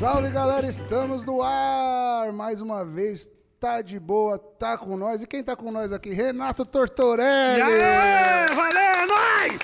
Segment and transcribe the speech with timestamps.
[0.00, 3.30] Salve galera, estamos no ar mais uma vez.
[3.60, 5.20] Tá de boa, tá com nós.
[5.20, 6.08] E quem tá com nós aqui?
[6.14, 7.58] Renato Tortorelli.
[7.58, 9.60] E aí, valeu, é nóis!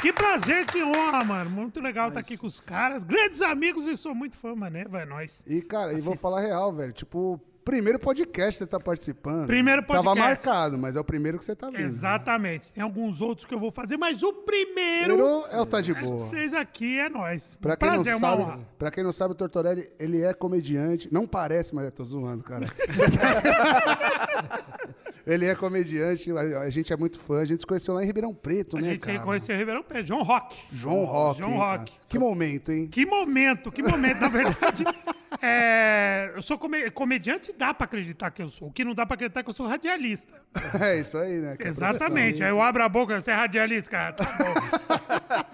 [0.00, 1.50] Que prazer, que honra, mano.
[1.50, 3.02] Muito legal estar aqui com os caras.
[3.02, 4.84] Grandes amigos e sou muito fã, mané.
[4.84, 5.42] Vai, nós.
[5.44, 6.92] E cara, e vou falar real, velho.
[6.92, 9.46] Tipo, primeiro podcast que você tá participando.
[9.46, 10.46] Primeiro Tava podcast.
[10.46, 11.80] marcado, mas é o primeiro que você tá vendo.
[11.80, 12.72] Exatamente.
[12.72, 15.14] Tem alguns outros que eu vou fazer, mas o primeiro.
[15.14, 16.18] Primeiro é o Tá de Boa.
[16.18, 17.56] Vocês aqui é nós.
[17.60, 18.60] Pra quem, prazer, não sabe, honra.
[18.78, 21.08] pra quem não sabe, o Tortorelli, ele é comediante.
[21.12, 22.66] Não parece, mas eu tô zoando, cara.
[25.26, 27.40] ele é comediante, a a gente é muito fã.
[27.40, 29.18] A gente se conheceu lá em Ribeirão Preto, A né, gente cara?
[29.18, 30.06] se conheceu em Ribeirão Preto.
[30.06, 30.56] João Rock.
[30.72, 31.38] João Rock.
[31.38, 31.92] João Rock.
[32.08, 32.88] Que momento, hein?
[32.88, 34.20] Que momento, que momento.
[34.20, 34.84] Na verdade,
[35.42, 38.68] é, eu sou come- comediante, dá pra acreditar que eu sou.
[38.68, 40.34] O que não dá pra acreditar é que eu sou radialista.
[40.80, 41.56] É isso aí, né?
[41.56, 42.42] que é Exatamente.
[42.42, 44.12] Aí eu abro a boca, você é radialista, cara.
[44.14, 44.24] Tá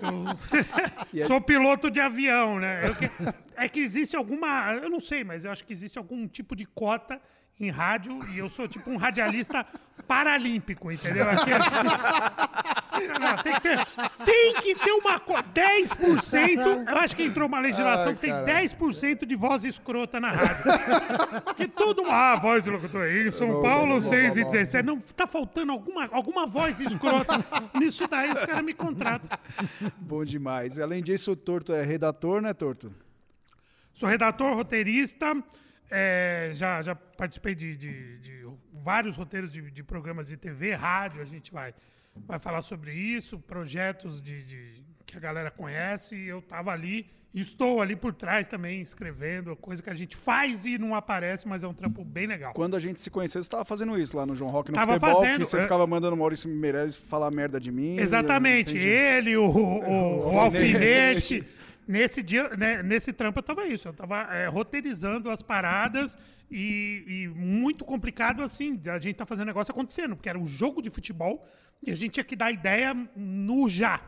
[0.00, 0.24] bom.
[1.14, 2.86] Eu sou piloto de avião, né?
[2.86, 3.08] Eu que-
[3.56, 4.72] é que existe alguma.
[4.74, 7.20] Eu não sei, mas eu acho que existe algum tipo de cota
[7.58, 9.64] em rádio e eu sou tipo um radialista
[10.06, 11.24] paralímpico, entendeu?
[11.30, 11.50] Aqui
[13.20, 13.86] Não, tem, que ter,
[14.24, 16.88] tem que ter uma co- 10%.
[16.90, 18.68] Eu acho que entrou uma legislação Ai, que tem caralho.
[18.68, 21.54] 10% de voz escrota na rádio.
[21.56, 22.12] Que todo mundo.
[22.12, 24.86] Ah, voz do locutor aí, São Paulo 6 e 17.
[24.86, 27.42] Não, tá faltando alguma, alguma voz escrota.
[27.74, 29.38] Nisso daí os caras me contratam.
[29.98, 30.78] Bom demais.
[30.78, 32.92] Além disso, o Torto é redator, né, Torto?
[33.92, 35.34] Sou redator, roteirista.
[35.91, 41.20] É, já, já participei de, de- de vários roteiros de, de programas de TV, rádio.
[41.23, 41.75] A gente vai,
[42.27, 46.17] vai falar sobre isso, projetos de, que a galera conhece.
[46.17, 50.67] E eu estava ali, estou ali por trás também, escrevendo, coisa que a gente faz
[50.67, 52.53] e não aparece, mas é um trampo bem legal.
[52.53, 54.95] Quando a gente se conheceu, você estava fazendo isso lá no João Rock no Tava
[54.95, 55.62] futebol, fazendo, que você é.
[55.62, 57.98] ficava mandando o Maurício Meirelles falar merda de mim.
[57.98, 58.77] Exatamente.
[58.79, 61.45] Ele, o, o, o alfinete.
[61.87, 63.89] Nesse dia, né, nesse trampo eu tava isso.
[63.89, 66.19] Eu tava é, roteirizando as paradas
[66.51, 70.83] e, e muito complicado assim, a gente tá fazendo negócio acontecendo, porque era um jogo
[70.83, 71.45] de futebol
[71.85, 74.01] e a gente tinha que dar ideia no já.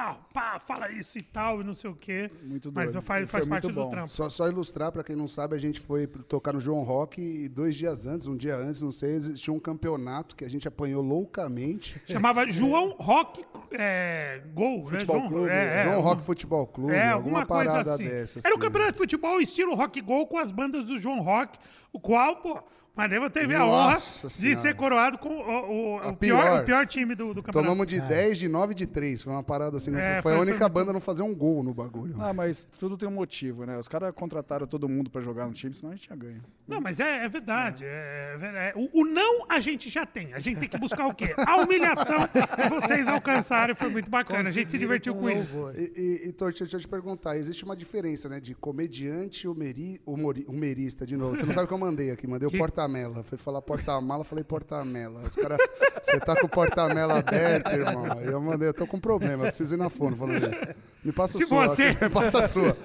[0.00, 2.30] Ah, pá, fala isso e tal, e não sei o quê.
[2.44, 3.04] Muito Mas doido.
[3.04, 4.06] faz, E foi faz parte do trampo.
[4.06, 7.48] Só, só ilustrar, pra quem não sabe, a gente foi tocar no João Rock e
[7.48, 11.02] dois dias antes, um dia antes, não sei, existia um campeonato que a gente apanhou
[11.02, 12.00] loucamente.
[12.06, 15.20] Chamava João Rock é, Gol, Futebol né?
[15.22, 18.04] João, Clube, é, é, João um- Rock Futebol Clube, É, alguma, alguma parada assim.
[18.04, 18.38] dessa.
[18.38, 18.60] Era um assim.
[18.60, 21.58] campeonato de futebol estilo rock gol com as bandas do João Rock,
[21.92, 22.62] o qual, pô,
[22.98, 24.60] Maneva teve a honra Nossa de Senhora.
[24.60, 26.60] ser coroado com o, o- o pior, pior.
[26.62, 27.52] o pior time do, do campeonato.
[27.72, 29.22] Tomamos de 10, de 9 de 3.
[29.22, 29.94] Foi uma parada assim.
[29.94, 31.72] É, foi, foi foi- a foi única muito- banda a não fazer um gol no
[31.72, 32.16] bagulho.
[32.18, 33.78] Ah, mas tudo tem um motivo, né?
[33.78, 36.42] Os caras contrataram todo mundo pra jogar no time, senão a gente tinha ganho.
[36.66, 37.84] Não, mas é, é verdade.
[37.84, 40.34] é- é é- o, o não a gente já tem.
[40.34, 41.32] A gente tem que buscar o quê?
[41.46, 44.48] A humilhação que vocês alcançaram foi muito bacana.
[44.48, 45.70] A gente se divertiu com isso.
[45.76, 45.92] E,
[46.24, 50.44] e, e Tortinho, deixa eu te perguntar, existe uma diferença, né, de comediante e humori,
[50.48, 51.36] humerista, de novo.
[51.36, 52.56] Você não sabe o que eu mandei aqui, mandei Que?
[52.56, 52.58] o
[52.88, 53.22] porta-mela.
[53.22, 55.20] Foi falar porta-mala, falei porta-mela.
[55.20, 55.58] Os caras,
[56.02, 58.06] você tá com o porta-mela aberto, irmão.
[58.22, 60.62] Eu mandei, eu tô com problema, eu preciso ir na fono falando isso.
[61.04, 62.76] Me passa o Se sua, você- me passa a sua.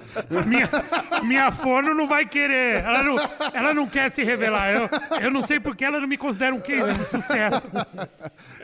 [0.46, 0.68] Minha,
[1.24, 2.84] minha fono não vai querer.
[2.84, 3.16] Ela não,
[3.52, 4.72] ela não quer se revelar.
[4.74, 4.88] Eu,
[5.22, 7.66] eu não sei porque ela não me considera um case de sucesso.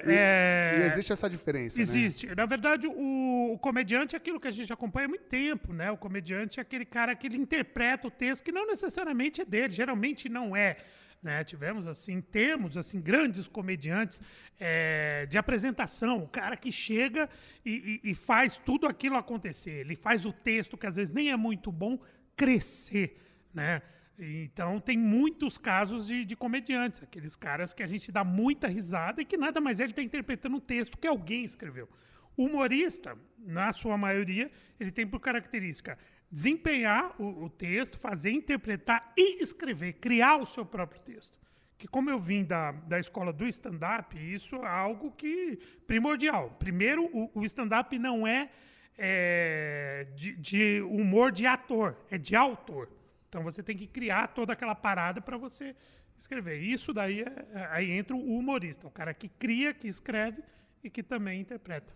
[0.05, 1.83] É, E existe essa diferença, né?
[1.83, 2.33] Existe.
[2.35, 5.91] Na verdade, o, o comediante é aquilo que a gente acompanha há muito tempo, né?
[5.91, 9.73] O comediante é aquele cara que ele interpreta o texto que não necessariamente é dele,
[9.73, 10.77] geralmente não é.
[11.23, 11.45] Né?
[11.45, 14.23] Tivemos assim, temos assim grandes comediantes
[14.59, 17.29] é, de apresentação, o cara que chega
[17.65, 19.73] e, e- e faz tudo aquilo acontecer.
[19.81, 21.99] Ele faz o texto que às vezes nem é muito bom
[22.35, 23.17] crescer,
[23.53, 23.83] né?
[24.19, 29.21] Então tem muitos casos de, de comediantes, aqueles caras que a gente dá muita risada
[29.23, 31.89] e que nada mais é ele está interpretando um texto que alguém escreveu.
[32.37, 35.99] O humorista, na sua maioria, ele tem por característica
[36.31, 41.39] desempenhar o, o texto, fazer, interpretar e escrever, criar o seu próprio texto.
[41.77, 46.55] Que como eu vim da, da escola do stand-up, isso é algo que primordial.
[46.59, 48.51] Primeiro, o, o stand-up não é,
[48.99, 52.89] é, de, de humor de ator, é de autor.
[53.29, 55.75] Então você tem que criar toda aquela parada para você
[56.17, 56.59] escrever.
[56.61, 60.43] Isso daí é, é- aí entra o humorista, o cara que cria, que escreve
[60.85, 61.93] e que também interpreta.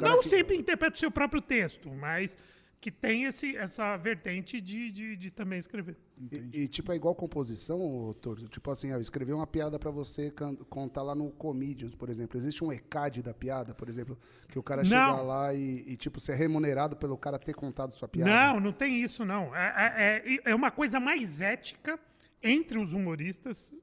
[0.00, 2.38] Não que- sempre interpreta o seu próprio texto, mas
[2.86, 5.96] que tem esse, essa vertente de, de, de também escrever.
[6.30, 8.46] E, e, tipo, é igual composição, Torto?
[8.46, 10.32] Tipo assim, eu escrevi uma piada pra você
[10.70, 12.38] contar lá no Comedians, por exemplo.
[12.38, 14.16] Existe um ECAD da piada, por exemplo,
[14.48, 14.88] que o cara Não.
[14.88, 18.30] chega lá e, e, tipo, ser remunerado pelo cara ter contado sua piada?
[18.30, 19.52] Não, não tem isso, não.
[19.56, 21.98] É, é, é uma coisa mais ética
[22.40, 23.82] entre os humoristas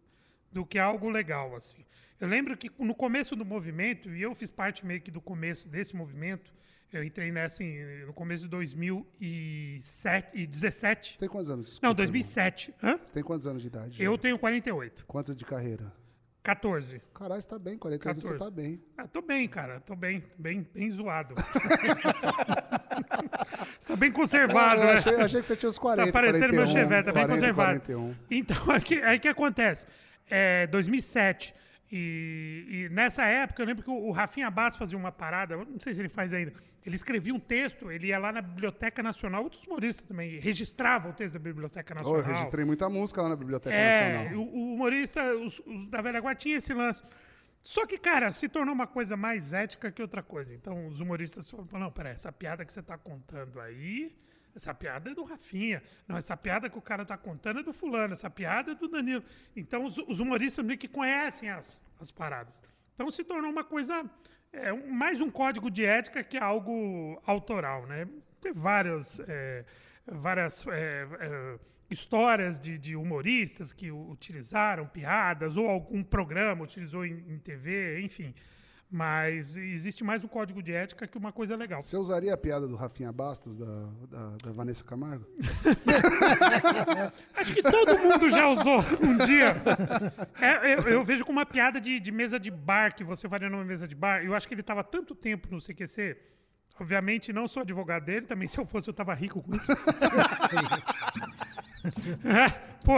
[0.50, 1.84] do que algo legal, assim.
[2.22, 5.68] Eu lembro que no começo do movimento, e eu fiz parte meio que do começo
[5.68, 6.54] desse movimento,
[6.94, 11.14] Eu entrei nessa em- no começo de 2017.
[11.14, 11.66] Você tem quantos anos?
[11.82, 12.72] Não, Desculpa, 2007.
[12.84, 13.00] Hã?
[13.04, 14.04] Você tem quantos anos de idade?
[14.04, 15.04] Eu tenho 48.
[15.08, 15.92] Quanto de carreira?
[16.44, 17.02] 14.
[17.14, 17.78] Caralho, você tá bem.
[17.80, 18.52] 40 anos você 14.
[18.52, 18.80] tá bem.
[18.98, 19.80] Ah, tô bem, cara.
[19.80, 21.34] Tô bem, bem, bem zoado.
[23.80, 24.94] Você tá bem conservado, eu né?
[24.94, 27.34] achei, achei que você tinha uns 40, Tá parecendo meu 41, Chevette, tá bem 40,
[27.34, 27.80] conservado.
[27.80, 28.16] 41.
[28.30, 29.86] Então, aí que, aí que acontece?
[30.30, 31.56] É 2007.
[31.96, 35.94] E, e nessa época, eu lembro que o, Rafinha Bass fazia uma parada, não sei
[35.94, 36.52] se ele faz ainda.
[36.84, 41.14] Ele escrevia um texto, ele ia lá na Biblioteca Nacional, outros humoristas também, registrava o
[41.14, 42.20] texto da Biblioteca Oh, Nacional.
[42.22, 44.40] eu registrei muita música lá na Biblioteca É, Nacional.
[44.44, 47.04] o, o humorista, os, os da velha guarda tinha esse lance.
[47.62, 50.54] Só que, cara, se tornou uma coisa mais ética que outra coisa.
[50.56, 54.16] Então, os humoristas falam, não, peraí, essa piada que você tá contando aí,
[54.56, 55.82] essa piada é do Rafinha.
[56.08, 58.88] Não, essa piada que o cara tá contando é do fulano, essa piada é do
[58.88, 59.24] Danilo.
[59.56, 62.62] Então, os, os humoristas meio que conhecem as, as paradas.
[62.94, 64.06] Então, se tornou uma coisa,
[64.52, 68.08] é, mais um código de ética que algo autoral, né?
[68.40, 69.66] Tem é, várias é,
[70.68, 71.60] é,
[71.90, 78.36] histórias de, de humoristas que utilizaram piadas, ou algum programa utilizou em, em TV, enfim.
[78.96, 81.82] Mas existe mais um código de ética que uma coisa legal.
[81.82, 83.66] Você usaria a piada do Rafinha Bastos, da,
[84.08, 85.26] da, da Vanessa Camargo?
[87.36, 89.56] Acho que todo mundo já usou um dia.
[90.40, 93.50] É, eu, eu vejo como uma piada de, de mesa de bar, que você faria
[93.50, 94.24] numa mesa de bar.
[94.24, 96.16] Eu acho que ele estava tanto tempo no CQC.
[96.80, 99.72] Obviamente, não sou advogado dele, também se eu fosse, eu estava rico com isso.
[100.54, 101.33] É,
[102.84, 102.94] pô,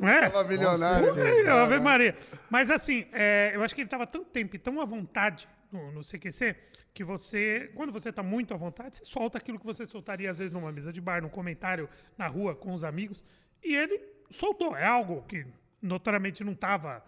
[0.00, 0.28] não é?
[0.28, 1.08] Tava milionário.
[1.16, 2.14] Ih, Ave Maria.
[2.50, 5.92] Mas assim, é, eu acho que ele estava tanto tempo e tão à vontade no,
[5.92, 6.56] no CQC
[6.94, 10.38] que você, quando você está muito à vontade, você solta aquilo que você soltaria às
[10.38, 13.22] vezes numa mesa de bar, num comentário na rua com os amigos.
[13.62, 14.00] E ele
[14.30, 14.76] soltou.
[14.76, 15.46] É algo que
[15.80, 17.02] notoriamente não estava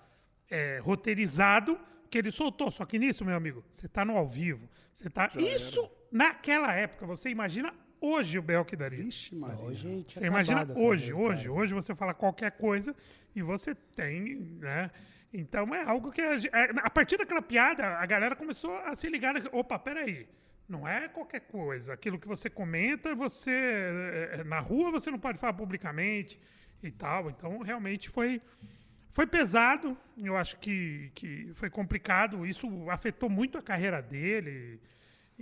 [0.82, 1.78] roteirizado,
[2.08, 2.70] que ele soltou.
[2.70, 4.69] Só que nisso, meu amigo, você está no ao vivo.
[4.92, 5.31] Você tá.
[5.37, 7.06] Isso naquela época.
[7.06, 8.99] Você imagina hoje o Bel que daria.
[8.99, 9.58] Vixe, Maria.
[9.58, 11.55] Hoje Você imagina acabado hoje, também, hoje, cara.
[11.55, 12.94] hoje você fala qualquer coisa
[13.35, 14.91] e você tem, né?
[15.32, 19.08] Então é algo que a, é, a partir daquela piada a galera começou a se
[19.08, 19.35] ligar.
[19.35, 19.41] né?
[19.52, 20.26] Opa, peraí,
[20.69, 21.94] não é qualquer coisa.
[21.94, 26.41] Aquilo que você comenta, você é, é, na rua você não pode falar publicamente
[26.82, 27.31] e tal.
[27.31, 28.41] Então realmente foi
[29.08, 29.97] foi pesado.
[30.17, 32.47] Eu acho que, que foi complicado.
[32.47, 34.81] Isso afetou muito a carreira dele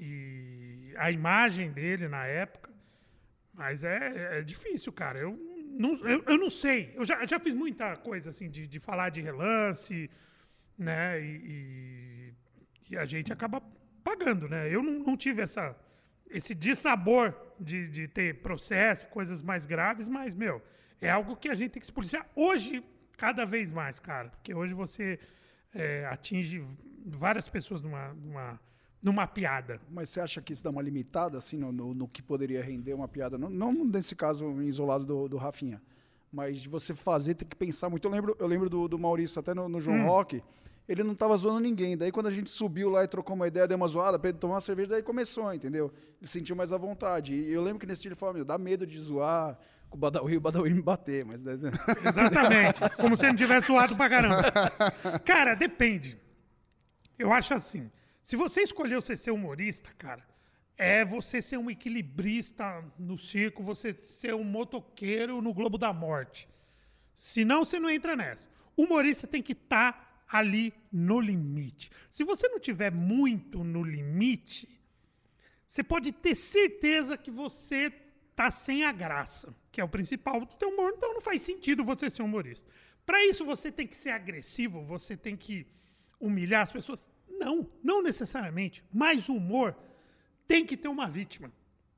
[0.01, 2.71] e a imagem dele na época.
[3.53, 5.19] Mas é, é difícil, cara.
[5.19, 5.33] Eu
[5.85, 6.93] não, eu, eu não sei.
[6.95, 10.11] Eu já, já fiz muita coisa assim de, de falar de relance,
[10.77, 11.21] né?
[11.21, 12.35] E, e-
[12.91, 13.61] e a gente acaba
[14.03, 14.73] pagando, né?
[14.75, 15.77] Eu não, não tive essa,
[16.31, 20.63] esse dissabor de, de ter processo, coisas mais graves, mas, meu,
[21.01, 22.83] é algo que a gente tem que se policiar hoje,
[23.19, 24.31] cada vez mais, cara.
[24.31, 25.19] Porque hoje você
[25.75, 26.65] é, atinge
[27.05, 28.59] várias pessoas numa, numa,
[29.03, 29.81] numa piada.
[29.91, 32.95] Mas você acha que isso dá uma limitada assim no, no- no que poderia render
[32.95, 33.37] uma piada?
[33.39, 35.81] Não, não nesse caso isolado do, do Rafinha,
[36.33, 38.05] mas de você fazer, ter que pensar muito.
[38.07, 40.43] Eu lembro, eu lembro do, do Maurício, até no, no João Rock,
[40.89, 41.97] ele não tava zoando ninguém.
[41.97, 44.39] Daí quando a gente subiu lá e trocou uma ideia, deu uma zoada, pra ele
[44.39, 45.93] tomar uma cerveja, daí começou, entendeu?
[46.21, 47.35] Ele sentiu mais à vontade.
[47.35, 49.59] E eu lembro que nesse dia ele falou, meu, dá medo de zoar
[49.89, 51.43] com o Badawi e o Badawi me bater, mas...
[52.05, 52.81] Exatamente.
[52.97, 54.43] Como se ele não tivesse zoado pra caramba.
[55.25, 56.19] Cara, depende.
[57.19, 57.91] Eu acho assim.
[58.29, 60.23] Se você escolheu você ser humorista, cara,
[60.77, 66.47] é você ser um equilibrista no circo, você ser um motoqueiro no Globo da Morte.
[67.15, 68.51] Senão você não entra nessa.
[68.77, 71.91] O humorista tem que estar ali no limite.
[72.11, 74.79] Se você não tiver muito no limite,
[75.67, 77.91] você pode ter certeza que você
[78.37, 81.83] tá sem a graça, que é o principal do teu humor, então não faz sentido
[81.83, 82.71] você ser humorista.
[83.07, 85.67] Para isso você tem que ser agressivo, você tem que
[86.21, 87.11] humilhar as pessoas?
[87.39, 88.85] Não, não necessariamente.
[88.93, 89.77] Mas o humor
[90.47, 91.53] tem que ter uma vítima.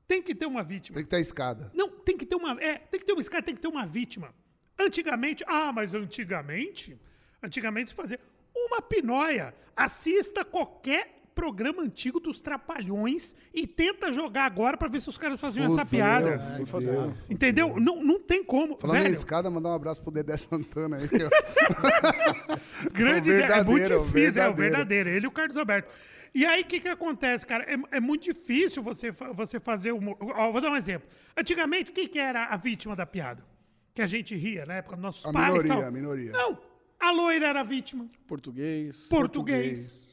[0.07, 0.95] Tem que ter uma vítima.
[0.95, 1.71] Tem que ter a escada.
[1.73, 2.61] Não, tem que ter uma.
[2.61, 4.33] É, tem que ter uma escada, tem que ter uma vítima.
[4.77, 6.99] Antigamente, ah, mas antigamente,
[7.41, 8.19] antigamente se fazia
[8.55, 9.53] uma pinóia.
[9.75, 15.39] Assista qualquer programa antigo dos Trapalhões e tenta jogar agora pra ver se os caras
[15.39, 16.65] faziam essa Fudeu, piada.
[16.65, 17.13] fudeu.
[17.29, 17.79] Entendeu?
[17.79, 18.77] Não, não tem como.
[18.77, 21.07] Falando em Velho, escada, mandar um abraço pro Dedé Santana aí.
[22.91, 23.45] grande O ideia.
[23.51, 25.09] É muito verdadeiro, o difícil, é o verdadeiro.
[25.09, 25.91] Ele e o Carlos Alberto.
[26.33, 27.65] E aí, o que, que acontece, cara?
[27.65, 30.15] É, é muito difícil você, você fazer humor.
[30.21, 31.07] Ó, vou dar um exemplo.
[31.37, 33.43] Antigamente, quem que era a vítima da piada?
[33.93, 35.51] Que a gente ria na época dos nossos A pais.
[35.51, 35.83] minoria, tal.
[35.83, 36.31] a minoria.
[36.31, 36.57] Não.
[36.97, 38.07] A loira era a vítima.
[38.27, 39.07] Português.
[39.09, 40.10] Português.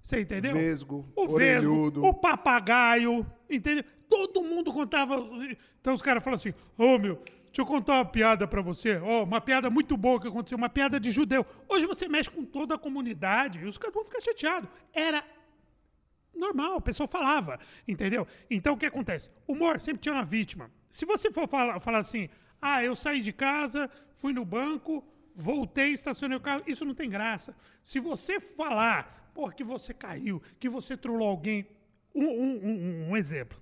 [0.00, 0.54] Você entendeu?
[0.54, 2.04] Vesgo, O vesgo, orelhudo.
[2.04, 3.84] o papagaio, entendeu?
[4.08, 5.16] Todo mundo contava.
[5.80, 8.96] Então os caras falam assim: Ô meu, deixa eu contar uma piada pra você.
[8.96, 11.44] Ó, uma piada muito boa que aconteceu, uma piada de judeu.
[11.68, 14.68] Hoje você mexe com toda a comunidade e os caras vão ficar chateados.
[14.92, 15.22] Era
[16.34, 18.26] normal, a pessoa falava, entendeu?
[18.50, 19.30] Então o que acontece?
[19.46, 20.70] Humor sempre tinha uma vítima.
[20.90, 22.28] Se você for falar, falar assim,
[22.60, 25.04] ah, eu saí de casa, fui no banco,
[25.34, 27.54] voltei, estacionei o carro, isso não tem graça.
[27.82, 31.66] Se você falar, pô, que você caiu, que você trollou alguém,
[32.14, 33.60] um, um- um- um exemplo.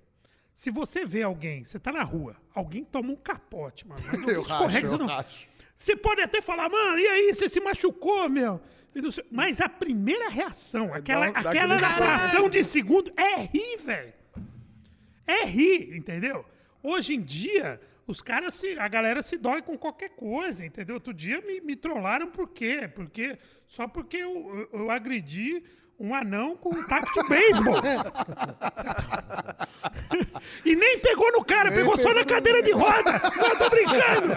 [0.54, 4.00] Se você vê alguém, você tá na rua, alguém toma um capote, mano.
[4.06, 5.46] mas Eu escorrega, racho, você eu não- racho.
[5.74, 8.60] você pode até falar, mano, e aí, você se machucou, meu?
[8.94, 14.12] Não Mas a primeira reação, aquela, dá- dá aquela fração de segundo, é rir, velho.
[15.26, 16.44] É rir, entendeu?
[16.82, 18.76] Hoje em dia, os caras se.
[18.78, 20.94] A galera se dói com qualquer coisa, entendeu?
[20.96, 22.90] Outro dia me, me trollaram por quê?
[22.92, 25.62] Porque, só porque eu, eu, eu agredi
[26.00, 27.74] um anão com um taco de beisebol.
[30.64, 33.12] e nem pegou no cara, pegou só na cadeira de roda.
[33.12, 34.28] Não, tô brincando.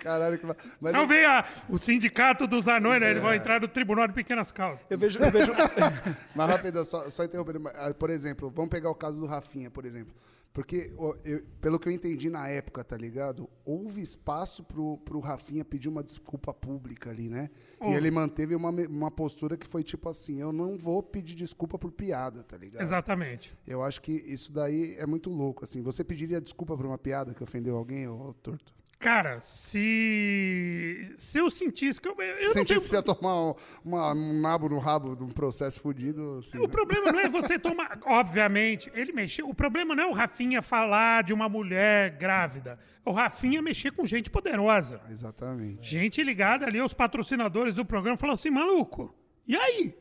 [0.00, 0.46] Caralho, que...
[0.46, 3.10] ma- mas Não vem a- o sindicato dos anões, né?
[3.10, 4.84] Eles vão entrar no tribunal de pequenas causas.
[4.88, 5.52] Eu vejo, eu vejo,
[6.34, 7.68] Mas rapidão, só, só interrompendo.
[7.68, 10.14] ah, Por exemplo, vamos pegar o caso do Rafinha, por exemplo.
[10.54, 10.94] Porque,
[11.24, 13.50] eu- pelo que eu entendi na época, tá ligado?
[13.64, 17.50] Houve espaço pro, pro Rafinha pedir uma desculpa pública ali, né?
[17.82, 21.76] E ele manteve uma, uma postura que foi tipo assim: eu não vou pedir desculpa
[21.76, 22.82] por piada, tá ligado?
[22.82, 23.58] Exatamente.
[23.66, 25.82] Eu acho que isso daí é muito louco, assim.
[25.82, 28.72] Você pediria desculpa por uma piada que ofendeu alguém, ô Torto?
[28.98, 31.12] Cara, se.
[31.16, 32.14] Se eu sentisse que eu.
[32.18, 35.80] eu Se sentisse tenho- ia tomar um, uma- um nabo no rabo de um processo
[35.80, 36.68] fudido, assim, O né?
[36.68, 37.98] problema não é você tomar.
[38.06, 39.48] Obviamente, ele mexeu.
[39.48, 42.78] O problema não é o Rafinha falar de uma mulher grávida.
[43.04, 45.00] O Rafinha mexer com gente poderosa.
[45.10, 45.86] Exatamente.
[45.88, 49.14] Gente ligada ali aos patrocinadores do programa falou assim: maluco,
[49.46, 49.94] e aí?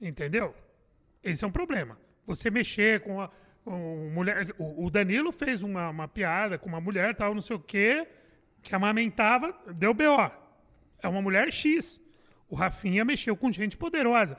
[0.00, 0.54] Entendeu?
[1.22, 1.98] Esse é um problema.
[2.26, 3.30] Você mexer com a.
[3.66, 7.56] com mulher, o o Danilo fez uma, uma piada com uma mulher, tal, não sei
[7.56, 8.06] o quê,
[8.62, 10.30] que amamentava, deu BO.
[11.02, 12.00] É uma mulher X.
[12.48, 14.38] O Rafinha mexeu com gente poderosa.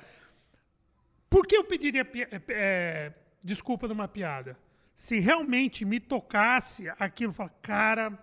[1.29, 4.57] Por que eu pediria é, é, desculpa de uma piada?
[4.93, 8.17] Se realmente me tocasse aquilo, falar, cara,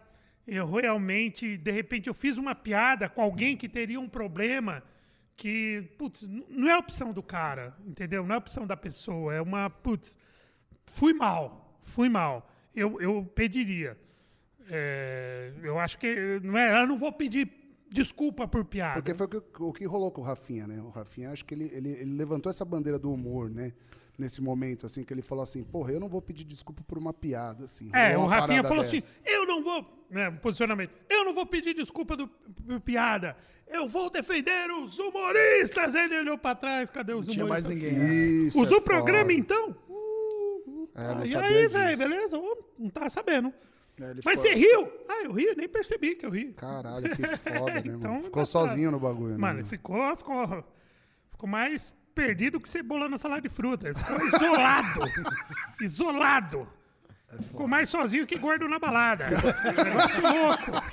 [0.46, 4.82] eu realmente, de repente, eu fiz uma piada com alguém que teria um problema
[5.36, 8.24] que, putz, não é opção do cara, entendeu?
[8.26, 10.18] Não é opção da pessoa, é uma, putz,
[10.86, 12.48] fui mal, fui mal.
[12.74, 13.96] Eu, eu pediria.
[14.68, 17.50] É, eu acho que, não é, eu não vou pedir
[17.90, 18.94] desculpa por piada.
[18.94, 20.80] Porque foi o que, o que rolou com o Rafinha, né?
[20.80, 23.72] O Rafinha, acho que ele, ele, ele levantou essa bandeira do humor, né?
[24.16, 27.12] Nesse momento, assim, que ele falou assim, porra, eu não vou pedir desculpa por uma
[27.12, 27.90] piada, assim.
[27.92, 28.96] É, o Rafinha falou dessa.
[28.96, 30.06] assim: eu não vou.
[30.08, 30.92] Né, posicionamento.
[31.10, 33.36] Eu não vou pedir desculpa do, por piada.
[33.66, 35.96] Eu vou defender os humoristas.
[35.96, 37.92] Ele olhou pra trás, cadê os tinha mais humoristas?
[37.92, 38.08] ninguém.
[38.08, 38.14] né?
[38.46, 38.84] Isso Os é do foda.
[38.84, 39.76] programa, então?
[40.94, 42.38] É, eu Ah, e aí, velho, beleza?
[42.38, 43.52] Ô, não tava sabendo.
[44.00, 44.90] É, Mas você riu?
[45.08, 46.52] Ah, eu ri, nem percebi que eu ri.
[46.54, 47.96] Caralho, que foda, né, mano?
[47.96, 48.68] Então, Ficou engraçado.
[48.68, 49.38] sozinho no bagulho, né?
[49.38, 50.64] Mano, ele ficou, ficou,
[51.30, 53.88] ficou mais perdido que cebola na salada de fruta.
[53.88, 55.00] Ele ficou isolado.
[55.80, 56.68] isolado.
[57.40, 59.26] Ficou mais sozinho que gordo na balada.
[59.30, 60.83] Negócio louco.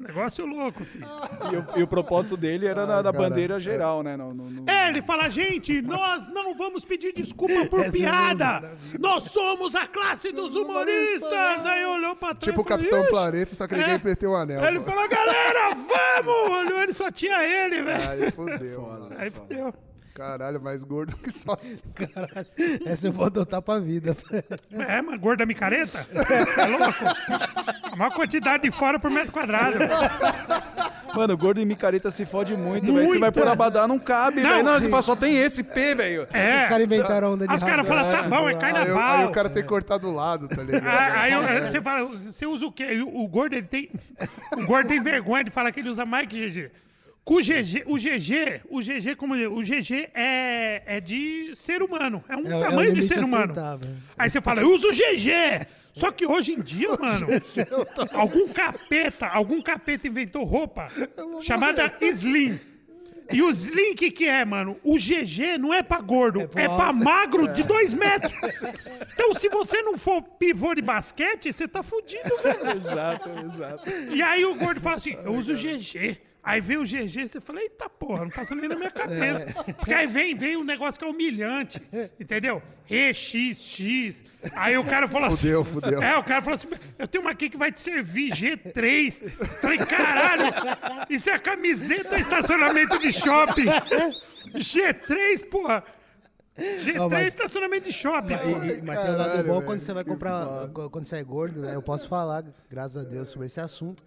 [0.00, 1.04] Negócio louco, filho.
[1.52, 4.16] E, o, e o propósito dele era na, da bandeira geral, né?
[4.16, 7.90] No, no- no- É, ele fala, gente, nós não vamos pedir desculpa por Essa é
[8.00, 8.70] piada.
[9.00, 11.66] Nós somos a classe dos humoristas.
[11.66, 14.00] Aí olhou pra trás Tipo o e Capitão "Ixi." Planeta, só que ninguém É.
[14.04, 14.60] meteu o anel.
[14.60, 14.84] Aí ele pô.
[14.86, 16.50] falou, galera, vamos!
[16.58, 18.08] Olhou, ele só tinha ele, velho.
[18.10, 19.08] Aí fudeu, mano.
[19.18, 19.74] Aí fudeu.
[20.18, 21.56] Caralho, mais gordo que só.
[21.94, 22.46] Caralho,
[22.84, 24.16] essa eu vou adotar pra vida.
[24.72, 26.04] É, mas gorda micareta?
[26.58, 27.04] É louco?
[27.92, 29.78] A maior quantidade de fora por metro quadrado.
[31.14, 33.06] Mano, gordo e micareta se fode muito, velho.
[33.08, 34.64] Você vai pôr abadá, não cabe, Não, velho.
[34.64, 36.26] Não, fala, só tem esse P, velho.
[36.32, 36.56] É.
[36.58, 38.58] Os caras inventaram a onda de Aí os caras falam, tá bom, é Aí, o-
[38.58, 39.18] carnaval.
[39.18, 40.84] aí o cara tem que cortar do lado, tá ligado?
[41.16, 43.00] Aí, aí você fala, você usa o quê?
[43.02, 43.88] O, o gordo, ele tem.
[44.56, 46.70] O gordo tem vergonha de falar que ele usa mais que GG.
[47.30, 52.24] O GG, o GG, o GG, como ele- o GG é, é de ser humano.
[52.28, 53.52] É um É- é tamanho de limite ser humano.
[53.52, 53.88] aceitável.
[54.16, 55.66] Aí você fala, eu uso o GG.
[55.92, 57.26] Só que hoje em dia, mano,
[58.12, 60.86] algum capeta, algum capeta inventou roupa
[61.42, 62.58] chamada Slim.
[63.30, 64.78] E o Slim, que, que é, mano?
[64.82, 68.32] O GG não é pra gordo, é, pro pra magro de dois metros.
[69.12, 72.70] Então, se você não for pivô de basquete, você tá fudido, velho.
[72.78, 73.84] Exato, exato.
[74.14, 76.16] E aí o gordo fala assim, eu uso o GG.
[76.48, 79.52] Aí vem o GG, você fala, eita porra, não passa nem na minha cabeça.
[79.74, 81.82] Porque aí vem, vem um negócio que é humilhante,
[82.18, 82.62] entendeu?
[82.88, 84.24] EXX.
[84.54, 85.36] Aí o cara falou assim...
[85.48, 86.02] Fudeu, fudeu.
[86.02, 89.28] É, o cara falou assim, eu tenho uma aqui que vai te servir, G3.
[89.60, 90.44] Falei, caralho,
[91.10, 93.66] isso é camiseta estacionamento de shopping.
[94.54, 95.84] G3, porra.
[96.58, 98.32] G3 Ó, mas- estacionamento de shopping.
[98.34, 100.68] E, e, mas tem um lado bom quando você vai comprar.
[100.90, 101.74] Quando você é gordo, né?
[101.74, 104.02] Eu posso falar, graças a Deus, sobre esse assunto.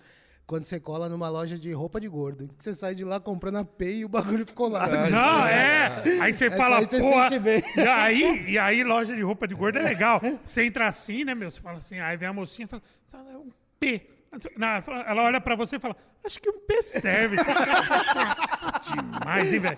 [0.51, 2.49] Quando você cola numa loja de roupa de gordo.
[2.57, 4.85] Que você sai de lá comprando a P e o bagulho ficou lá.
[5.09, 6.03] Não, é.
[6.19, 7.29] Aí você Essa fala, aí você porra.
[7.77, 10.19] E aí, e aí, loja de roupa de gordo é legal.
[10.45, 11.49] Você entra assim, né, meu?
[11.49, 14.05] Você fala assim, aí vem a mocinha e fala, "Tá, é um P.
[14.57, 14.67] Não,
[15.07, 17.37] ela olha pra você e fala, acho que um P serve.
[17.37, 19.77] Nossa, demais, hein, velho?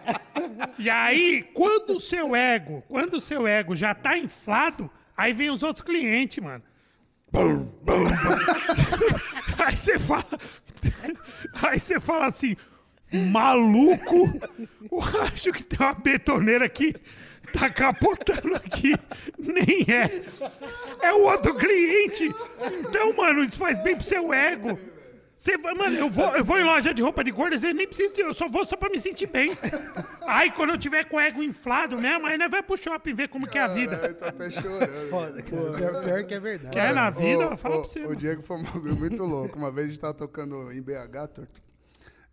[0.80, 5.52] E aí, quando o seu ego, quando o seu ego já tá inflado, aí vem
[5.52, 6.64] os outros clientes, mano.
[7.32, 9.43] Bum, bum, bum.
[9.64, 10.26] Aí você fala.
[11.62, 12.56] Aí você fala assim,
[13.12, 14.32] maluco,
[14.92, 16.94] eu acho que tem uma betoneira aqui,
[17.54, 18.94] tá capotando aqui.
[19.38, 20.24] Nem é.
[21.02, 22.30] É o outro cliente.
[22.80, 24.78] Então, mano, isso faz bem pro seu ego.
[25.44, 27.86] Você vai, mano, eu vou, eu vou em loja de roupa de gorda, eu nem
[27.86, 29.52] preciso de, eu só vou só pra me sentir bem.
[30.26, 33.28] Aí quando eu tiver com o ego inflado mesmo, aí nós vai pro shopping ver
[33.28, 33.94] como que é a vida.
[33.94, 35.10] Eu tô até chorando.
[35.10, 35.74] Foda, cara.
[35.74, 36.74] Pior, pior que é verdade.
[36.74, 38.00] Quer na vida, Ô, fala ô, pra você.
[38.00, 38.16] O mano.
[38.16, 39.60] Diego foi um bagulho muito louco.
[39.60, 41.62] Uma vez a gente tava tocando em BH, torto.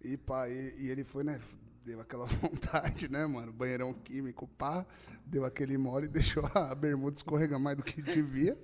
[0.04, 1.40] E, pá, e, e ele foi, né?
[1.84, 3.50] Deu aquela vontade, né, mano?
[3.52, 4.86] Banheirão químico, pá.
[5.30, 8.58] Deu aquele mole e deixou a bermuda escorregar mais do que devia.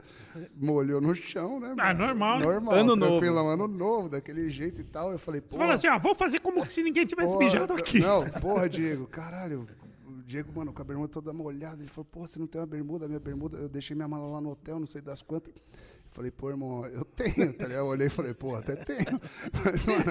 [0.56, 1.74] Molhou no chão, né?
[1.78, 2.06] Ah, mano?
[2.06, 2.44] normal, né?
[2.44, 2.74] Normal.
[2.74, 5.12] Ano tranquilão, Ano novo, daquele jeito e tal.
[5.12, 5.50] Eu falei, pô.
[5.50, 8.00] Você fala assim, ó, vou fazer como se ninguém tivesse Porra, mijado aqui.
[8.00, 9.64] Não, porra, Diego, caralho.
[10.04, 11.80] O Diego, mano, com a bermuda toda molhada.
[11.80, 13.06] Ele falou, porra, você não tem uma bermuda?
[13.06, 15.54] Minha bermuda, eu deixei minha mala lá no hotel, não sei das quantas.
[15.54, 17.84] Eu falei, pô, irmão, eu tenho, tá ligado?
[17.84, 19.20] Eu olhei e falei, pô, até tenho.
[19.64, 20.02] Mas, mano,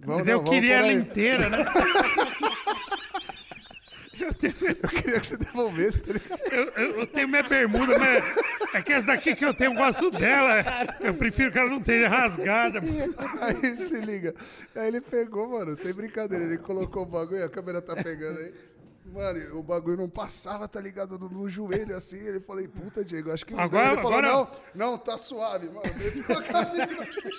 [0.00, 1.58] vamos, Mas eu não, vamos queria ela inteira, né?
[4.24, 6.40] eu, tenho, Eu queria que você devolvesse, tá ligado?
[6.52, 8.24] eu, eu- eu tenho minha bermuda, mas
[8.74, 10.56] é que essa daqui que eu tenho, eu gosto dela.
[11.00, 12.80] Eu prefiro que ela não esteja rasgada.
[13.40, 14.34] Aí se liga.
[14.74, 18.54] Aí ele pegou, mano, sem brincadeira, ele colocou o bagulho, a câmera tá pegando aí.
[19.12, 21.18] Mano, o bagulho não passava, tá ligado?
[21.18, 22.18] No, no joelho assim.
[22.18, 23.92] Ele falei, puta, Diego, acho que não Agora- deu.
[23.94, 24.32] Ele falou, agora-
[24.74, 25.80] não, não, tá suave, mano.
[26.00, 27.30] Ele ficou a camisa assim.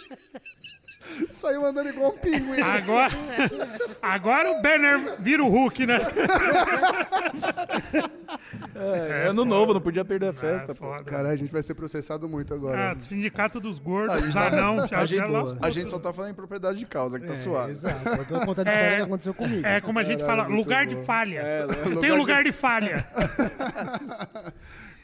[1.29, 2.61] Saiu andando igual um pinguim.
[2.61, 3.11] Agora,
[4.01, 5.97] agora o Banner vira o Hulk, né?
[8.75, 11.03] É, ano novo, não podia perder a festa, foda.
[11.03, 12.91] Caralho, a gente vai ser processado muito agora.
[12.91, 15.65] Ah, sindicato dos gordos, ah, tá- não, já, a gente, já lascou.
[15.65, 17.71] a gente só tá falando em propriedade de causa, que tá suave.
[17.71, 18.07] Exato.
[18.07, 19.65] Eu tô contando a história que aconteceu comigo.
[19.67, 21.39] É como a gente fala, lugar de falha.
[21.41, 23.03] É, eu tenho lugar de falha.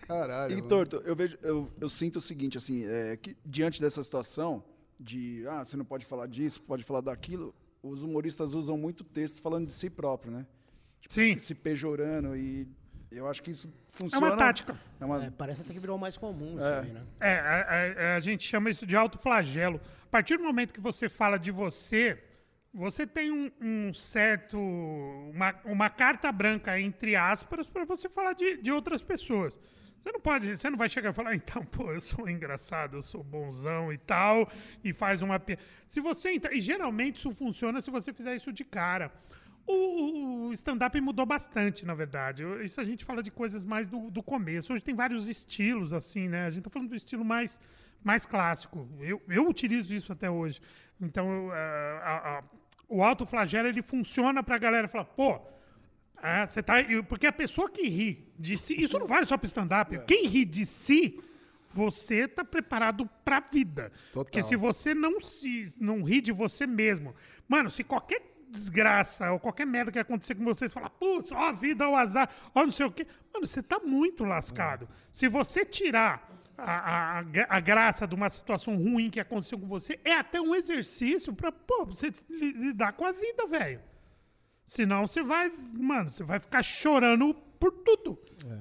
[0.07, 0.57] Caralho.
[0.57, 0.61] E.
[0.61, 4.63] Torto, eu, vejo, eu, eu sinto o seguinte, assim, é, que diante dessa situação
[4.99, 9.41] de, ah, você não pode falar disso, pode falar daquilo, os humoristas usam muito texto
[9.41, 10.45] falando de si próprio, né?
[11.01, 11.37] Tipo, Sim.
[11.37, 12.67] Se, se pejorando e
[13.11, 14.27] eu acho que isso É funciona.
[14.27, 14.77] uma tática.
[14.99, 16.79] É uma, É, parece até que virou mais comum isso É.
[16.79, 17.03] aí, né?
[17.21, 19.79] É, a, a- a gente chama isso de autoflagelo.
[20.03, 22.21] A partir do momento que você fala de você,
[22.73, 24.57] você tem um, um certo.
[24.57, 29.57] Uma, uma carta branca, entre aspas, para você falar de, de outras pessoas.
[29.99, 32.97] Você não pode, você não vai chegar e falar, "Ah, então, pô, eu sou engraçado,
[32.97, 34.49] eu sou bonzão e tal,
[34.83, 35.41] e faz uma.
[35.87, 39.11] Se você entra, e geralmente isso funciona se você fizer isso de cara.
[39.69, 42.43] O, stand-up mudou bastante, na verdade.
[42.63, 44.71] Isso a gente fala de coisas mais do, do começo.
[44.71, 46.45] Hoje tem vários estilos, assim, né?
[46.45, 47.59] A gente tá falando do estilo mais,
[48.01, 48.87] mais clássico.
[49.01, 50.61] Eu, eu utilizo isso até hoje.
[51.01, 52.43] Então, eu, ah, a- a-
[52.87, 55.41] o autoflagelo, ele funciona pra galera falar, pô,
[56.21, 56.75] ah, você tá.
[57.07, 58.81] Porque a pessoa que ri de si.
[58.81, 59.99] Isso não vale só para stand-up.
[60.05, 61.19] Quem ri de si,
[61.73, 63.91] você tá preparado pra vida.
[64.13, 67.13] Porque se você não se não ri de você mesmo.
[67.47, 71.37] Mano, se qualquer desgraça ou qualquer merda que acontecer com você, você fala, putz, ó
[71.49, 73.05] a vida, ó o azar, ó não sei o quê.
[73.33, 74.87] Mano, você tá muito lascado.
[75.11, 76.35] Se você tirar.
[76.59, 80.55] A, a, a graça de uma situação ruim que aconteceu com você é até um
[80.55, 83.79] exercício pô, você li- lidar com a vida, velho.
[84.67, 85.49] Senão você vai,
[85.79, 88.19] mano, você vai ficar chorando por tudo.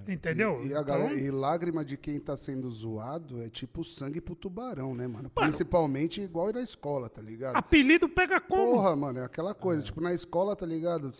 [0.09, 0.55] Entendeu?
[0.65, 4.35] E, a Então, galera- e lágrima de quem tá sendo zoado é tipo sangue pro
[4.37, 5.29] tubarão, né, mano?
[5.29, 7.57] Principalmente igual na escola, tá ligado?
[7.57, 8.73] apelido pega como?
[8.73, 9.83] Porra, mano, é aquela coisa.
[9.83, 11.11] Tipo, na escola, tá ligado?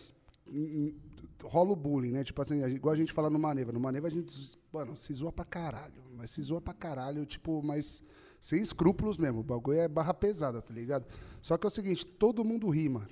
[1.43, 2.23] Rola o bullying, né?
[2.23, 3.71] Tipo assim, a igual a gente fala no Maneva.
[3.71, 4.33] No Maneva a gente,
[4.73, 6.01] mano, se zoa pra caralho.
[6.15, 8.01] Mas se zoa pra caralho, tipo, mas
[8.39, 9.41] sem escrúpulos mesmo.
[9.41, 11.05] O bagulho é barra pesada, tá ligado?
[11.41, 13.07] Só que é o seguinte, todo mundo ri, mano.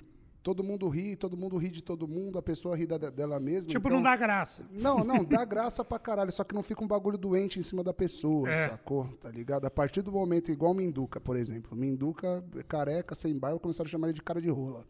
[0.46, 3.68] Todo mundo ri, todo mundo ri de todo mundo, a pessoa ri da- dela mesma.
[3.68, 4.64] tipo, então- não dá graça.
[4.70, 7.82] não, não, dá graça pra caralho, só que não fica um bagulho doente em cima
[7.82, 8.68] da pessoa, É.
[8.68, 9.08] sacou?
[9.20, 9.64] Tá ligado?
[9.64, 11.76] A partir do momento, igual Minduca, por exemplo.
[11.76, 14.84] Minduca, careca, sem barba, começaram a chamar ele de cara de rola.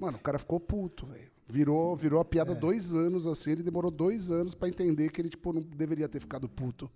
[0.00, 1.28] Mano, o cara ficou puto, velho.
[1.48, 2.24] Virou, virou a É.
[2.24, 6.08] piada dois anos, assim, ele demorou dois anos pra entender que ele, tipo, não deveria
[6.08, 6.88] ter ficado puto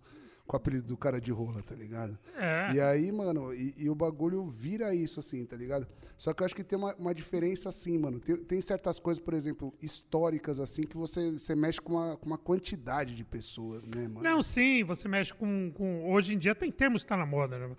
[0.46, 2.18] com o apelido do cara de rola, tá ligado?
[2.36, 2.74] É.
[2.74, 5.86] E aí, mano, e, e o bagulho vira isso, assim, tá ligado?
[6.16, 8.20] Só que eu acho que tem uma, uma diferença, assim, mano.
[8.20, 12.26] Tem, tem certas coisas, por exemplo, históricas, assim, que você, você mexe com uma, com
[12.26, 14.22] uma quantidade de pessoas, né, mano?
[14.22, 16.10] Não, sim, você mexe com, com.
[16.10, 17.76] Hoje em dia tem termos que tá na moda, né?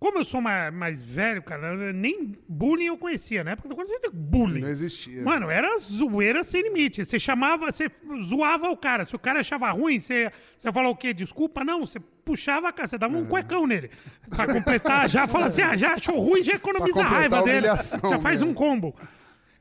[0.00, 3.42] Como eu sou mais, mais velho, cara, nem bullying eu conhecia.
[3.42, 4.60] Na época, quando você bullying.
[4.60, 5.22] Não existia.
[5.24, 7.04] Mano, era zoeira sem limite.
[7.04, 7.90] Você chamava, você
[8.22, 9.04] zoava o cara.
[9.04, 11.12] Se o cara achava ruim, você, você falou o quê?
[11.12, 11.64] Desculpa?
[11.64, 13.90] Não, você puxava a cara, você dava um cuecão nele.
[14.30, 17.66] Pra completar, já fala assim, ah, já achou ruim, já economiza a raiva a dele.
[17.66, 18.50] Já faz mesmo.
[18.50, 18.94] um combo.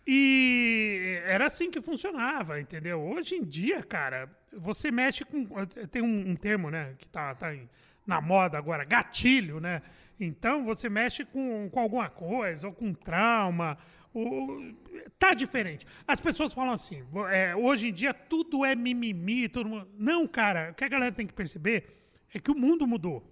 [0.06, 3.02] E era assim que funcionava, entendeu?
[3.02, 5.46] Hoje em dia, cara, você mexe com.
[5.92, 7.68] Tem um, um termo, né, que tá, tá em-
[8.06, 9.82] na moda agora, gatilho, né?
[10.20, 13.78] Então você mexe com, com alguma coisa, ou com trauma.
[14.14, 14.74] Ou,
[15.20, 15.86] tá diferente.
[16.08, 19.88] As pessoas falam assim: é, hoje em dia tudo é mimimi, todo mundo.
[19.98, 22.04] Não, cara, o que a galera tem que perceber
[22.34, 23.24] é que o mundo mudou.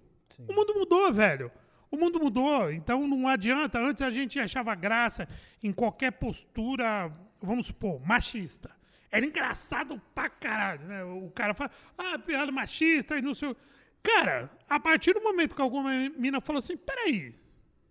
[0.47, 1.51] O mundo mudou, velho.
[1.89, 3.79] O mundo mudou, então não adianta.
[3.79, 5.27] Antes a gente achava graça
[5.63, 8.69] em qualquer postura, vamos supor, machista.
[9.11, 11.03] Era engraçado pra caralho, né?
[11.05, 13.49] O cara fala, ah, piada machista e não sei.
[13.49, 13.55] o-
[14.05, 17.33] Cara, a partir do momento que alguma mina falou assim: peraí,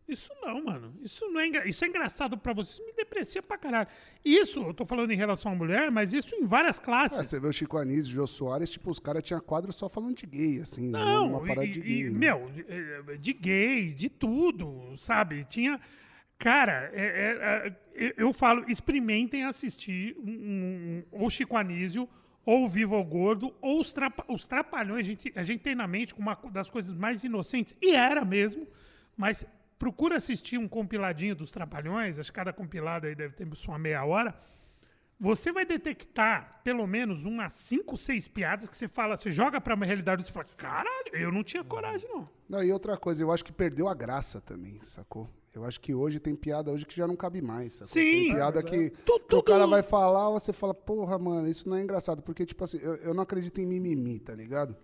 [0.07, 0.95] isso não, mano.
[1.03, 1.69] Isso não é, engra...
[1.69, 2.75] isso é engraçado pra você.
[2.75, 3.89] Isso me deprecia pra caralho.
[4.25, 7.19] Isso, eu tô falando em relação à mulher, mas isso em várias classes.
[7.19, 9.89] Ah, você vê o Chico Anísio, o Jô Soares, tipo, os caras tinham quadro só
[9.89, 10.91] falando de gay, assim.
[10.91, 10.99] né?
[10.99, 12.11] Não, uma parada e- de e, gay.
[12.11, 12.19] né?
[12.19, 15.45] meu, eh, de gay, de tudo, sabe?
[15.45, 15.81] Tinha.
[16.37, 22.07] Cara, é- é- é- eu- falo, experimentem assistir um, um- ou Chico Anísio,
[22.45, 23.95] ou o Viva o Gordo, ou os,
[24.29, 25.01] os Trapalhões.
[25.01, 28.25] A gente, a gente tem na mente como uma das coisas mais inocentes, e era
[28.25, 28.67] mesmo,
[29.17, 29.47] mas
[29.79, 33.79] procura assistir um compiladinho dos Trapalhões, acho que cada compilado aí deve ter só uma
[33.79, 34.35] meia hora.
[35.19, 39.75] Você vai detectar pelo menos umas 5, 6 piadas que você fala, você joga pra
[39.75, 42.25] uma realidade e você fala, caralho, eu não tinha coragem, não.
[42.49, 45.31] Não, e outra coisa, eu acho que perdeu a graça também, sacou?
[45.55, 47.87] Eu acho que hoje tem piada hoje que já não cabe mais, sacou?
[47.87, 48.03] Sim.
[48.03, 51.69] Tem piada Mas que, Tu- que o cara vai falar, você fala, porra, mano, isso
[51.69, 52.23] não é engraçado.
[52.23, 54.77] Porque, tipo assim, eu, eu não acredito em mimimi, tá ligado?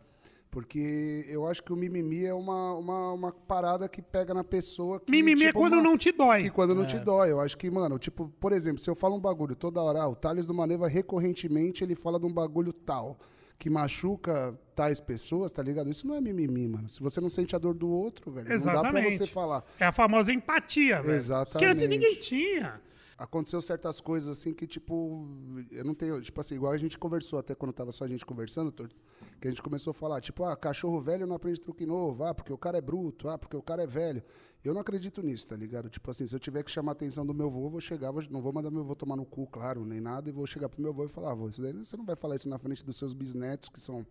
[0.51, 4.99] Porque eu acho que o mimimi é uma, uma, uma parada que pega na pessoa
[4.99, 5.11] que.
[5.11, 6.43] Mimimi é tipo, quando uma- não te dói.
[6.43, 7.31] Que quando não te dói.
[7.31, 10.09] Eu acho que, mano, tipo, por exemplo, se eu falo um bagulho toda hora, ah,
[10.09, 13.17] o Thales do Maneva recorrentemente ele fala de um bagulho tal,
[13.61, 15.91] que machuca tais pessoas, tá ligado?
[15.91, 16.89] Isso não é mimimi, mano.
[16.89, 19.19] Se você não sente a dor do outro, velho, não dá pra Exatamente.
[19.19, 19.63] você falar.
[19.79, 21.15] É a famosa empatia, velho.
[21.15, 21.59] Exatamente.
[21.59, 22.81] Que antes ninguém tinha.
[23.23, 25.29] Aconteceu certas coisas assim que, tipo,
[25.71, 26.23] eu não tenho.
[26.23, 29.51] Tipo assim, igual a gente conversou até quando tava só a gente conversando, que a
[29.51, 32.57] gente começou a falar, tipo, ah, cachorro velho não aprende truque novo, ah, porque o
[32.57, 34.23] cara é bruto, ah, porque o cara é velho.
[34.65, 35.91] Eu não acredito nisso, tá ligado?
[35.91, 38.23] Tipo assim, se eu tiver que chamar a atenção do meu eu vou chegar, vou-
[38.31, 40.81] não vou mandar meu avô tomar no cu, claro, nem nada, e vou chegar pro
[40.81, 43.13] meu avô e falar, isso daí você não vai falar isso na frente dos seus
[43.13, 44.07] bisnetos, que são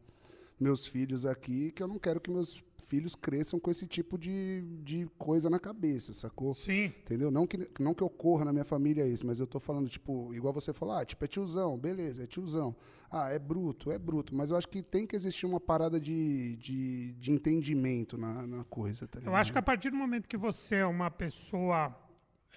[0.60, 4.62] meus filhos aqui, que eu não quero que meus filhos cresçam com esse tipo de,
[4.84, 6.54] de coisa na cabeça, sacou?
[6.54, 6.86] Sim.
[6.86, 7.32] Entendeu?
[7.32, 10.54] Não que, não que ocorra na minha família isso, mas eu tô falando, tipo, igual
[10.54, 12.76] você falou, ah, tipo, é tiozão, beleza, é tiozão.
[13.12, 14.36] Ah, é bruto, é bruto.
[14.36, 18.63] Mas eu acho que tem que existir uma parada de, de, de entendimento na, na
[18.65, 19.34] coisa, tá ligado?
[19.34, 21.95] Eu acho que a partir do momento que você é uma pessoa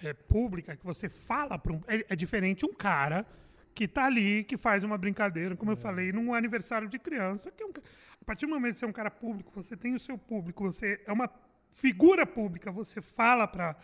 [0.01, 1.81] é, pública, que você fala para um.
[1.87, 3.25] É, é diferente um cara
[3.73, 7.63] que tá ali, que faz uma brincadeira, como eu falei, num aniversário de criança, que
[7.63, 7.71] é um,
[8.21, 10.63] a partir do momento que você é um cara público, você tem o seu público,
[10.63, 11.29] você é uma
[11.71, 13.75] figura pública, você fala para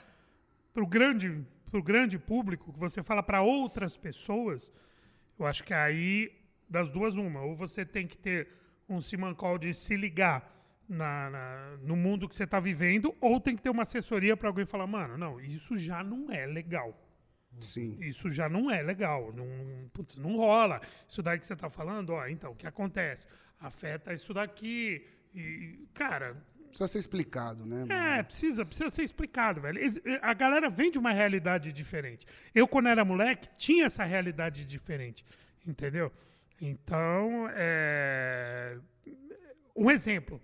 [0.76, 4.72] o grande, pro grande público, que você fala para outras pessoas,
[5.38, 6.32] eu acho que aí,
[6.70, 7.42] das duas, uma.
[7.42, 8.48] Ou você tem que ter
[8.88, 10.56] um simancol de se ligar
[10.88, 14.50] na, na- no mundo que você está vivendo, ou tem que ter uma assessoria para
[14.50, 16.96] alguém falar, mano, não, isso já não é legal.
[17.60, 17.98] Sim.
[18.02, 19.34] Isso já não é legal.
[19.34, 19.46] Não,
[19.94, 20.80] putz, não rola.
[21.08, 23.28] Isso daí que você está falando, ó, então, o que acontece?
[23.60, 25.06] Afeta isso daqui.
[25.34, 26.36] E, cara,
[26.68, 27.80] Precisa ser explicado, né?
[27.80, 27.92] mano?
[27.94, 29.80] é, precisa, precisa ser explicado, velho.
[29.80, 32.26] Eles- A galera vem de uma realidade diferente.
[32.54, 35.26] Eu, quando era moleque, tinha essa realidade diferente.
[35.66, 36.12] Entendeu?
[36.62, 38.78] Então, é...
[39.76, 40.40] um exemplo.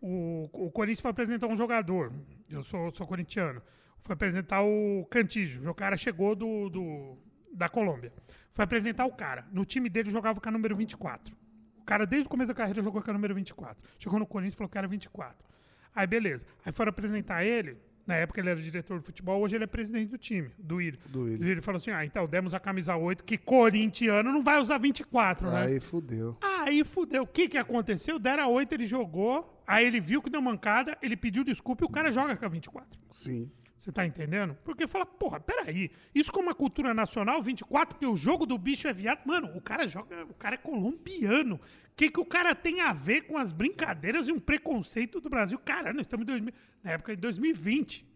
[0.00, 2.12] O, o Corinthians foi apresentar um jogador.
[2.50, 3.62] Eu sou, sou corintiano.
[4.02, 5.70] Foi apresentar o Cantígio.
[5.70, 7.16] O cara chegou do, do-
[7.54, 8.12] da Colômbia.
[8.50, 9.46] Foi apresentar o cara.
[9.52, 11.34] No time dele jogava com a número 24.
[11.78, 13.88] O cara, desde o começo da carreira, jogou com a número 24.
[13.98, 15.46] Chegou no Corinthians e falou que era 24.
[15.94, 16.46] Aí, beleza.
[16.64, 17.76] Aí foram apresentar ele.
[18.04, 20.98] Na época ele era diretor de futebol, hoje ele é presidente do time, do Willian.
[21.06, 21.54] Do Willian.
[21.54, 25.48] Do falou assim: ah, então demos a camisa 8, que corintiano não vai usar 24,
[25.48, 25.62] né?
[25.66, 26.36] Aí fudeu.
[26.42, 27.22] Aí fudeu.
[27.22, 28.18] O que, que aconteceu?
[28.18, 29.62] Deram a 8, ele jogou.
[29.64, 32.48] Aí ele viu que deu mancada, ele pediu desculpa e o cara joga com a
[32.48, 33.00] 24.
[33.12, 33.48] Sim.
[33.82, 34.56] Você tá entendendo?
[34.62, 35.90] Porque fala, porra, peraí.
[36.14, 39.26] Isso como uma cultura nacional, 24, porque o jogo do bicho é viado.
[39.26, 41.56] Mano, o cara joga, o cara é colombiano.
[41.56, 41.60] O
[41.96, 45.58] que, que o cara tem a ver com as brincadeiras e um preconceito do Brasil?
[45.58, 48.06] Cara, nós estamos em 2000, na época de 2020.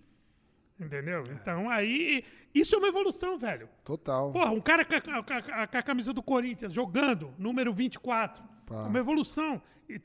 [0.79, 1.25] Entendeu?
[1.33, 2.23] Então aí.
[2.55, 3.69] Isso é uma evolução, velho.
[3.85, 4.31] Total.
[4.33, 8.45] Porra, um cara com a, com a- camisa do Corinthians jogando, número 24.
[8.67, 8.85] Pá.
[8.87, 9.61] Uma evolução.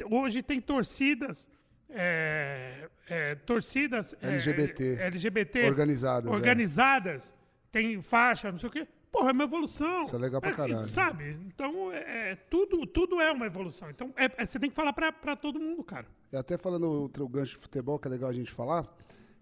[0.10, 1.52] Hoje tem torcidas
[1.94, 4.98] é, é, torcidas é, LGBT.
[5.02, 6.36] LGBTs Organizadas, é.
[6.36, 7.36] organizadas,
[7.72, 8.88] tem faixa, não sei o quê.
[9.12, 10.02] Porra, é uma evolução.
[10.02, 10.88] Isso é legal pra caralho.
[10.88, 11.38] Sabe?
[11.46, 13.90] Então, é, é- tudo, tudo é uma evolução.
[13.90, 16.08] Então, é- é- você tem que falar pra, pra todo mundo, cara.
[16.32, 18.88] E até falando outro gancho de futebol, que é legal a gente falar,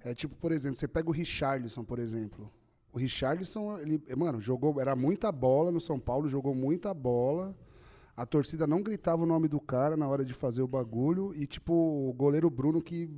[0.03, 2.51] é tipo, por exemplo, você pega o Richarlison, por exemplo.
[2.91, 7.55] O Richarlison, ele, mano, jogou, era muita bola no São Paulo, jogou muita bola.
[8.19, 11.34] A torcida não gritava o nome do cara na hora de fazer o bagulho.
[11.38, 13.10] E, tipo, o goleiro Bruno que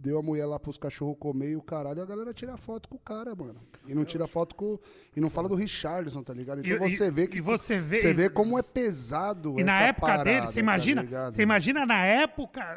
[0.00, 2.96] deu a mulher lá pros cachorros comer e o caralho, a galera tira foto com
[2.96, 3.60] o cara, mano.
[3.86, 4.76] E não tira foto com.
[5.16, 6.66] E não fala do Richarlison, tá ligado?
[6.66, 7.40] Então E- você vê que.
[7.40, 11.02] você vê- Você vê como é pesado E na época parada, dele, você tá imagina,
[11.02, 11.32] ligado?
[11.32, 12.76] você imagina na época.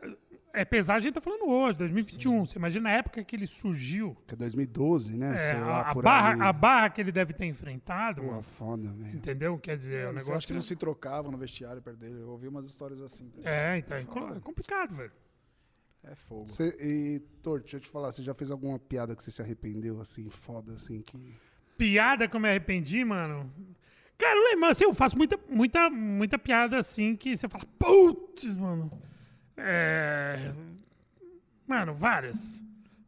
[0.53, 2.45] É pesado, a gente tá falando hoje, 2021.
[2.45, 4.17] Você imagina na época que ele surgiu.
[4.27, 5.35] Que é 2012, né?
[5.35, 6.41] é, Sei lá, a, a por barra, ali.
[6.41, 9.15] a barra que ele deve ter enfrentado, mano, foda, velho.
[9.15, 9.57] entendeu?
[9.57, 10.53] Quer dizer, o Eu acho que negócio.
[10.55, 12.15] não se trocavam no vestiário perto dele.
[12.19, 13.29] Eu ouvi umas histórias assim.
[13.29, 13.49] tá?
[13.49, 15.11] É, então é, é complicado, velho.
[16.03, 16.47] É fogo.
[16.47, 19.41] Cê, e, Tor, deixa eu te falar, você já fez alguma piada que você se
[19.41, 21.33] arrependeu, assim, foda, assim, que...
[21.77, 23.49] Piada que eu me arrependi, mano.
[24.17, 28.91] Cara, lembra, assim, eu faço muita, muita, muita piada assim que você fala, putz, mano.
[29.57, 30.51] É.
[31.67, 32.63] Mano, várias.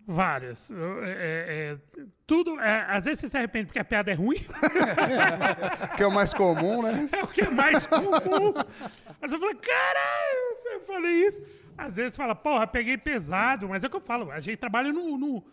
[0.06, 0.70] Várias.
[0.72, 2.60] É- é- é- tudo.
[2.60, 4.38] é, às vezes você se arrepende porque a piada é ruim.
[5.96, 7.10] Que é o mais comum, né?
[7.12, 8.54] É o que é mais comum.
[9.22, 11.44] Mas eu falo, caralho, eu falei isso.
[11.78, 14.92] Às vezes fala, porra, peguei pesado, mas é o que eu falo, a gente trabalha
[14.92, 15.44] no, no,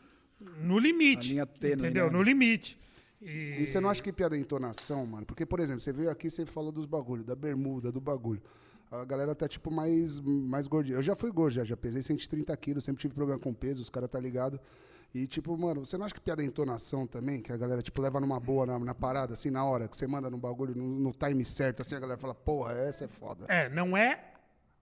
[0.63, 1.29] no limite.
[1.29, 2.07] A linha tênue, Entendeu?
[2.07, 2.11] né?
[2.13, 2.79] No limite.
[3.21, 5.27] E, E você não acha que piada é entonação, mano?
[5.27, 8.43] Porque, por exemplo, você veio aqui e você falou dos bagulho, da bermuda, do bagulho.
[8.91, 10.99] A galera tá, tipo, mais, mais gordinha.
[10.99, 13.89] Eu já fui gordo, já, já pesei 130 quilos, sempre tive problema com peso, os
[13.89, 14.61] caras tá ligado.
[15.15, 17.41] E, tipo, mano, você não acha que piada é entonação também?
[17.41, 20.07] Que a galera, tipo, leva numa boa na, na parada, assim, na hora, que você
[20.07, 23.47] manda no bagulho, no, no time certo, assim, a galera fala, porra, essa é foda.
[23.49, 24.33] É, não é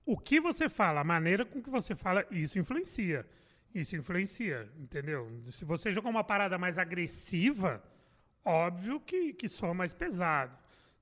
[0.07, 3.27] o que você fala, a maneira com que você fala, isso influencia.
[3.75, 5.31] Isso influencia, entendeu?
[5.45, 7.83] Se você jogar uma parada mais agressiva,
[8.43, 10.57] óbvio que, que soa mais pesado.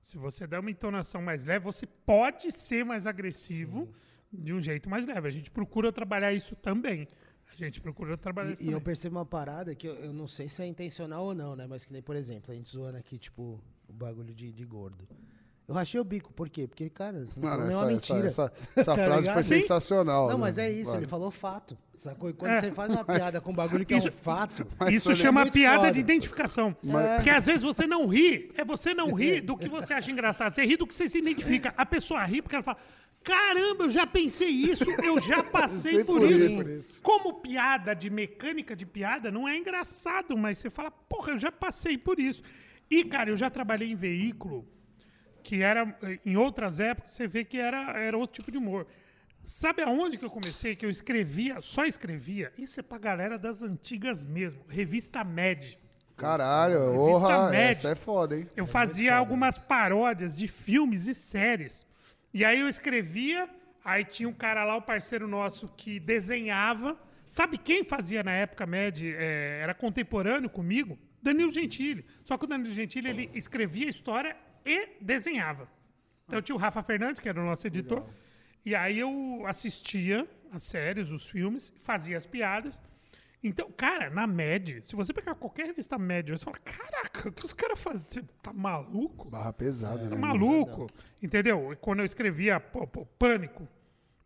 [0.07, 3.89] Se você der uma entonação mais leve, você pode ser mais agressivo
[4.31, 5.27] de um jeito mais leve.
[5.27, 7.05] A gente procura trabalhar isso também.
[7.51, 8.85] A gente procura trabalhar isso E, e eu também.
[8.85, 11.67] percebo uma parada que eu, eu não sei se é intencional ou não, né?
[11.67, 15.05] Mas que nem, por exemplo, a gente zoando aqui, tipo, o bagulho de, de gordo.
[15.67, 16.65] Eu rachei o bico, por quê?
[16.65, 18.27] Porque, cara, você não Mano, falou essa, nenhuma essa, mentira.
[18.27, 19.33] essa, essa Tá frase ligado?
[19.33, 19.61] foi Sim.
[19.61, 20.27] sensacional.
[20.29, 20.41] Não, né?
[20.41, 21.77] mas é isso, ele falou fato.
[21.93, 22.29] Sacou?
[22.29, 22.61] E quando É.
[22.61, 24.65] você faz uma piada com um bagulho que é Isso- um fato.
[24.79, 25.91] Mas Isso chama muito piada foda.
[25.91, 26.73] de identificação.
[27.17, 30.53] Porque às vezes você não ri, é você não ri do que você acha engraçado.
[30.53, 31.73] Você ri do que você se identifica.
[31.75, 32.77] A pessoa ri porque ela fala:
[33.21, 36.69] Caramba, eu já pensei isso, eu já passei Sei por, por isso.
[36.69, 37.01] isso.
[37.01, 41.51] Como piada de mecânica de piada, não é engraçado, mas você fala: Porra, eu já
[41.51, 42.41] passei por isso.
[42.89, 44.65] E, cara, eu já trabalhei em veículo
[45.47, 48.85] que era, em outras épocas, você vê que era, era outro tipo de humor.
[49.41, 50.75] Sabe aonde que eu comecei?
[50.75, 52.51] Que eu escrevia, só escrevia?
[52.57, 54.59] Isso é pra galera das antigas mesmo.
[54.67, 55.79] Revista Med.
[56.17, 57.61] Caralho, Revista orra, Med.
[57.71, 58.49] essa é foda, hein?
[58.57, 61.85] Eu fazia algumas paródias de filmes e séries.
[62.33, 63.47] E aí eu escrevia,
[63.85, 66.97] aí tinha um cara lá, o parceiro nosso, que desenhava.
[67.25, 69.01] Sabe quem fazia na época Med?
[69.01, 70.99] eh, era contemporâneo comigo?
[71.23, 72.05] Danilo Gentili.
[72.25, 74.35] Só que o Danilo Gentili, ele escrevia a história
[74.67, 75.67] e desenhava.
[76.27, 78.05] Então tinha o Rafa Fernandes, que era o nosso editor.
[78.65, 82.81] E aí eu assistia as séries, os filmes, fazia as piadas.
[83.41, 87.45] Então, cara, na média, se você pegar qualquer revista média, você fala, caraca, o que
[87.45, 88.05] os caras fazem?
[88.09, 89.29] Você Tá maluco?
[89.29, 90.09] Barra pesada, né?
[90.09, 90.87] Tá maluco?
[91.21, 91.71] Entendeu?
[91.71, 93.67] E Quando eu escrevia pô, pô, Pânico.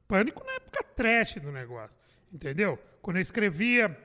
[0.08, 2.00] Pânico na época trash do negócio.
[2.34, 2.80] Entendeu?
[3.02, 3.96] Quando eu escrevia.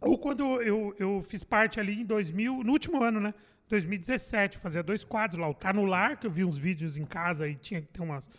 [0.00, 3.32] Ou quando eu, eu fiz parte ali em 2000, no último ano, né?
[3.68, 5.48] 2017, fazia dois quadros lá.
[5.48, 8.02] O Tá no Lar, que eu vi uns vídeos em casa e tinha que ter
[8.02, 8.30] umas,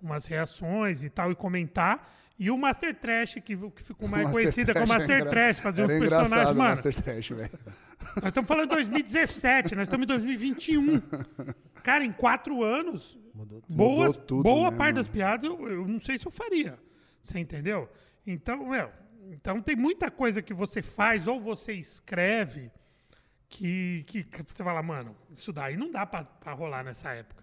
[0.00, 2.14] umas reações e tal, e comentar.
[2.38, 5.84] E o Master Trash, que, que ficou mais conhecida como é Master engra- Trash, fazia
[5.84, 6.56] uns personagens.
[6.56, 7.50] Mano, Master Trash, velho.
[8.16, 11.00] nós estamos falando de 2017, nós estamos em 2021.
[11.82, 13.18] Cara, em quatro anos,
[13.68, 14.94] boas, Mudou tudo, boa né, parte mano?
[14.94, 16.78] das piadas eu, eu não sei se eu faria.
[17.20, 17.88] Você entendeu?
[18.24, 18.88] Então, meu,
[19.32, 22.70] então tem muita coisa que você faz ou você escreve
[23.48, 27.42] que, que, que você fala, mano, isso daí não dá pra, pra rolar nessa época.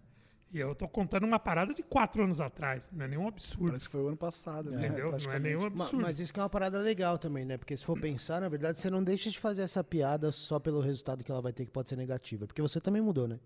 [0.51, 2.89] E eu tô contando uma parada de quatro anos atrás.
[2.93, 3.67] Não é nenhum absurdo.
[3.67, 4.85] Parece que foi o ano passado, né?
[4.87, 5.11] entendeu?
[5.11, 6.01] Não é nenhum absurdo.
[6.01, 7.57] Mas isso que é uma parada legal também, né?
[7.57, 10.79] Porque se for pensar, na verdade, você não deixa de fazer essa piada só pelo
[10.79, 12.45] resultado que ela vai ter, que pode ser negativa.
[12.47, 13.37] Porque você também mudou, né?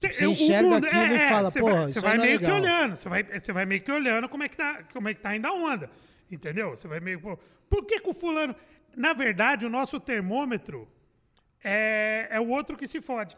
[0.00, 2.26] Te- Você enxerga mundo- aquilo e fala, você "Porra, vai, isso você vai não é
[2.26, 4.84] meio que legal." olhando, você vai, você vai meio que olhando como é que tá,
[4.92, 5.90] como é que tá ainda a onda,
[6.30, 6.70] entendeu?
[6.70, 7.36] Você vai meio, pô,
[7.70, 8.54] por que que o fulano...
[8.96, 10.86] Na verdade, o nosso termômetro
[11.62, 13.36] é, é o outro que se fode.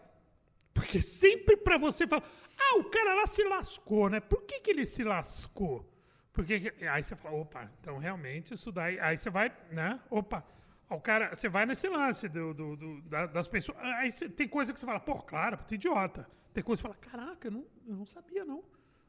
[0.72, 2.22] Porque sempre pra você falar,
[2.58, 4.20] ah, o cara lá se lascou, né?
[4.20, 5.86] Por que que ele se lascou?
[6.32, 8.98] Porque que- aí você fala, opa, então realmente isso daí.
[9.00, 10.00] Aí você vai, né?
[10.08, 10.44] Opa.
[10.88, 13.78] O cara, você vai nesse lance do, do- do- da- das pessoas.
[13.80, 16.28] Aí você- tem coisa que você fala, pô, claro, puta idiota.
[16.52, 18.62] Tem coisa que você fala, caraca, eu não, eu não sabia, não.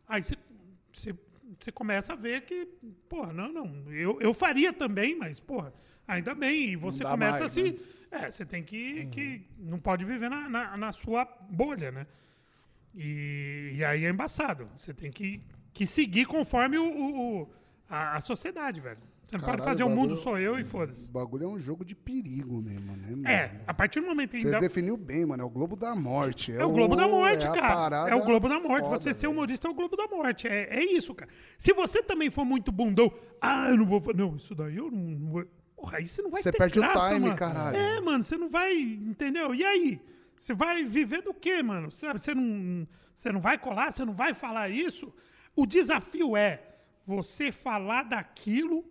[0.08, 0.36] Aí você,
[0.91, 1.15] você,
[1.60, 2.65] você começa a ver que,
[3.10, 3.91] porra, não, não.
[3.91, 5.73] Eu, eu faria também, mas, porra,
[6.08, 6.69] ainda bem.
[6.71, 7.71] E você começa mais, a se.
[7.71, 7.77] né?
[8.12, 9.06] É, você tem que.
[9.08, 12.08] que não pode viver na, na, na sua bolha, né?
[12.95, 14.69] E, e aí é embaçado.
[14.75, 15.41] Você tem que,
[15.73, 17.49] que seguir conforme o, o- o-
[17.89, 18.99] a, a sociedade, velho.
[19.32, 21.08] Você não pode Caralho, fazer o mundo sou eu e foda-se.
[21.08, 23.26] O bagulho é um jogo de perigo mesmo, né, mano?
[23.30, 24.60] É, a partir do momento em Você que.
[24.60, 25.41] definiu bem, mano.
[25.41, 26.52] É o Globo da Morte.
[26.52, 28.10] É o Globo da Morte, é cara.
[28.10, 28.89] É o Globo da Morte.
[28.89, 30.50] foda, você ser humorista é o Globo da Morte.
[30.50, 31.32] É, é isso, cara.
[31.58, 34.02] Se você também for muito bundão, ah, eu não vou.
[34.13, 35.32] Não, isso daí eu não.
[35.32, 35.46] vou.
[35.78, 37.36] Porra, aí você não vai Você ter perde o graça, time, mano.
[37.38, 37.78] caralho.
[37.78, 38.78] É, mano, você não vai.
[38.78, 39.56] Entendeu?
[39.56, 40.02] E aí?
[40.36, 41.89] Você vai viver do quê, mano?
[41.89, 42.20] Sabe?
[42.20, 45.13] Você não, você não vai colar, você não vai falar isso.
[45.56, 46.62] O desafio é
[47.06, 48.84] você falar daquilo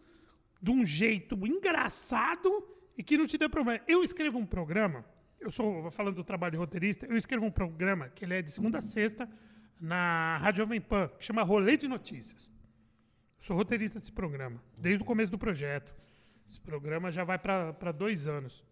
[0.61, 3.81] de um jeito engraçado e que não te dê problema.
[3.89, 5.05] Eu escrevo um programa,
[5.41, 8.51] eu sou falando do trabalho de roteirista, eu escrevo um programa que ele é de
[8.51, 9.29] segunda a sexta
[9.81, 12.53] na Rádio Jovem Pan, que chama Rolê de Notícias.
[13.39, 15.95] Eu sou roteirista desse programa, desde o começo do projeto.
[16.47, 18.63] Esse programa já vai para dois anos.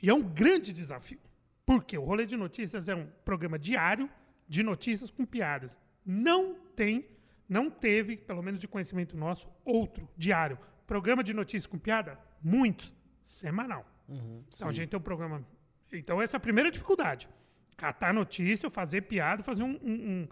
[0.00, 1.18] E é um grande desafio.
[1.64, 4.08] Porque o Rolê de Notícias é um programa diário
[4.46, 5.80] de notícias com piadas.
[6.04, 7.08] Não tem,
[7.48, 10.58] não teve, pelo menos de conhecimento nosso, outro diário.
[10.86, 12.18] Programa de notícias com piada?
[12.42, 12.94] Muitos.
[13.22, 13.84] Semanal.
[14.08, 15.44] então a gente tem um programa.
[15.92, 17.28] Então essa é a primeira dificuldade.
[17.76, 20.28] Catar notícia, fazer piada, fazer um- um- um...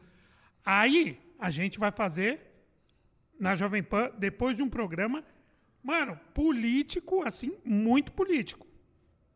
[0.64, 2.40] Aí a gente vai fazer
[3.38, 5.25] na Jovem Pan, depois de um programa,
[5.83, 8.67] mano, político, assim, muito político.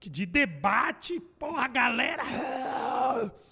[0.01, 2.23] De debate, porra, a galera.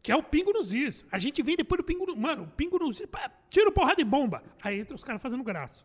[0.00, 1.04] Que é o Pingo nos Is.
[1.10, 2.16] A gente vem depois do Pingo no...
[2.16, 3.06] Mano, o Pingo nos Is,
[3.50, 4.42] tira o porra de bomba.
[4.62, 5.84] Aí entra os caras fazendo graça.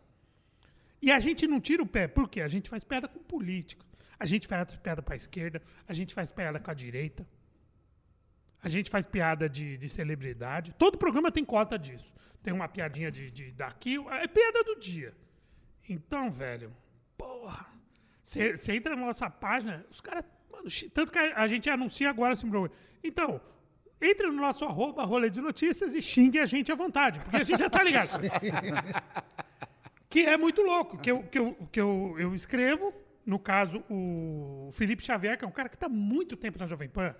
[1.05, 2.39] E a gente não tira o pé, por quê?
[2.39, 3.85] A gente faz piada com político.
[4.17, 7.27] A gente faz piada pra esquerda, a gente faz piada com a direita.
[8.61, 10.73] A gente faz piada de, de celebridade.
[10.75, 12.15] Todo programa tem cota disso.
[12.41, 13.97] Tem uma piadinha de, de daqui.
[14.11, 15.13] É piada do dia.
[15.89, 16.73] Então, velho,
[17.17, 17.67] porra.
[18.23, 20.23] Você entra na nossa página, os caras.
[20.93, 22.71] Tanto que a, a gente anuncia agora esse programa.
[23.03, 23.41] Então,
[24.01, 27.19] entre no nosso arroba rolê de notícias e xingue a gente à vontade.
[27.19, 28.09] Porque a gente já tá ligado.
[30.13, 30.95] que é muito louco.
[30.97, 32.93] Que eu, que eu, que eu, eu escrevo,
[33.25, 36.87] no caso, o Felipe Xavier, que é um cara que está muito tempo na Jovem
[36.87, 37.15] Pan.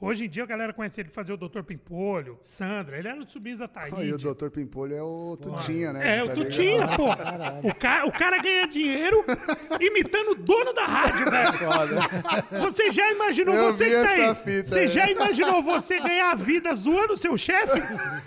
[0.00, 1.62] Hoje em dia a galera conhece ele fazer o Dr.
[1.62, 4.00] Pimpolho, Sandra, ele era do Subis da Taíde.
[4.00, 4.48] Aí o Dr.
[4.48, 6.18] Pimpolho é o Tutinha, né?
[6.20, 6.96] É, o Tá Tutinha, ligado?
[6.96, 7.68] pô.
[7.68, 9.16] O cara, o cara ganha dinheiro
[9.80, 12.62] imitando o dono da rádio, velho.
[12.62, 14.34] Você já imaginou Eu você que tá aí?
[14.36, 14.86] fita, Você é.
[14.86, 17.78] já imaginou você ganhar a vida zoando o seu chefe?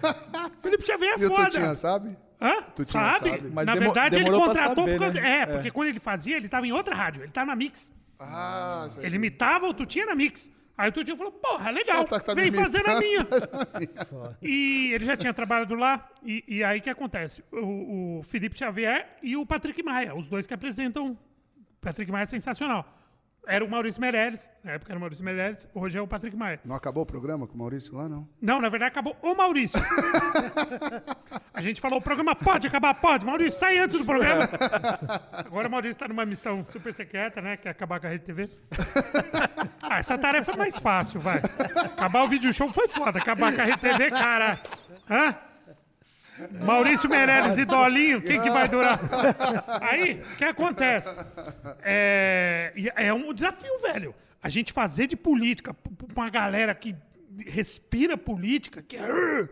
[0.61, 1.45] Felipe Xavier é E o foda.
[1.49, 2.17] Tutinha, sabe?
[2.41, 2.61] Hã?
[2.75, 3.29] Tutinha sabe?
[3.29, 3.49] sabe.
[3.53, 5.21] Mas Na verdade, ele contratou saber, por causa...
[5.21, 5.41] né?
[5.41, 7.23] É, porque quando ele fazia, ele tava em outra rádio.
[7.23, 7.93] Ele tá na Mix.
[8.19, 9.05] Ah, sei.
[9.05, 10.49] Ele imitava o Tutinha na Mix.
[10.77, 13.19] Aí o Tutinha falou, porra, legal, Ah, tá, tá vem fazer na minha.
[13.19, 14.37] imitando.
[14.41, 16.09] E ele já tinha trabalhado lá.
[16.23, 17.43] E, e aí o que acontece?
[17.51, 21.15] O, o Felipe Xavier e o Patrick Maia, os dois que apresentam.
[21.79, 23.00] Patrick Maia é sensacional.
[23.47, 26.59] Era o Maurício Meirelles, na época era o Maurício Meirelles, hoje é o Patrick Maia.
[26.63, 28.27] Não acabou o programa com o Maurício lá, não?
[28.39, 29.79] Não, na verdade acabou o Maurício.
[31.53, 33.25] A gente falou, o programa pode acabar, pode.
[33.25, 34.47] Maurício, sai antes do programa.
[35.33, 37.57] Agora o Maurício está numa missão super secreta, né?
[37.57, 38.49] Que é acabar com a Rede TV.
[39.89, 41.39] Ah, essa tarefa é mais fácil, vai.
[41.97, 43.19] Acabar o vídeo show foi foda.
[43.19, 44.57] Acabar com a Rede TV, cara.
[45.09, 45.35] Hã?
[46.65, 48.99] Maurício Meirelles e Dolinho, quem que vai durar?
[49.81, 51.13] Aí, o que acontece?
[51.81, 54.13] É, é um desafio, velho.
[54.41, 56.95] A gente fazer de política pra uma galera que
[57.45, 59.49] respira política, que é.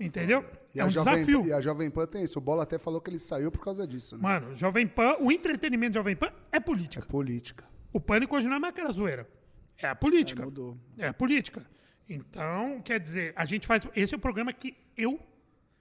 [0.00, 0.44] Entendeu?
[0.74, 1.46] E é a um Jovem, desafio.
[1.46, 2.38] E a Jovem Pan tem isso.
[2.38, 4.22] O Bola até falou que ele saiu por causa disso, né?
[4.22, 7.04] Mano, Jovem Pan, o entretenimento de Jovem Pan é É política.
[7.06, 7.64] política.
[7.92, 9.28] O pânico hoje não é mais aquela zoeira.
[9.76, 10.42] É a política.
[10.42, 10.76] É, mudou.
[10.96, 11.66] É a política.
[12.08, 13.86] Então, quer dizer, a gente faz.
[13.94, 15.18] Esse é o programa que eu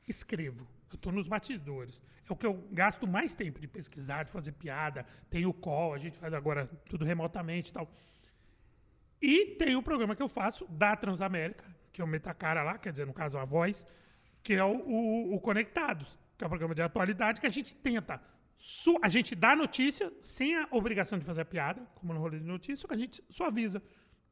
[0.08, 0.68] escrevo.
[0.90, 2.02] Eu estou nos bastidores.
[2.30, 5.06] É o que eu gasto mais tempo de pesquisar, de fazer piada.
[5.30, 7.90] Tem o call, a gente faz agora tudo remotamente e tal.
[9.22, 12.92] E tem o programa que eu faço da Transamérica, que é o Metacara lá, quer
[12.92, 13.88] dizer, no caso, a voz,
[14.44, 17.76] que é o, o- o Conectados, que é o programa de atualidade que a gente
[17.76, 18.22] tenta.
[19.02, 22.46] a gente dá notícia sem a obrigação de fazer a piada, como no rolê de
[22.46, 23.82] notícia, só que a gente suaviza,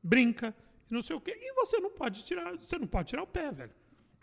[0.01, 0.55] brinca,
[0.89, 1.35] não sei o quê.
[1.37, 3.71] E você não pode tirar, você não pode tirar o pé, velho.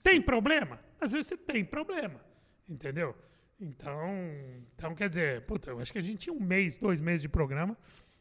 [0.03, 0.79] Tem problema?
[1.01, 2.21] Às vezes você tem problema.
[2.69, 3.15] Entendeu?
[3.61, 3.99] Então,
[4.75, 7.29] então quer dizer, puta, eu acho que a gente tinha um mês, dois meses de
[7.29, 7.77] programa.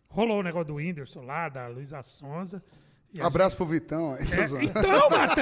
[0.08, 2.62] Rolou o negócio do Whindersson lá, da Luísa Sonza.
[3.14, 4.16] e Abraço pro Vitão.
[4.16, 5.42] é, então, Mata.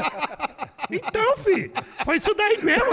[0.92, 1.72] Então, fi,
[2.06, 2.86] foi isso daí mesmo.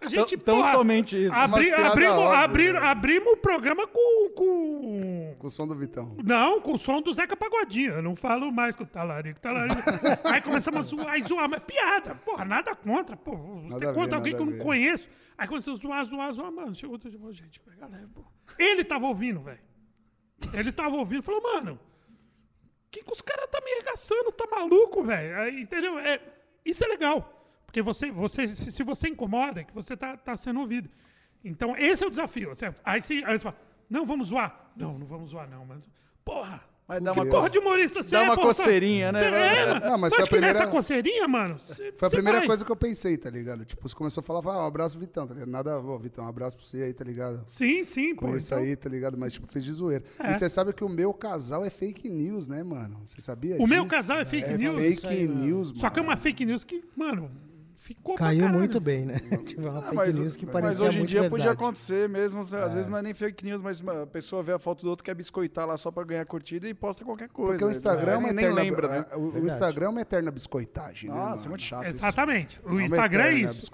[0.00, 1.34] A gente, Tão- tão somente isso.
[1.34, 2.78] Abri, abrimos, abri- né?
[2.80, 5.17] abrimos o programa com, com.
[5.36, 6.16] Com o som do Vitão.
[6.24, 7.94] Não, com o som do Zeca Pagodinho.
[7.94, 9.80] Eu não falo mais com o talarico, talarico.
[10.32, 12.14] Aí começamos a zoar, a zoar, mas piada.
[12.16, 13.16] Porra, nada contra.
[13.16, 15.08] Pô, você Nada a ver, contra alguém que eu não conheço.
[15.36, 16.52] Aí começou a zoar, zoar, zoar.
[16.52, 17.70] Mano, chegou outro dia, gente, pô.
[18.58, 19.60] Ele tava ouvindo, velho.
[20.52, 21.78] Ele tava ouvindo, falou, mano,
[22.90, 25.58] que, que os caras tá me arregaçando, tá maluco, velho?
[25.58, 25.98] Entendeu?
[25.98, 26.20] É,
[26.64, 27.34] isso é legal.
[27.66, 30.88] Porque você, você, se, se você incomoda, é que você tá, tá sendo ouvido.
[31.44, 32.48] Então, esse é o desafio.
[32.48, 33.56] Você- aí, você, aí você fala,
[33.90, 34.70] não, vamos zoar.
[34.76, 35.64] Não, não vamos zoar, não.
[35.64, 35.86] Mas,
[36.24, 39.18] porra, Mas dá uma, porra de humorista, você dá é, uma porra, coceirinha, né?
[39.18, 39.86] Você é, mano.
[39.90, 41.58] Não, mas foi a primeira- que nessa coceirinha, mano.
[41.58, 42.46] você- Foi a primeira vai.
[42.46, 43.64] coisa que eu pensei, tá ligado?
[43.66, 45.50] Tipo, você começou a falar, fala, ah, um abraço, Vitão, tá ligado?
[45.50, 47.42] Nada, ô, Vitão, um abraço pra você aí, tá ligado?
[47.46, 48.22] Sim, sim, pô.
[48.26, 49.18] Com isso então- aí, tá ligado?
[49.18, 50.02] Mas, tipo, fez de zoeira.
[50.18, 50.30] É.
[50.30, 53.02] E você sabe que o meu casal é fake news, né, mano?
[53.06, 53.94] Você sabia O meu disso?
[53.94, 54.76] casal é fake é news?
[54.80, 55.80] fake aí, news, mano.
[55.80, 57.30] Só que é uma fake news que, mano,
[57.78, 59.18] ficou Caiu muito bem, né?
[59.46, 61.40] Tipo, uma Ah, fake mas, news que mas parecia hoje em muito dia verdade.
[61.42, 62.40] podia acontecer mesmo.
[62.40, 65.04] Às vezes não é nem fake news, mas a pessoa vê a foto do outro
[65.04, 67.52] quer biscoitar lá só pra ganhar curtida e posta qualquer coisa.
[67.52, 69.04] Porque o Instagram é uma nem, nem eterna, lembra, né?
[69.16, 71.44] o- Instagram é uma eterna biscoitagem, né, Nossa, mano?
[71.44, 71.86] é muito chato.
[71.86, 71.98] isso.
[71.98, 72.60] Exatamente.
[72.64, 73.70] O uma Instagram é isso.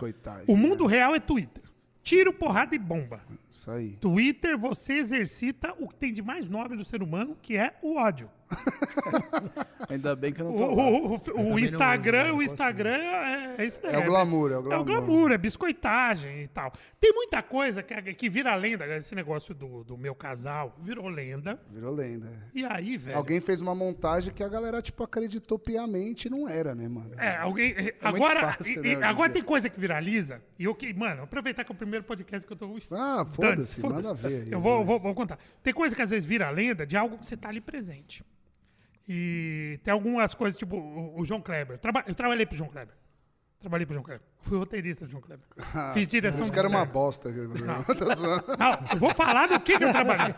[0.47, 0.63] O né?
[0.63, 1.65] mundo real é Twitter.
[2.03, 3.21] Tiro, porrada e bomba.
[3.55, 3.93] Isso aí.
[4.01, 7.95] Twitter, você exercita o que tem de mais nobre do ser humano, que é o
[7.97, 8.29] ódio.
[9.89, 10.73] Ainda bem que eu não tô lá.
[10.75, 12.39] o- o- o Instagram, uso, né?
[12.39, 14.85] o Instagram é, é isso É o glamour, é o É o glamour.
[14.87, 16.73] glamour, é biscoitagem e tal.
[17.01, 21.61] Tem muita coisa que, que vira lenda, esse negócio do, do meu casal virou lenda.
[21.71, 22.31] Virou lenda.
[22.55, 23.17] E aí, velho.
[23.17, 27.11] Alguém fez uma montagem que a galera, tipo, acreditou piamente e não era, né, mano?
[27.19, 27.73] É, alguém.
[27.73, 30.41] é, muito agora, fácil, e- né, agora tem coisa que viraliza.
[30.59, 32.67] E eu que, mano, aproveitar que é o primeiro podcast que eu tô.
[32.69, 32.81] Ui,
[33.47, 35.39] Ah, dane-se, foda-se, manda ver aí, Eu vou, vou, vou contar.
[35.63, 38.25] Tem coisa que às vezes vira lenda de algo que você tá ali presente.
[39.09, 41.79] E tem algumas coisas, tipo o, o João Kleber.
[41.79, 42.95] Traba- eu trabalhei pro João Kleber.
[43.61, 44.27] Trabalhei pro João Kleber.
[44.41, 45.47] Fui roteirista do João Kleber.
[45.95, 47.31] Fiz direção Os de caras é uma bosta.
[47.33, 48.57] Zoando.
[48.59, 50.35] Não, eu vou falar do que, que eu trabalhei.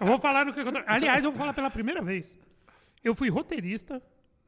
[0.00, 0.96] Eu vou falar do que, que eu trabalhei.
[0.96, 2.38] Aliás, eu vou falar pela primeira vez.
[3.02, 4.02] Eu fui roteirista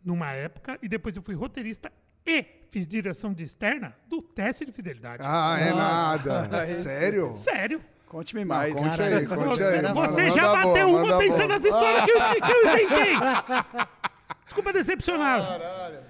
[0.05, 1.93] numa época e depois eu fui roteirista
[2.25, 5.19] e fiz direção de externa do teste de fidelidade.
[5.21, 6.65] Ah, é nada.
[6.67, 7.33] Sério?
[7.33, 7.83] Sério.
[8.07, 8.73] Conte-me mais.
[8.73, 9.93] Conte Caralho, aí, conte Você, aí.
[9.93, 11.49] Você já boa, bateu uma pensando boa.
[11.49, 13.15] nas histórias que, eu, que eu inventei.
[14.45, 15.45] Desculpa decepcionado.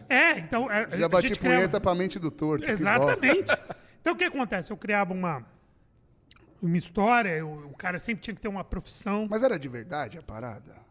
[0.09, 0.71] É, então.
[0.71, 2.71] é, Já bati criava- punheta pra mente do torto.
[2.71, 3.53] Exatamente.
[4.01, 4.71] Então o que acontece?
[4.71, 5.43] Eu criava uma,
[6.63, 9.27] uma história, eu- o cara sempre tinha que ter uma profissão.
[9.31, 10.86] Mas era de verdade a parada?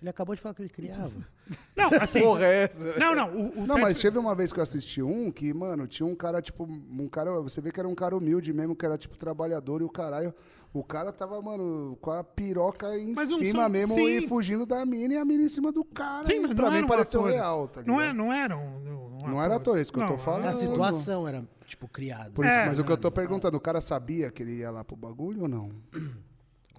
[0.00, 1.10] Ele acabou de falar que ele criava.
[1.76, 2.20] Não, assim.
[2.20, 2.98] Porra, é essa?
[2.98, 3.34] Não, não.
[3.36, 6.14] O, o Não, mas teve uma vez que eu assisti um que, mano, tinha um
[6.14, 9.16] cara, tipo, um cara, você vê que era um cara humilde mesmo, que era, tipo,
[9.16, 10.32] trabalhador e o caralho.
[10.72, 14.06] O cara tava, mano, com a piroca em Mas não cima são- mesmo sim.
[14.06, 16.26] e fugindo da mina e a mina em cima do cara.
[16.26, 17.96] Sim, mas pra não mim pareceu real, tá ligado?
[17.96, 18.80] Não, é, não eram.
[18.80, 20.46] Não, Não era ator, é isso que eu tô Não, falando.
[20.46, 22.30] A Não, situação era, tipo, criada.
[22.32, 22.66] Por isso, É.
[22.66, 25.42] mas o que eu tô perguntando, o cara sabia que ele ia lá pro bagulho
[25.42, 25.70] ou não?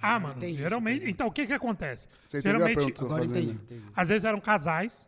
[0.02, 1.10] Ah, mano, entendi geralmente.
[1.10, 2.08] Então, o que que acontece?
[2.26, 3.52] Você entendeu a geralmente, pergunta Agora fazendo?
[3.52, 3.92] entendi, entendi.
[3.96, 5.08] às vezes eram casais.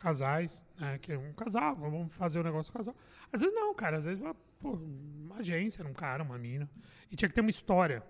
[0.00, 0.98] Casais, né?
[0.98, 2.94] Que é um casal, vamos fazer o negócio do casal.
[3.32, 3.96] Às vezes não, cara.
[3.96, 6.68] Às vezes uma, pô, uma agência, era um cara, uma mina.
[7.10, 8.02] E tinha que ter uma história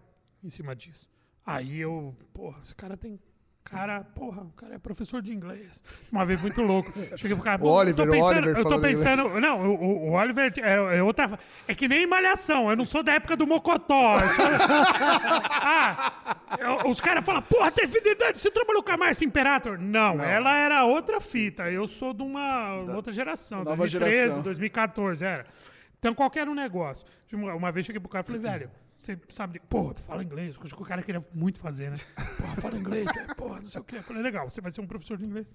[0.42, 1.08] em cima disso.
[1.46, 3.20] Aí eu, porra, esse cara tem.
[3.64, 5.82] Cara, porra, o cara é professor de inglês.
[6.12, 6.92] Uma vez muito louco.
[7.16, 7.58] Cheguei pro cara.
[7.58, 9.28] "Pô, eu Oliver, tô o pensando, Oliver eu tô pensando.
[9.40, 11.38] Não, o, o- o Oliver é, é outra.
[11.66, 12.68] É que nem malhação.
[12.70, 14.18] Eu não sou da época do Mocotó.
[14.18, 14.44] sou-
[15.50, 16.12] ah,
[16.58, 19.78] eu- os caras falam, porra, tem fidelidade, você trabalhou com a Márcia Imperator?
[19.80, 21.70] Não, ela era outra fita.
[21.70, 24.42] Eu sou de uma outra geração, nova 2013, geração.
[24.42, 25.46] 2014, era.
[25.98, 27.06] Então, qualquer um negócio.
[27.32, 29.60] Uma, uma vez cheguei pro cara e falei, velho, você sabe, de...
[29.60, 31.96] porra, fala inglês, o cara queria muito fazer, né?
[32.38, 33.96] Porra, fala inglês, velho, porra, não sei o quê.
[33.96, 35.46] Eu falei, legal, você vai ser um professor de inglês.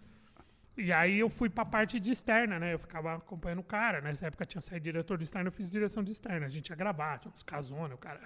[0.78, 2.74] E aí eu fui pra parte de externa, né?
[2.74, 4.00] Eu ficava acompanhando o cara.
[4.00, 6.46] Nessa época tinha saído diretor de externa, eu fiz direção de externa.
[6.46, 8.22] A gente ia gravar, tinha umas casonas, o cara.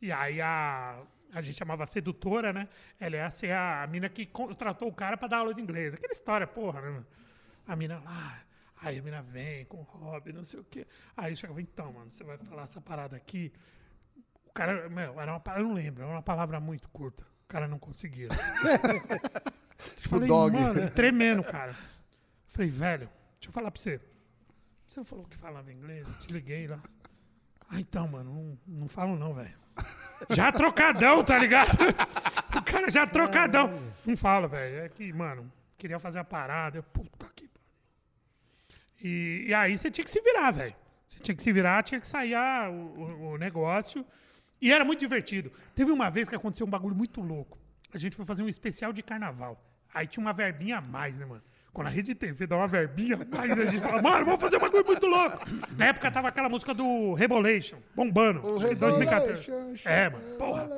[0.00, 1.02] E aí a,
[1.32, 2.68] a gente chamava sedutora, né?
[3.00, 5.94] Ela ia ser a, mina que contratou o cara pra dar aula de inglês.
[5.94, 7.04] Aquela história, porra, né?
[7.66, 8.40] A mina lá.
[8.82, 10.86] Aí a mina vem com o hobby, não sei o quê.
[11.16, 13.50] Aí chegava, então, mano, você vai falar essa parada aqui.
[14.52, 17.24] O cara, meu, era uma eu não lembro, era uma palavra muito curta.
[17.44, 18.28] O cara não conseguia.
[19.96, 20.54] Tipo Falei, dog.
[20.54, 21.74] mano, tremendo, cara.
[22.48, 23.98] Falei, velho, deixa eu falar pra você.
[24.86, 26.06] Você não falou que falava inglês?
[26.06, 26.82] Eu te liguei lá.
[27.70, 29.56] Ah, então, mano, não, não falo não, velho.
[30.28, 31.70] Já trocadão, tá ligado?
[32.54, 33.70] O cara já trocadão.
[34.04, 34.84] Não fala, velho.
[34.84, 36.76] É que, mano, queria fazer a parada.
[36.78, 37.66] Eu, puta que pariu.
[39.02, 40.74] E, e aí você tinha que se virar, velho.
[41.06, 44.06] Você tinha que se virar, tinha que sair ah, o- o negócio.
[44.62, 45.50] E era muito divertido.
[45.74, 47.58] Teve uma vez que aconteceu um bagulho muito louco.
[47.92, 49.60] A gente foi fazer um especial de carnaval.
[49.92, 51.42] Aí tinha uma verbinha a mais, né, mano?
[51.72, 54.60] Quando a Rede TV dá uma verbinha, aí a gente fala, mano, vamos fazer um
[54.60, 55.38] bagulho muito louco.
[55.76, 58.38] Na época tava aquela música do Rebolation, bombando.
[58.38, 59.50] acho que 2014.
[59.50, 60.68] Rebolation, É, mano, porra.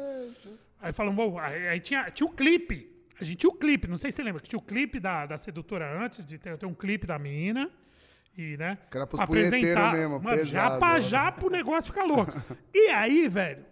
[0.80, 2.91] Aí falamos, bom, aí, tinha, tinha o clipe.
[3.20, 5.26] A gente tinha o clipe, não sei se você lembra, que tinha o clipe da,
[5.26, 7.70] da sedutora antes de ter, ter um clipe da menina.
[8.37, 8.78] E, né?
[8.91, 10.99] Que era pros punheteiros mesmo, mano, já pesado, pra ó.
[10.99, 12.32] já pro negócio ficar louco.
[12.72, 13.64] E aí, velho,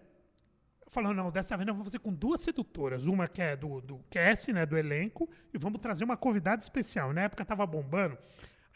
[0.93, 3.07] falando, não, dessa vez nós vamos fazer com duas sedutoras.
[3.07, 7.13] Uma que é do, do cast, né, do elenco, e vamos trazer uma convidada especial.
[7.13, 8.17] Na época tava bombando.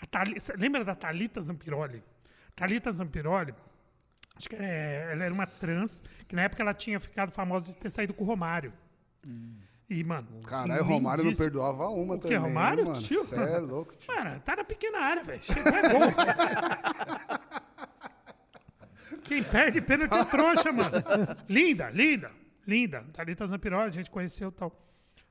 [0.00, 2.02] A Thali- cê lembra da Thalita Zampiroli?
[2.54, 3.54] Thalita Zampiroli,
[4.36, 7.76] acho que é- ela era uma trans, que na época ela tinha ficado famosa de
[7.78, 8.72] ter saído com o Romário.
[9.88, 10.26] E, mano.
[10.46, 12.38] Caralho, o Romário não perdoava uma O que, também.
[12.38, 12.86] Romário?
[12.86, 13.22] Mano, Tio?
[13.24, 14.14] Cê é louco, tio.
[14.14, 15.40] Mano, tá na pequena área, velho.
[19.26, 20.90] Quem perde pênalti é trouxa, mano.
[21.48, 22.30] Linda, linda,
[22.66, 23.04] linda.
[23.12, 24.72] Thalita Zampiroli, a gente conheceu tal.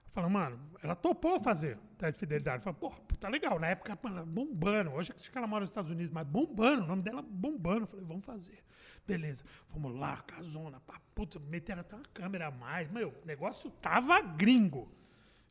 [0.10, 2.64] Falou, mano, ela topou fazer teste de fidelidade.
[2.64, 2.90] Falei, pô,
[3.20, 3.60] tá legal.
[3.60, 4.92] Na época, mano, bombando.
[4.92, 6.84] Hoje acho que ela mora nos Estados Unidos, mas bombando.
[6.84, 7.86] O nome dela bombando.
[7.86, 8.64] Falei, vamos fazer.
[9.06, 9.44] Beleza.
[9.66, 12.90] Fomos lá, casona, pá, puta, meteram até uma câmera a mais.
[12.90, 14.90] Meu, o negócio tava gringo.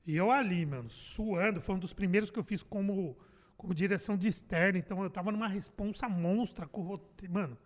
[0.07, 1.61] E eu ali, mano, suando.
[1.61, 3.19] Foi um dos primeiros que eu fiz como,
[3.59, 4.79] como direção de externo.
[4.79, 7.35] Então eu tava numa responsa monstra com o roteiro.
[7.35, 7.59] Mano,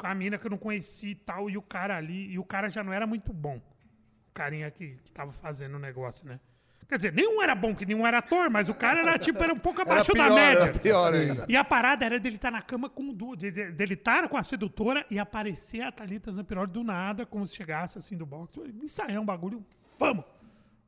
[0.00, 1.50] com a mina que eu não conhecia e tal.
[1.50, 2.32] E o cara ali.
[2.32, 3.56] E o cara já não era muito bom.
[3.56, 6.40] O carinha que, que tava fazendo o negócio, né?
[6.88, 9.52] Quer dizer, nenhum era bom, que nenhum era ator, mas o cara era tipo, era
[9.54, 10.62] um pouco Era abaixo pior, da média.
[10.64, 11.46] era pior ainda.
[11.48, 14.36] E a parada era dele estar na cama com o de- de- dele estar com
[14.36, 18.54] a sedutora e aparecer a Thalita Zampiroli do nada, como se chegasse assim do box.
[18.82, 19.64] Ensaiar um bagulho,
[20.00, 20.24] vamos!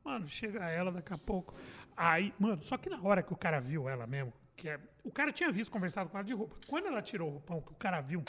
[0.03, 1.53] Mano, chega ela daqui a pouco.
[1.95, 5.11] Aí, mano, só que na hora que o cara viu ela mesmo, que é, o
[5.11, 6.57] cara tinha visto, conversado com ela de roupa.
[6.67, 8.21] Quando ela tirou o roupão, que o cara viu,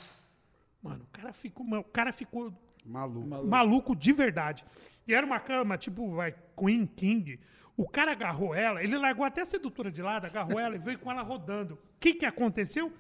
[0.85, 2.53] mano, o cara ficou, o cara ficou
[2.85, 3.47] Maluco.
[3.47, 4.65] maluco de verdade.
[5.07, 7.41] E era uma cama, tipo, vai, Queen King.
[7.77, 10.99] O cara agarrou ela, ele largou até a sedutora de lado, agarrou ela e veio
[10.99, 11.75] com ela rodando.
[11.75, 12.93] O que que aconteceu?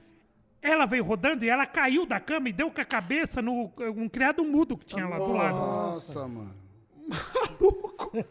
[0.63, 4.09] Ela veio rodando e ela caiu da cama e deu com a cabeça no um
[4.09, 5.57] criado mudo que tinha lá do lado.
[5.57, 6.57] Nossa, mano.
[7.07, 8.25] Maluco!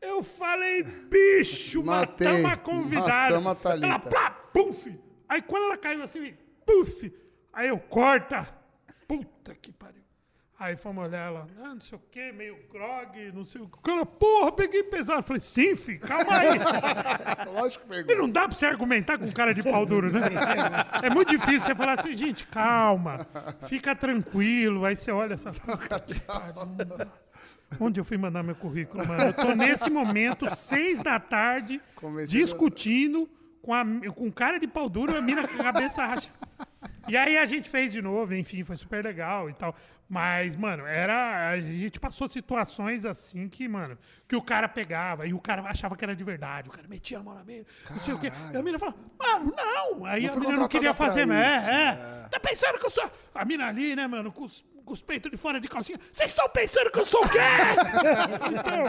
[0.00, 2.26] Eu falei, bicho, Matei.
[2.26, 3.40] matamos a convidada.
[3.40, 3.86] Matamos a.
[3.86, 4.98] Ela, plá, puf!
[5.28, 6.34] Aí quando ela caiu assim,
[6.64, 7.12] puf!
[7.52, 8.63] Aí eu, corta!
[9.08, 10.02] Puta que pariu.
[10.56, 13.76] Aí fomos olhar ela, ah, não sei o quê, meio grog, não sei o quê.
[13.82, 15.22] Cara, porra, peguei pesado.
[15.24, 16.48] Falei, sim, filho, calma aí.
[17.52, 18.22] Lógico que E pegou.
[18.22, 20.20] não dá pra você argumentar com um cara de pau duro, né?
[21.02, 23.26] É muito difícil você falar assim, gente, calma,
[23.66, 24.84] fica tranquilo.
[24.84, 25.50] Aí você olha essa.
[25.50, 26.22] Que.
[27.80, 29.22] Onde eu fui mandar meu currículo, mano?
[29.24, 33.28] Eu tô nesse momento, seis da tarde, Comecei discutindo
[33.60, 33.84] com, a,
[34.14, 36.30] com um cara de pau duro, a mina com a cabeça racha.
[37.08, 39.74] E aí a gente fez de novo, enfim, foi super legal e tal.
[40.08, 41.50] Mas, mano, era.
[41.50, 43.96] A gente passou situações assim que, mano,
[44.28, 46.68] que o cara pegava e o cara achava que era de verdade.
[46.68, 48.30] O cara metia a mão na mesa, não sei o quê.
[48.52, 50.04] E a mina falava, mano, não!
[50.04, 51.56] Aí Não a mina não queria fazer, né?
[51.58, 51.70] isso.
[51.70, 53.10] É, Tá pensando que eu sou.
[53.34, 55.98] A mina ali, né, mano, com os, com os peitos de fora de calcinha.
[56.12, 57.38] Vocês estão pensando que eu sou o quê?
[58.52, 58.84] então.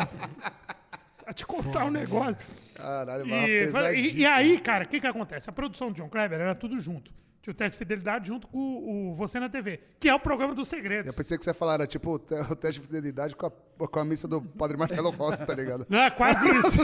[1.24, 2.42] Pra te contar um negócio.
[2.76, 4.28] Caralho, E, mas e- e pesadíssimo.
[4.30, 5.50] aí, cara, o que que acontece?
[5.50, 7.12] A produção de John Kleber era tudo junto.
[7.46, 10.20] Tinha o teste de fidelidade junto com o, o Você na TV, que é o
[10.20, 11.06] programa dos segredos.
[11.06, 13.46] Eu pensei que você ia falar, era tipo o te- o teste de fidelidade com
[13.46, 15.86] a, com a missa do Padre Marcelo Rossi, tá ligado?
[15.88, 16.80] Não, é quase isso.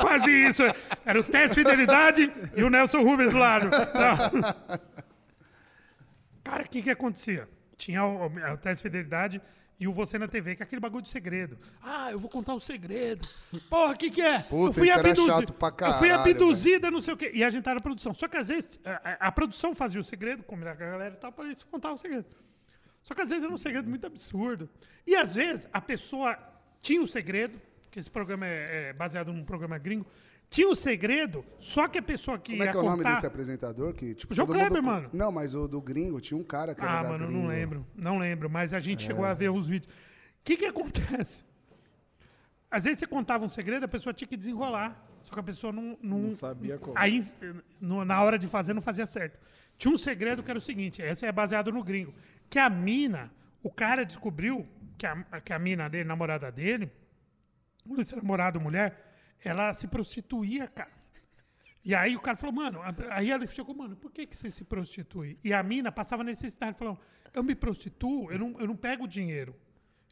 [0.00, 0.62] quase isso.
[1.04, 3.68] Era o teste de fidelidade e o Nelson Rubens do lado.
[3.68, 4.78] Não.
[6.44, 7.48] Cara, o que que acontecia?
[7.76, 9.42] Tinha o, o teste de fidelidade
[9.78, 11.58] e o Você na TV, que é aquele bagulho de segredo.
[11.82, 13.26] Ah, eu vou contar o segredo.
[13.68, 14.38] Porra, o que que é?
[14.40, 17.30] Puta, eu fui isso era abduzi- chato pra Eu fui abduzida, não sei o quê.
[17.34, 18.14] E a gente tava na produção.
[18.14, 21.18] Só que às vezes a, a- produção fazia o segredo, combinava com a galera e
[21.18, 22.26] tal, pra gente contar o segredo.
[23.02, 24.68] Só que às vezes era um segredo muito absurdo.
[25.06, 26.36] E às vezes a pessoa
[26.80, 27.60] tinha o segredo,
[27.90, 30.06] que esse programa é, é baseado num programa gringo,
[30.48, 33.14] tinha o segredo, só que a pessoa que Como é que é o nome contar...
[33.14, 33.92] desse apresentador?
[33.92, 35.10] Que, tipo, João todo mundo- Kleber, mano.
[35.12, 37.32] Não, mas o do gringo, tinha um cara que era Ah, mano, gringo.
[37.42, 37.86] não lembro.
[37.94, 39.92] Não lembro, mas a gente chegou a ver os vídeos.
[39.92, 41.44] O que que acontece?
[42.70, 45.02] Às vezes você contava um segredo, a pessoa tinha que desenrolar.
[45.22, 45.98] Só que a pessoa não...
[46.00, 46.96] Não, Não sabia como.
[46.96, 47.18] Aí,
[47.80, 49.38] no- na hora de fazer, não fazia certo.
[49.76, 52.14] Tinha um segredo que era o seguinte, esse é baseado no gringo,
[52.48, 53.30] que a mina,
[53.62, 54.66] o cara descobriu
[54.96, 56.90] que a, que a mina dele, namorada dele,
[57.84, 59.05] não sei se era namorado ou mulher,
[59.46, 60.90] ela se prostituía, cara.
[61.84, 62.80] E aí o cara falou, mano,
[63.10, 65.38] aí ela chegou, mano, por que, que você se prostitui?
[65.44, 66.98] E a mina passava necessidade, falou,
[67.32, 69.54] eu me prostituo, eu não, eu não pego dinheiro.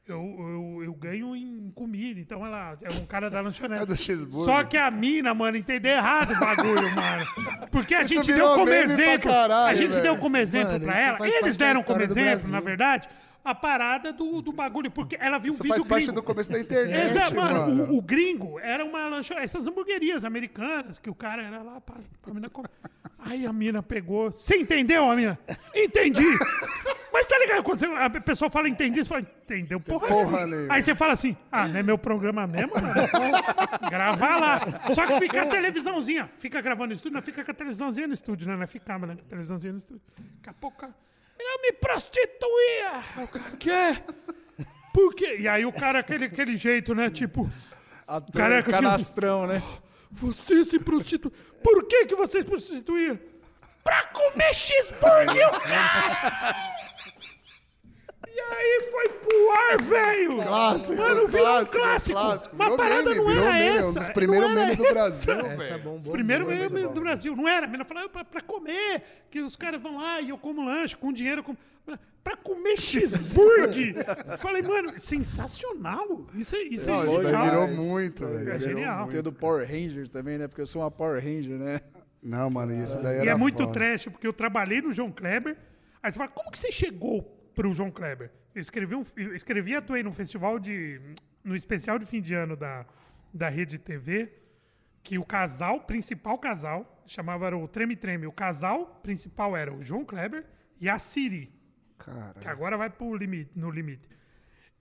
[0.07, 3.83] Eu, eu, eu ganho em comida, então ela é um cara da lanchonete.
[3.83, 4.45] É do cheeseburger.
[4.45, 7.25] Só que a mina, mano, entendeu errado o bagulho, mano.
[7.73, 9.31] Porque a Isso gente deu como exemplo.
[9.31, 10.03] caralho, a gente velho.
[10.03, 11.27] deu como exemplo Mano, pra ela.
[11.27, 13.09] Eles deram como exemplo, na verdade.
[13.45, 16.21] A parada do, do bagulho, porque ela viu um Isso vídeo faz parte gringo.
[16.21, 17.93] do começo da internet, Exato, mano, mano.
[17.93, 21.97] O, o gringo era uma lanchonete, essas hamburguerias americanas, que o cara era lá pra,
[22.23, 22.71] pra mina comer.
[23.19, 24.33] Aí a mina pegou.
[24.33, 25.39] Você entendeu, a mina?
[25.75, 26.25] Entendi!
[27.13, 27.63] Mas tá ligado?
[27.63, 30.75] Quando você- a pessoa fala entendi, você fala, entendeu porra, Porra nenhuma.
[30.75, 32.73] Aí você fala assim, ah, não é meu programa mesmo?
[32.75, 33.89] mano?
[33.91, 34.61] Gravar lá.
[34.95, 36.31] Só que fica a televisãozinha.
[36.39, 38.57] Fica gravando no estúdio, não fica com a televisãozinha no estúdio, né?
[38.57, 39.15] Não ficava, né?
[39.15, 40.03] Com a televisãozinha no estúdio.
[40.37, 40.95] Daqui a pouco, o
[41.39, 43.03] eu me prostituía!
[43.33, 44.03] Cara, quê?
[44.93, 45.37] Por quê?
[45.41, 47.11] E aí o cara, aquele, aquele jeito, né?
[47.11, 47.51] Tipo,
[48.07, 49.63] Ator, Careca, assim, canastrão, né?
[50.15, 51.33] você se prostitui.
[51.63, 53.21] Por que, que você se prostituía?
[53.83, 56.57] Pra comer cheeseburger, o cara!
[58.37, 60.31] E aí foi pro ar, velho!
[60.43, 62.19] Clássico, Mano, virou clássico, um clássico.
[62.19, 62.57] clássico.
[62.59, 63.91] Mas a parada meme, não era meme, essa.
[63.91, 64.93] Um dos não primeiros era memes do essa.
[64.95, 66.01] Brasil, Essa velho.
[66.11, 66.71] Primeiro demais.
[66.73, 67.37] meio do Brasil.
[67.37, 67.65] Não era.
[67.65, 70.97] A menina falava pra, pra comer, que os caras vão lá e eu como lanche,
[70.97, 71.45] com dinheiro.
[71.45, 71.57] Com...
[72.25, 73.95] Pra comer cheeseburger.
[74.39, 76.27] Falei, mano, sensacional.
[76.35, 77.45] Isso, é- isso Não, é isso genial.
[77.45, 78.51] virou muito, velho.
[78.51, 79.09] É genial.
[79.09, 80.49] Tem o do Power Rangers também, né?
[80.49, 81.81] Porque eu sou uma Power Ranger, né?
[82.23, 83.73] Não, mano, isso daí E era é muito foda.
[83.75, 85.57] trash, porque eu trabalhei no João Kleber.
[86.03, 88.31] Aí você fala, como que você chegou pro João Kleber?
[88.55, 91.01] Eu escrevi, um, eu escrevi e atuei num festival de.
[91.43, 92.87] no especial de fim de ano da,
[93.33, 94.33] da Rede TV,
[95.03, 98.27] que o casal, principal casal, chamava era o Treme Treme.
[98.27, 100.45] O casal principal era o João Kleber
[100.81, 101.53] e a Siri,
[101.99, 104.09] que Cara, agora vai pro limite, no limite.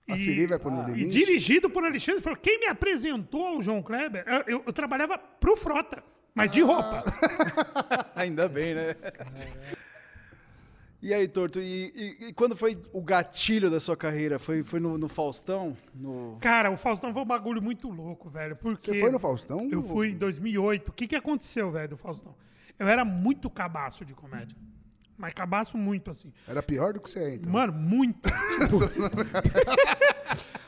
[0.09, 1.09] a Siri vai no E limite?
[1.09, 4.23] dirigido por Alexandre, falou, quem me apresentou ao João Kleber?
[4.27, 6.03] Eu, eu- eu trabalhava pro Frota,
[6.35, 7.03] mas de roupa.
[8.15, 8.95] Ainda bem, né?
[11.03, 14.39] E aí, Torto, e, e- e quando foi o gatilho da sua carreira?
[14.39, 15.75] Foi, foi no, no Faustão?
[15.93, 16.37] No...
[16.39, 18.55] Cara, o Faustão foi um bagulho muito louco, velho.
[18.55, 19.67] Porque Você foi no Faustão?
[19.69, 20.87] Eu fui em 2008.
[20.87, 22.33] O que, que aconteceu, velho, do Faustão?
[22.79, 24.57] Eu era muito cabaço de comédia.
[25.17, 26.31] Mas cabaço muito, assim.
[26.47, 27.51] Era pior do que você é, então.
[27.51, 28.21] Mano, muito.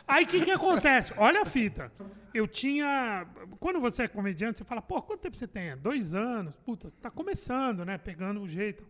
[0.06, 1.14] Aí o que, que acontece?
[1.18, 1.90] Olha a fita.
[2.34, 3.26] Eu tinha.
[3.58, 5.78] Quando você é comediante, você fala, pô, quanto tempo você tem?
[5.78, 6.58] Dois anos.
[6.58, 7.98] Puta, tá começando, né?
[7.98, 8.86] Pegando o jeito.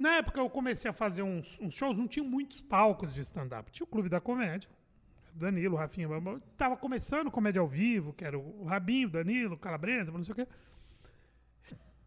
[0.00, 3.70] Na época eu comecei a fazer uns, uns shows, não tinha muitos palcos de stand-up.
[3.70, 4.70] Tinha o Clube da Comédia.
[5.34, 6.08] Danilo, Rafinha,
[6.56, 10.48] tava começando comédia ao vivo, que era o Rabinho, Danilo, Calabresa, não sei o quê.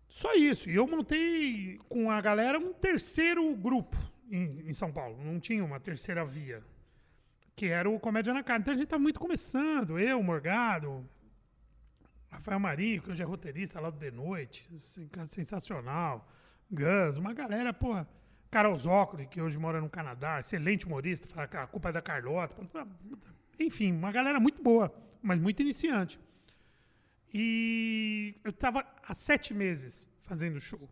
[0.10, 0.72] Só isso.
[0.72, 3.96] E eu montei com a galera um terceiro grupo
[4.30, 5.24] em, em São Paulo.
[5.24, 6.64] Não tinha uma terceira via.
[7.56, 8.60] Que era o Comédia na Cara.
[8.60, 10.00] Então a gente tá muito começando.
[10.00, 11.08] Eu, Morgado,
[12.32, 14.68] Rafael Marinho, que hoje é roteirista lá do The Noite.
[15.28, 16.28] Sensacional.
[17.18, 18.08] Uma galera, porra.
[18.50, 22.02] Carol Zócoli, que hoje mora no Canadá, excelente humorista, fala que a culpa é da
[22.02, 22.56] Carlota.
[23.60, 26.20] Enfim, uma galera muito boa, mas muito iniciante.
[27.34, 30.88] E eu estava há sete meses fazendo show.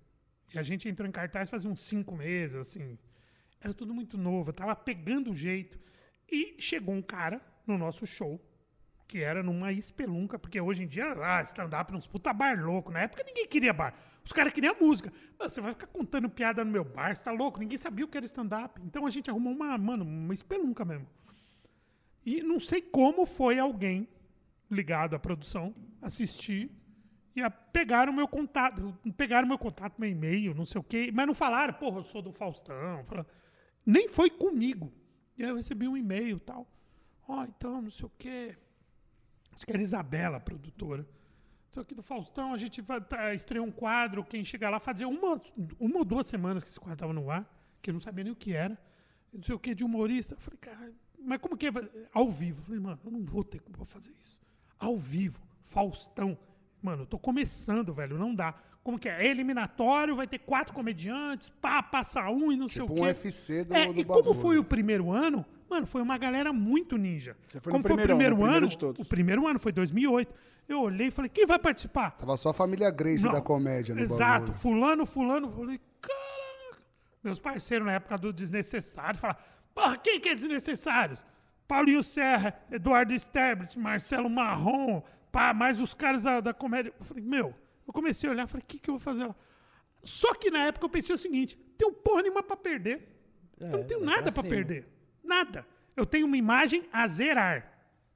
[0.53, 2.97] E a gente entrou em cartaz faz uns cinco meses, assim.
[3.59, 5.79] Era tudo muito novo, eu tava pegando o jeito.
[6.31, 8.41] E chegou um cara no nosso show,
[9.11, 12.93] que era numa espelunca, porque hoje em dia, ah, stand-up nos puta bar louco.
[12.93, 13.93] Na época ninguém queria bar.
[14.23, 15.11] Os caras queriam música.
[15.37, 17.59] Mano, você vai ficar contando piada no meu bar, você tá louco?
[17.59, 18.81] Ninguém sabia o que era stand-up.
[18.85, 21.05] Então a gente arrumou uma, mano, uma espelunca mesmo.
[22.25, 24.07] E não sei como foi alguém
[24.69, 26.71] ligado à produção assistir
[27.35, 31.27] e a pegaram meu contato, pegaram meu contato, meu e-mail, não sei o quê, mas
[31.27, 33.03] não falaram, porra, eu sou do Faustão.
[33.03, 33.27] Falaram,
[33.85, 34.89] nem foi comigo.
[35.37, 36.65] E aí eu recebi um e-mail tal.
[37.27, 38.55] Ó, então, não sei o quê.
[39.61, 41.05] Acho que era Isabela, produtora.
[41.69, 45.07] Isso aqui do Faustão, a gente vai tá, estreou um quadro, quem chegar lá fazia
[45.07, 45.39] uma,
[45.79, 47.47] uma ou duas semanas que esse quadro estava no ar,
[47.79, 48.75] que eu não sabia nem o que era.
[49.31, 50.33] Não sei o que, de humorista.
[50.33, 50.91] Eu falei, cara,
[51.23, 51.71] mas como que é?
[52.11, 52.59] Ao vivo.
[52.61, 54.39] Eu falei, mano, eu não vou ter como fazer isso.
[54.79, 56.35] Ao vivo, Faustão.
[56.81, 58.55] Mano, eu tô começando, velho, não dá.
[58.83, 59.25] Como que é?
[59.25, 63.01] É eliminatório, vai ter quatro comediantes, pá, passa um e não sei Tipo o quê.
[63.01, 64.33] um UFC do, É, do e como bagulho.
[64.41, 67.37] foi o primeiro ano, mano, foi uma galera muito ninja.
[67.45, 69.05] Você foi no como foi o primeirão, no primeiro primeiro ano, de todos.
[69.05, 70.33] o primeiro ano foi 2008.
[70.67, 72.11] Eu olhei e falei, quem vai participar?
[72.11, 74.57] Tava só a família Grace Não, da comédia no Exato, bagulho.
[74.57, 75.47] fulano, fulano.
[75.47, 76.83] Eu falei, caraca.
[77.23, 79.39] Meus parceiros na época do Desnecessários falaram,
[79.75, 81.23] porra, quem que é Desnecessários?
[81.67, 85.01] Paulinho Serra, Eduardo Sterblit, Marcelo Marrom,
[85.31, 86.91] pá, mais os caras da, da comédia.
[86.99, 87.53] Eu falei, meu,
[87.87, 89.35] eu comecei a olhar, falei, o que, que eu vou fazer lá?
[90.03, 93.07] Só que na época eu pensei o seguinte, tenho porra nenhuma pra perder.
[93.59, 94.43] eu não tenho vai nada cima.
[94.43, 94.87] perder.
[95.23, 95.65] Nada.
[95.95, 97.67] Eu tenho uma imagem a zerar.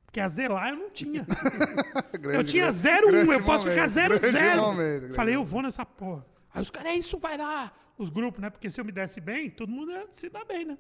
[0.06, 1.26] Porque a zerar eu não tinha.
[2.20, 4.32] Grande, Eu tinha grande- 0,1, grande eu posso ficar momento, 0,0.
[4.32, 6.26] grande momento, grande Falei, eu vou nessa porra.
[6.54, 7.72] Aí os caras, é isso, vai lá.
[7.98, 8.50] Os grupos, né?
[8.50, 10.78] Porque se eu me desse bem, todo mundo ia se dar bem, né?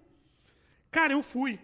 [0.89, 1.59] Cara, eu fui.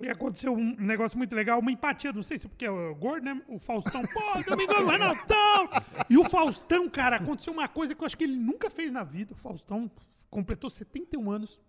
[0.00, 2.94] E aconteceu um negócio muito legal, uma empatia, não sei se é porque é o
[2.94, 3.42] gordo, né?
[3.48, 5.68] O Faustão, pô, Domingão, Renatão!
[6.08, 9.04] E o Faustão, cara, aconteceu uma coisa que eu acho que ele nunca fez na
[9.04, 9.34] vida.
[9.34, 9.90] O Faustão
[10.30, 11.60] completou 71 anos.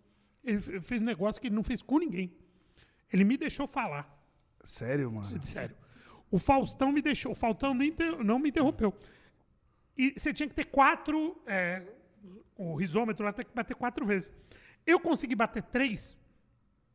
[0.43, 2.33] Ele fe- fez um negócio que ele não fez com ninguém.
[3.11, 4.09] Ele me deixou falar.
[4.63, 5.25] Sério, mano?
[5.25, 5.75] Sério.
[6.31, 7.33] O Faustão me deixou.
[7.33, 8.93] O Faustão não, inter- não me interrompeu.
[9.97, 11.35] E você tinha que ter quatro.
[11.45, 11.85] é,
[12.55, 14.31] o risômetro lá tem que bater quatro vezes.
[14.85, 16.17] Eu consegui bater três.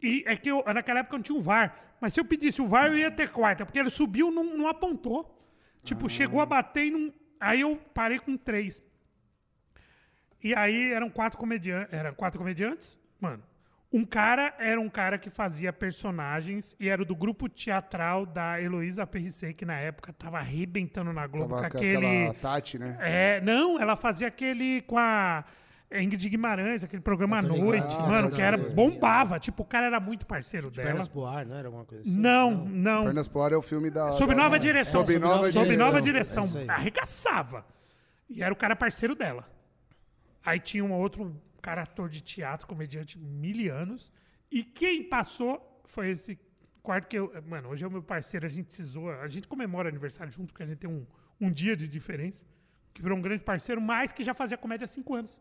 [0.03, 1.75] E é que eu, naquela época não tinha um VAR.
[2.01, 3.65] Mas se eu pedisse o VAR, eu ia ter quarta.
[3.65, 5.37] Porque ele subiu não, não apontou.
[5.83, 7.13] Tipo, chegou a bater e não.
[7.41, 8.83] Aí eu parei com três.
[10.43, 11.93] E aí eram quatro comediantes.
[11.93, 13.43] Eram quatro comediantes, mano.
[13.93, 19.07] Um cara era um cara que fazia personagens e era do grupo teatral da Heloísa
[19.07, 22.33] Perricet, que na época tava arrebentando na Globo Tava com aquele.
[22.35, 22.99] Tati, né?
[23.01, 25.45] É, não, ela fazia aquele com a
[25.93, 28.09] Ingrid Guimarães, aquele programa à Eu tô noite, ligado.
[28.09, 29.39] mano, Ah, que era bombava.
[29.39, 30.89] Tipo, o cara era muito parceiro dela.
[30.89, 32.19] Pernas pro ar, não era alguma coisa assim?
[32.19, 33.03] Não, não.
[33.05, 34.11] Pernas pro ar é o filme da.
[34.13, 35.05] Sob da- nova direção.
[35.07, 35.87] Sob nova Sob direção.
[35.87, 36.45] nova É direção.
[36.45, 36.69] isso aí.
[36.69, 37.65] Arregaçava.
[38.29, 39.49] E era o cara parceiro dela.
[40.45, 44.13] Aí tinha um outro cara ator de teatro, comediante, mil anos.
[44.51, 46.39] E quem passou foi esse
[46.83, 47.33] quarto que eu.
[47.47, 49.21] Mano, hoje é o meu parceiro, a gente se zoa.
[49.21, 51.07] A gente comemora aniversário junto, porque a gente tem um,
[51.41, 52.45] um dia de diferença.
[52.93, 55.41] Que virou um grande parceiro, mas que já fazia comédia há cinco anos.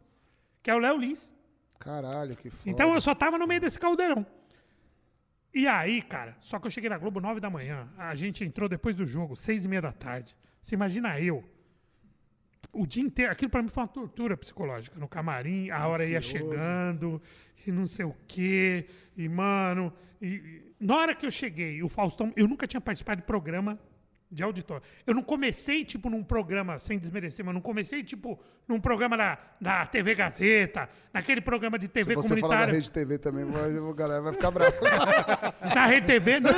[0.66, 1.32] Que é o Léo Lins.
[1.80, 2.72] Caralho, que foda.
[2.72, 4.26] Então eu só tava no meio desse caldeirão.
[5.54, 7.88] E aí, cara, só que eu cheguei na Globo 9 da manhã.
[8.00, 10.36] A gente entrou depois do jogo, seis e meia da tarde.
[10.60, 11.44] Você imagina eu.
[12.74, 13.32] O dia inteiro.
[13.32, 15.00] Aquilo pra mim foi uma tortura psicológica.
[15.00, 17.22] No camarim, a hora ia chegando,
[17.68, 18.88] e não sei o quê.
[19.16, 19.94] E, mano.
[20.20, 22.34] E, e- na hora que eu cheguei, o Faustão.
[22.36, 23.80] Eu nunca tinha participado de programa
[24.36, 24.84] de auditório.
[25.08, 29.40] Eu não comecei, tipo, num programa, sem desmerecer, mas não comecei, tipo, num programa da,
[29.60, 32.74] da TV Gazeta, naquele programa de Se TV você falar da comunitária.
[32.74, 34.76] Rede TV também, a galera vai ficar brava.
[35.74, 36.52] Na Rede TV, não!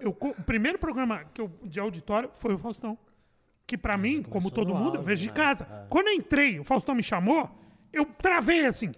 [0.00, 2.98] Eu o primeiro programa que eu, de auditório foi o Faustão.
[3.66, 5.34] Que pra mim, como todo mundo, eu auge, vejo de né?
[5.34, 5.86] casa.
[5.88, 7.48] Quando eu entrei, o Faustão me chamou,
[7.92, 8.90] eu travei assim.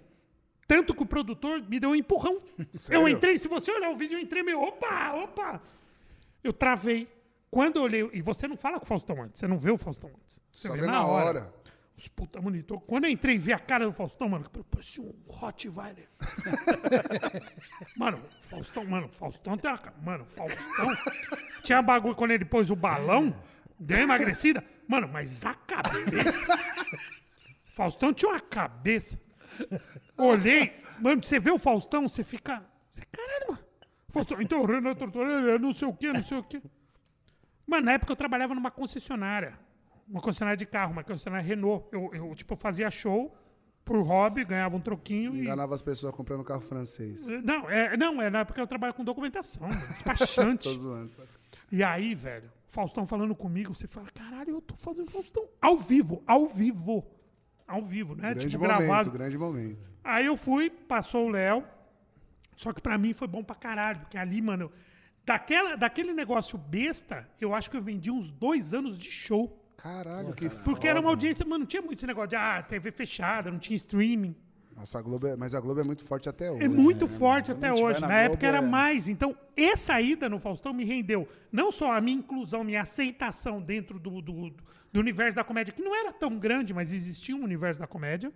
[0.67, 2.39] Tanto que o produtor me deu um empurrão.
[2.59, 3.09] Eu Sério?
[3.09, 5.61] entrei, se você olhar o vídeo, eu entrei meio, opa, opa.
[6.43, 7.07] Eu travei.
[7.55, 9.77] Quando eu olhei, e você não fala com o Faustão antes, você não vê o
[9.79, 10.41] Faustão antes.
[10.51, 11.55] Você Só vê na hora.
[11.97, 12.81] Os puta monitor.
[12.81, 16.09] Quando eu entrei e vi a cara do Faustão, mano, parecia um Rottweiler.
[17.97, 19.79] mano, Faustão, mano, Faustão tem uma.
[19.79, 20.89] ca- Mano, Faustão.
[21.63, 23.33] Tinha bagulho quando ele pôs o balão,
[23.79, 24.65] deu emagrecida.
[24.89, 26.59] Mano, mas a cabeça.
[27.73, 29.21] Faustão tinha uma cabeça.
[30.19, 32.65] Olhei, mano, você vê o Faustão, você fica.
[32.91, 33.65] Você, caralho, mano.
[34.09, 36.61] Faustão, então o Renan Tortorelli, não sei o quê, não sei o quê.
[37.67, 39.59] Mano, na época eu trabalhava numa concessionária.
[40.09, 41.87] Uma concessionária de carro, uma concessionária Renault.
[41.91, 43.35] Eu, eu tipo, fazia show
[43.85, 45.43] por hobby, ganhava um troquinho e.
[45.43, 47.27] Enganava as pessoas comprando carro francês.
[47.43, 50.65] Não, é, não, é na época eu trabalhava com documentação, mano, despachante.
[50.69, 51.11] Tô zoando.
[51.11, 51.29] sabe?
[51.71, 56.23] E aí, velho, Faustão falando comigo, você fala, caralho, eu tô fazendo Faustão ao vivo,
[56.27, 57.05] ao vivo.
[57.67, 58.35] Ao vivo, né?
[58.35, 59.11] Grande tipo, momento, gravado.
[59.11, 59.91] grande momento.
[60.03, 61.65] Aí eu fui, passou o Léo.
[62.55, 64.71] Só que pra mim foi bom pra caralho, porque ali, mano,
[65.25, 69.61] daquela, daquele negócio besta, eu acho que eu vendi uns dois anos de show.
[69.77, 72.91] Caralho, que Porque era uma audiência, mano, não tinha muito esse negócio de ah, TV
[72.91, 74.35] fechada, não tinha streaming.
[74.77, 76.65] Nossa, a Globo é, mas a Globo é muito forte até hoje.
[76.65, 78.01] É muito forte até tiver hoje.
[78.01, 78.61] na Na, Globo, época era é.
[78.61, 79.09] mais.
[79.09, 83.99] Então, essa ida no Faustão me rendeu não só a minha inclusão, minha aceitação dentro
[84.01, 84.53] do, do,
[84.93, 88.33] do universo da comédia, que não era tão grande, mas existia um universo da comédia.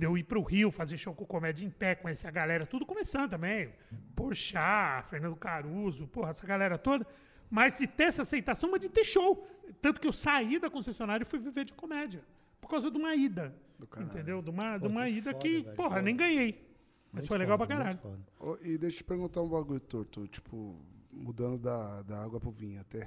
[0.00, 2.86] De eu ir pro Rio, fazer show com comédia em pé, conhecer a galera, tudo
[2.86, 3.70] começando também.
[4.16, 7.06] Porchat, Fernando Caruso, porra, essa galera toda.
[7.50, 9.46] Mas de ter essa aceitação, mas de ter show.
[9.78, 12.24] Tanto que eu saí da concessionária e fui viver de comédia.
[12.62, 13.54] Por causa de uma ida.
[13.98, 14.40] Entendeu?
[14.40, 16.02] De uma, de uma que ida foda, que, velho, porra, foda.
[16.02, 16.66] nem ganhei.
[17.12, 18.18] Mas Muito foi legal foda, pra caralho.
[18.38, 20.80] Ô, E deixa eu te perguntar um bagulho torto, tipo,
[21.12, 23.06] mudando da, da água pro vinho até.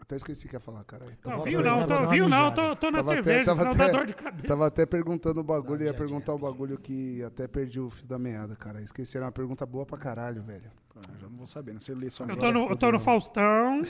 [0.00, 1.12] Até esqueci o que ia falar, caralho.
[1.24, 3.44] Não, Tava, viu Tava não, tô, uma viu não, tô, tô na tava até- cerveja,
[3.44, 4.46] tava senão dá até- dor de cabeça.
[4.48, 8.06] tava até perguntando o bagulho, Não, ia perguntar o bagulho que até perdi o fio
[8.06, 8.82] da meada, cara.
[8.82, 10.70] Esqueci, era uma pergunta boa pra caralho, velho.
[10.96, 12.38] Ah, já não vou saber, não sei ler só Eu minha.
[12.40, 13.80] tô no, eu tô no Faustão.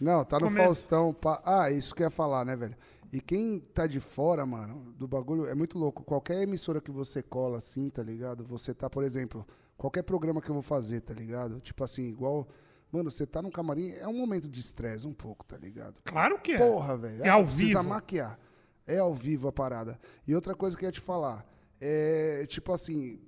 [0.00, 0.64] Não, tá no Começo.
[0.64, 1.14] Faustão.
[1.14, 2.74] pa- Ah, isso que eu ia falar, né, velho?
[3.12, 6.02] E quem tá de fora, mano, do bagulho, é muito louco.
[6.02, 8.42] Qualquer emissora que você cola assim, tá ligado?
[8.46, 9.46] Você tá, por exemplo,
[9.76, 11.60] qualquer programa que eu vou fazer, tá ligado?
[11.60, 12.48] Tipo assim, igual.
[12.92, 15.98] Mano, você tá no camarim, é um momento de estresse um pouco, tá ligado?
[16.04, 16.58] Claro que é.
[16.58, 17.24] Porra, velho.
[17.24, 17.88] É ao Precisa vivo.
[17.88, 18.38] maquiar.
[18.86, 19.98] É ao vivo a parada.
[20.26, 21.44] E outra coisa que eu ia te falar.
[21.80, 23.18] É, tipo assim.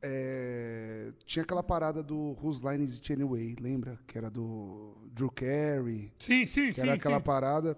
[0.00, 3.98] é, tinha aquela parada do Whose Line Is It Anyway, lembra?
[4.06, 6.12] Que era do Drew Carey.
[6.20, 6.80] Sim, sim, Que sim.
[6.82, 7.22] era aquela sim.
[7.22, 7.76] parada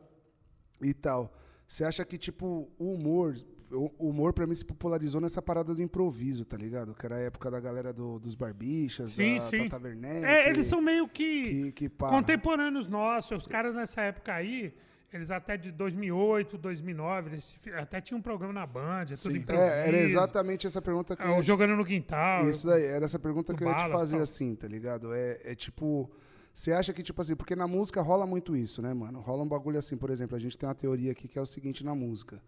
[0.83, 1.33] e tal.
[1.67, 3.35] Você acha que, tipo, o humor.
[3.73, 6.93] O humor, pra mim, se popularizou nessa parada do improviso, tá ligado?
[6.95, 9.69] Que era a época da galera do- dos barbichas, Sim, da sim.
[9.69, 10.25] Tata Werneck.
[10.25, 13.31] É, eles são meio que, que, que contemporâneos nossos.
[13.31, 14.75] Os caras nessa época aí,
[15.13, 19.53] Eles até de 2008, 2009, eles até tinham um programa na Band, é tudo.
[19.53, 22.49] É, era exatamente essa pergunta que é, eu ia Jogando no quintal.
[22.49, 24.23] Isso daí, era essa pergunta que eu ia te fazer tal.
[24.23, 25.13] assim, tá ligado?
[25.13, 26.09] É, é tipo.
[26.55, 29.21] Você acha que, tipo assim, porque na música rola muito isso, né, mano?
[29.21, 31.47] Rola um bagulho assim, por exemplo, a gente tem uma teoria aqui que é o
[31.47, 32.41] seguinte na música.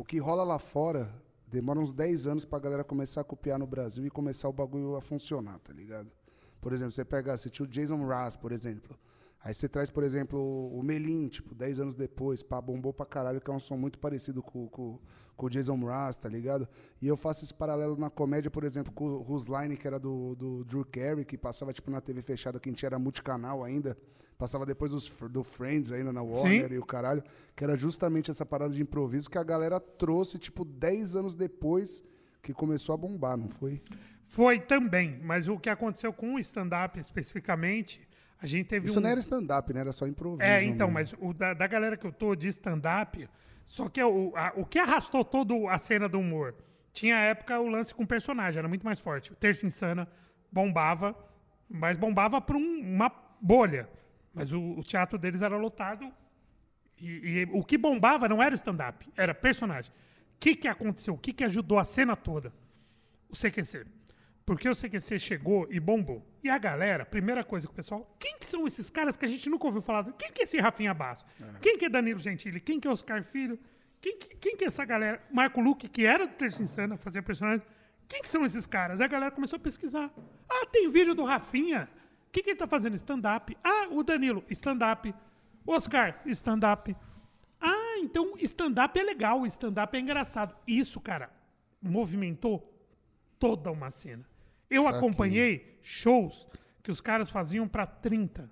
[0.00, 1.14] O que rola lá fora
[1.46, 4.96] demora uns 10 anos pra galera começar a copiar no Brasil e começar o bagulho
[4.96, 6.10] a funcionar, tá ligado?
[6.58, 8.98] Por exemplo, você pega, você tinha o Jason Mraz, por exemplo.
[9.42, 13.40] Aí você traz, por exemplo, o Melim, tipo, 10 anos depois, pá, bombou pra caralho,
[13.40, 14.98] que é um som muito parecido com, com,
[15.34, 16.68] com o Jason Mraz, tá ligado?
[17.00, 20.34] E eu faço esse paralelo na comédia, por exemplo, com o Rusline, que era do,
[20.36, 23.96] do Drew Carey, que passava, tipo, na TV fechada, que a gente era multicanal ainda.
[24.36, 27.22] Passava depois dos, do Friends ainda na Warner e o caralho.
[27.56, 32.02] Que era justamente essa parada de improviso que a galera trouxe, tipo, 10 anos depois
[32.42, 33.82] que começou a bombar, não foi?
[34.22, 38.06] Foi também, mas o que aconteceu com o stand-up especificamente,
[38.40, 39.02] a gente teve Isso um...
[39.02, 39.80] não era stand-up, né?
[39.80, 40.42] Era só improviso.
[40.42, 41.18] É, então, mesmo.
[41.20, 43.28] mas o da, da galera que eu tô de stand-up,
[43.64, 46.54] só que o, a- o que arrastou toda a cena do humor?
[46.92, 49.32] Tinha a época o lance com personagem, era muito mais forte.
[49.32, 50.08] O Terça Insana
[50.50, 51.14] bombava,
[51.68, 53.88] mas bombava por um- uma bolha.
[54.34, 56.10] Mas o, o teatro deles era lotado
[56.98, 57.08] e,
[57.42, 59.90] e o que bombava não era stand-up, era personagem.
[60.36, 61.14] O que, que aconteceu?
[61.14, 62.52] O que, que ajudou a cena toda?
[63.28, 63.84] O CQC.
[64.50, 66.26] Porque o CQC chegou e bombou.
[66.42, 68.16] E a galera, primeira coisa que o pessoal.
[68.18, 70.02] Quem que são esses caras que a gente nunca ouviu falar?
[70.14, 71.24] Quem que é esse Rafinha Basso?
[71.62, 72.58] Quem que é Danilo Gentili?
[72.58, 73.56] Quem que é Oscar Filho?
[74.00, 75.22] Quem, que- quem que é essa galera?
[75.32, 77.62] Marco Luque, que era do Terça Insana, fazia personagem.
[78.08, 79.00] Quem que são esses caras?
[79.00, 80.10] Aí a galera começou a pesquisar.
[80.48, 81.88] Ah, tem vídeo do Rafinha.
[82.26, 82.96] O que, que ele tá fazendo?
[82.96, 83.56] Stand-up.
[83.62, 85.14] Ah, o Danilo, stand-up.
[85.64, 86.96] Oscar, stand-up.
[87.60, 90.56] Ah, então stand-up é legal, stand-up é engraçado.
[90.66, 91.30] Isso, cara,
[91.80, 92.68] movimentou
[93.38, 94.28] toda uma cena.
[94.70, 94.98] Eu Saquei.
[94.98, 96.46] acompanhei shows
[96.82, 98.50] que os caras faziam para 30,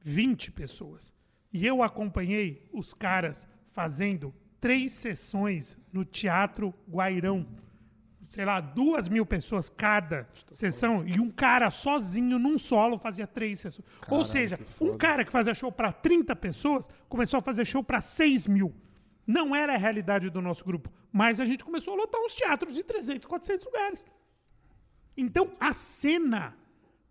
[0.00, 1.14] 20 pessoas.
[1.52, 7.46] E eu acompanhei os caras fazendo três sessões no Teatro Guairão.
[8.30, 11.06] Sei lá, duas mil pessoas cada sessão.
[11.06, 13.86] E um cara sozinho, num solo, fazia três sessões.
[13.86, 17.66] Ou Caralho, seja, que um cara que fazia show para 30 pessoas começou a fazer
[17.66, 18.74] show para 6 mil.
[19.26, 20.90] Não era a realidade do nosso grupo.
[21.12, 24.06] Mas a gente começou a lotar uns teatros de 300, 400 lugares.
[25.16, 26.56] Então, a cena,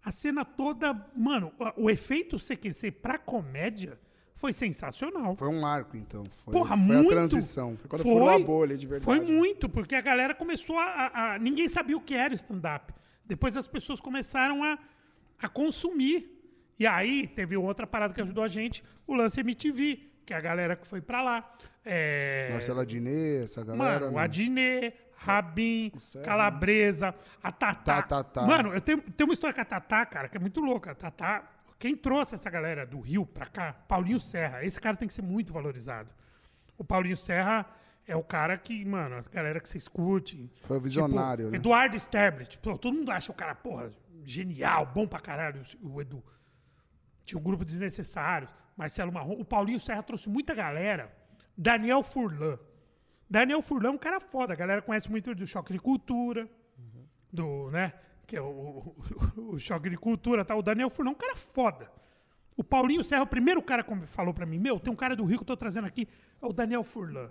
[0.03, 3.99] a cena toda, mano, o, o efeito CQC pra comédia
[4.33, 5.35] foi sensacional.
[5.35, 6.25] Foi um arco, então.
[6.25, 7.09] Foi, Porra, foi muito.
[7.09, 7.77] a transição.
[7.87, 9.05] Quando furou a bolha, de verdade.
[9.05, 12.91] Foi muito, porque a galera começou a, a- Ninguém sabia o que era stand-up.
[13.25, 14.79] Depois as pessoas começaram a,
[15.39, 16.37] a consumir.
[16.79, 20.41] E aí teve outra parada que ajudou a gente, o lance MTV, que é a
[20.41, 21.55] galera que foi pra lá.
[21.85, 23.99] É, Marcela Diné, essa galera.
[24.05, 24.23] Mano, o né?
[24.23, 25.91] Adnet, Rabin,
[26.23, 27.13] Calabresa,
[27.43, 28.01] a Tatá.
[28.01, 28.41] Tá, tá, tá.
[28.41, 30.91] Mano, eu tenho, tenho uma história com a Tatá, cara, que é muito louca.
[30.91, 31.43] A Tatá,
[31.77, 33.73] quem trouxe essa galera do Rio pra cá?
[33.87, 34.63] Paulinho Serra.
[34.63, 36.11] Esse cara tem que ser muito valorizado.
[36.77, 37.65] O Paulinho Serra
[38.07, 40.49] é o cara que, mano, as galera que vocês curtem.
[40.61, 41.57] Foi o visionário, tipo, né?
[41.57, 42.57] Eduardo Sterblit.
[42.59, 43.91] Pô, todo mundo acha o cara, porra,
[44.23, 46.23] genial, bom pra caralho, o Edu.
[47.23, 48.47] Tinha um grupo desnecessário.
[48.75, 49.33] Marcelo Marrom.
[49.33, 51.15] O Paulinho Serra trouxe muita galera.
[51.55, 52.57] Daniel Furlan.
[53.31, 54.51] Daniel Furlan é um cara foda.
[54.53, 56.49] A galera conhece muito do Choque de Cultura.
[57.31, 57.93] Do, né?
[58.27, 60.43] Que é o, o- o Choque de Cultura.
[60.43, 60.53] Tá?
[60.55, 61.89] O Daniel Furlan é um cara foda.
[62.57, 65.23] O Paulinho Serra, o primeiro cara que falou pra mim, meu, tem um cara do
[65.23, 66.05] Rio que eu tô trazendo aqui,
[66.41, 67.29] é o Daniel Furlan.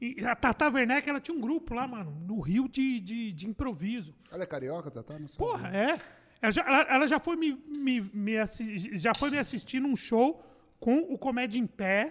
[0.00, 3.46] E a Tata Werneck, ela tinha um grupo lá, mano, no Rio de, de, de
[3.48, 4.14] improviso.
[4.32, 5.18] Ela é carioca, Tatá?
[5.18, 5.36] Não sei.
[5.38, 5.98] Porra, é.
[6.40, 9.94] Ela já, ela- ela já foi me, me, me assi- já foi me assistir num
[9.94, 10.42] show
[10.80, 12.10] com o Comédia em Pé.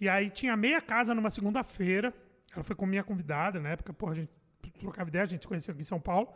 [0.00, 2.12] E aí tinha meia casa numa segunda-feira.
[2.56, 4.30] Ela foi com minha convidada na época, porra, a gente
[4.80, 6.28] trocava ideia, a gente se conheceu aqui em São Paulo.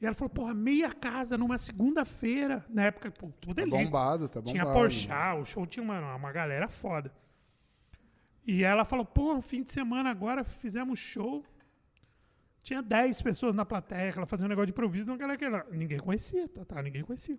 [0.00, 2.64] E ela falou, porra, meia casa numa segunda-feira.
[2.68, 3.76] Na época, pô, tudo Tá elenco.
[3.84, 4.50] bombado, tá bombado.
[4.52, 7.12] Tinha Porchat, o show tinha uma, uma galera foda.
[8.46, 11.44] E ela falou, pô, fim de semana agora fizemos show.
[12.62, 15.66] Tinha 10 pessoas na plateia, ela fazia um negócio de improviso, não galera que ela,
[15.70, 17.38] ninguém conhecia, tá, tá, ninguém conhecia.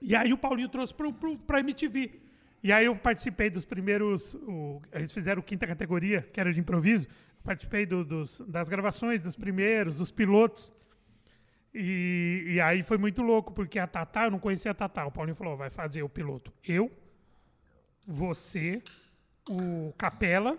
[0.00, 2.20] E aí o Paulinho trouxe pro, pro, pra MTV.
[2.62, 4.34] E aí eu participei dos primeiros.
[4.34, 7.06] o- eles fizeram quinta categoria, que era de improviso.
[7.06, 10.74] Eu participei do- dos, das gravações dos primeiros, dos pilotos.
[11.72, 15.06] E, e aí foi muito louco, porque a Tatá, eu não conhecia a Tatá.
[15.06, 16.52] O Paulinho falou: vai fazer o piloto.
[16.66, 16.90] Eu,
[18.06, 18.82] você,
[19.48, 20.58] o Capela,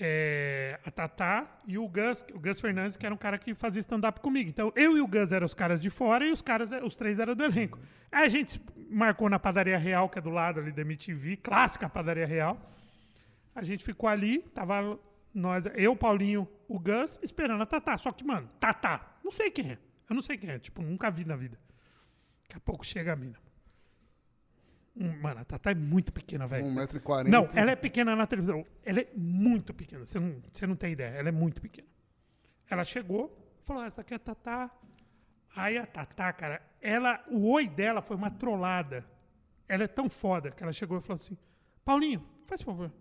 [0.00, 3.80] é, a Tatá e o Gus, o Gus Fernandes, que era um cara que fazia
[3.80, 4.48] stand-up comigo.
[4.50, 7.18] Então, eu e o Gus eram os caras de fora e os caras, os três
[7.18, 7.78] eram do elenco.
[8.10, 8.60] Aí a gente
[8.90, 12.60] marcou na Padaria Real, que é do lado ali da MTV, clássica Padaria Real.
[13.54, 14.98] A gente ficou ali, tava
[15.34, 17.96] nós, eu, Paulinho, o Gus, esperando a Tatá.
[17.96, 19.78] Só que, mano, Tatá, não sei quem é.
[20.08, 21.58] Eu não sei quem é, tipo, nunca vi na vida.
[22.42, 23.36] Daqui a pouco chega a mina.
[24.98, 26.64] Um- Mano, a Tatá é muito pequena, velho.
[26.66, 27.28] 1,40m.
[27.28, 28.64] Não, ela é pequena na televisão.
[28.84, 30.04] Ela é muito pequena.
[30.04, 31.10] Você não, você não tem ideia.
[31.18, 31.86] Ela é muito pequena.
[32.70, 34.70] Ela chegou, falou: "Ah, essa daqui é a Tatá.
[35.54, 39.04] Aí a Tatá, cara, ela, o oi dela foi uma trollada.
[39.68, 41.36] Ela é tão foda que ela chegou e falou assim:
[41.84, 42.92] Paulinho, faz favor.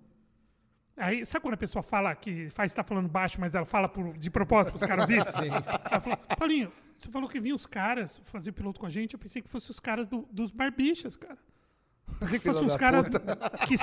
[0.97, 4.17] Aí, sabe quando a pessoa fala que faz estar falando baixo, mas ela fala por-
[4.17, 5.51] de propósito para os caras ouvirem?
[5.91, 9.13] Ela falou: Paulinho, você falou que vinha os caras fazer piloto com a gente.
[9.13, 11.37] Eu pensei que fossem os caras do- dos barbichas, cara.
[12.19, 13.07] Pensei que fossem os caras
[13.67, 13.75] que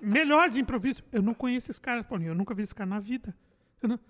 [0.00, 1.02] melhor de improviso.
[1.10, 2.30] Eu não conheço esse cara, Paulinho.
[2.32, 3.34] Eu nunca vi esse cara na vida.
[3.82, 4.00] Eu não-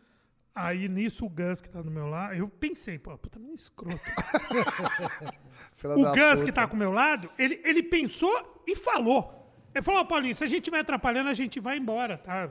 [0.56, 4.00] Aí nisso o Gus que tá do meu lado, eu pensei, pô, puta, meio escroto.
[5.84, 6.44] O Gus puta.
[6.44, 9.52] que tá com o meu lado, ele, ele pensou e falou.
[9.74, 12.48] Ele falou, ó, Paulinho, se a gente estiver atrapalhando, a gente vai embora, tá?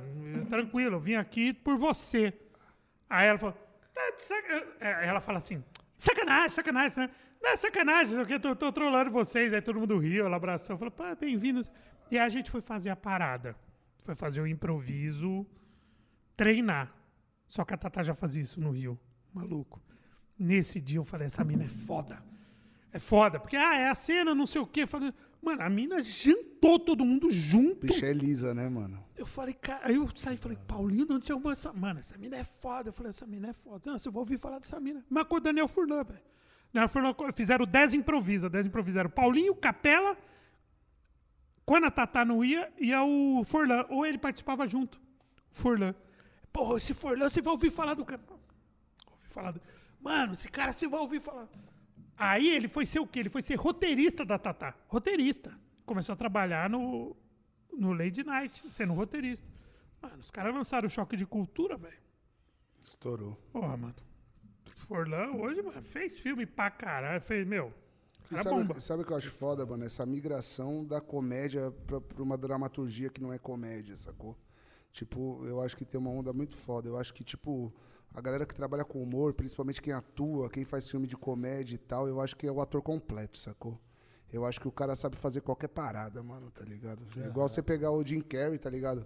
[0.47, 2.31] Tranquilo, eu vim aqui por você.
[3.09, 3.57] Aí ela falou,
[3.91, 4.01] tá
[4.79, 5.63] é, Ela fala assim,
[5.97, 7.09] sacanagem, sacanagem, né?
[7.41, 9.51] Não é sacanagem, eu tô, tô trolando vocês.
[9.51, 11.71] Aí todo mundo riu, ela abraçou, falou, pá, bem-vindos.
[12.11, 13.55] E aí a gente foi fazer a parada.
[13.97, 15.43] Foi fazer o improviso,
[16.37, 16.93] treinar.
[17.47, 18.99] Só que a Tatá já fazia isso no Rio,
[19.33, 19.81] maluco.
[20.37, 22.23] Nesse dia eu falei, essa mina é foda.
[22.91, 24.85] É foda, porque, ah, é a cena, não sei o quê.
[24.85, 27.87] Falei, mano, a mina jantou todo mundo junto.
[27.87, 29.03] Bicha é lisa, né, mano?
[29.17, 31.71] Eu falei, cara, aí eu saí e falei, Paulinho, de onde você arrumou essa.
[31.71, 32.89] Mano, essa mina é foda.
[32.89, 33.91] Eu falei, essa mina é foda.
[33.91, 35.05] Não, você vai ouvir falar dessa mina.
[35.09, 36.21] Mas com o Daniel Furlan, velho.
[36.73, 39.09] Daniel Furlan fizeram 10 improvisa, 10 improvisaram.
[39.09, 40.17] Paulinho, Capela.
[41.65, 43.85] Quando a Tatá não ia, ia o Furlan.
[43.89, 44.99] Ou ele participava junto.
[45.51, 45.95] Furlan.
[46.55, 48.21] Porra, esse Furlan, você vai ouvir falar do cara.
[49.11, 49.61] Ouvi falar do...
[49.99, 51.49] Mano, esse cara você vai ouvir falar.
[52.15, 53.19] Aí ele foi ser o quê?
[53.19, 54.73] Ele foi ser roteirista da Tatá.
[54.87, 55.51] Roteirista.
[55.85, 57.13] Começou a trabalhar no,
[57.77, 59.45] no Lady Night, sendo roteirista.
[60.01, 61.99] Mano, os caras lançaram o choque de cultura, velho.
[62.81, 63.35] Estourou.
[63.51, 63.95] Porra, mano.
[64.77, 67.21] Forlan hoje, mano, fez filme pra caralho.
[67.21, 67.73] Fez, meu.
[68.29, 69.83] Cara sabe, sabe o que eu acho foda, mano?
[69.83, 74.37] Essa migração da comédia pra, pra uma dramaturgia que não é comédia, sacou?
[74.95, 76.87] Tipo, eu acho que tem uma onda muito foda.
[76.87, 77.69] Eu acho que, tipo,
[78.13, 81.77] a galera que trabalha com humor, principalmente quem atua, quem faz filme de comédia e
[81.77, 83.77] tal, eu acho que é o ator completo, sacou?
[84.31, 87.03] Eu acho que o cara sabe fazer qualquer parada, mano, tá ligado?
[87.17, 89.05] É igual você pegar o Jim Carrey, tá ligado?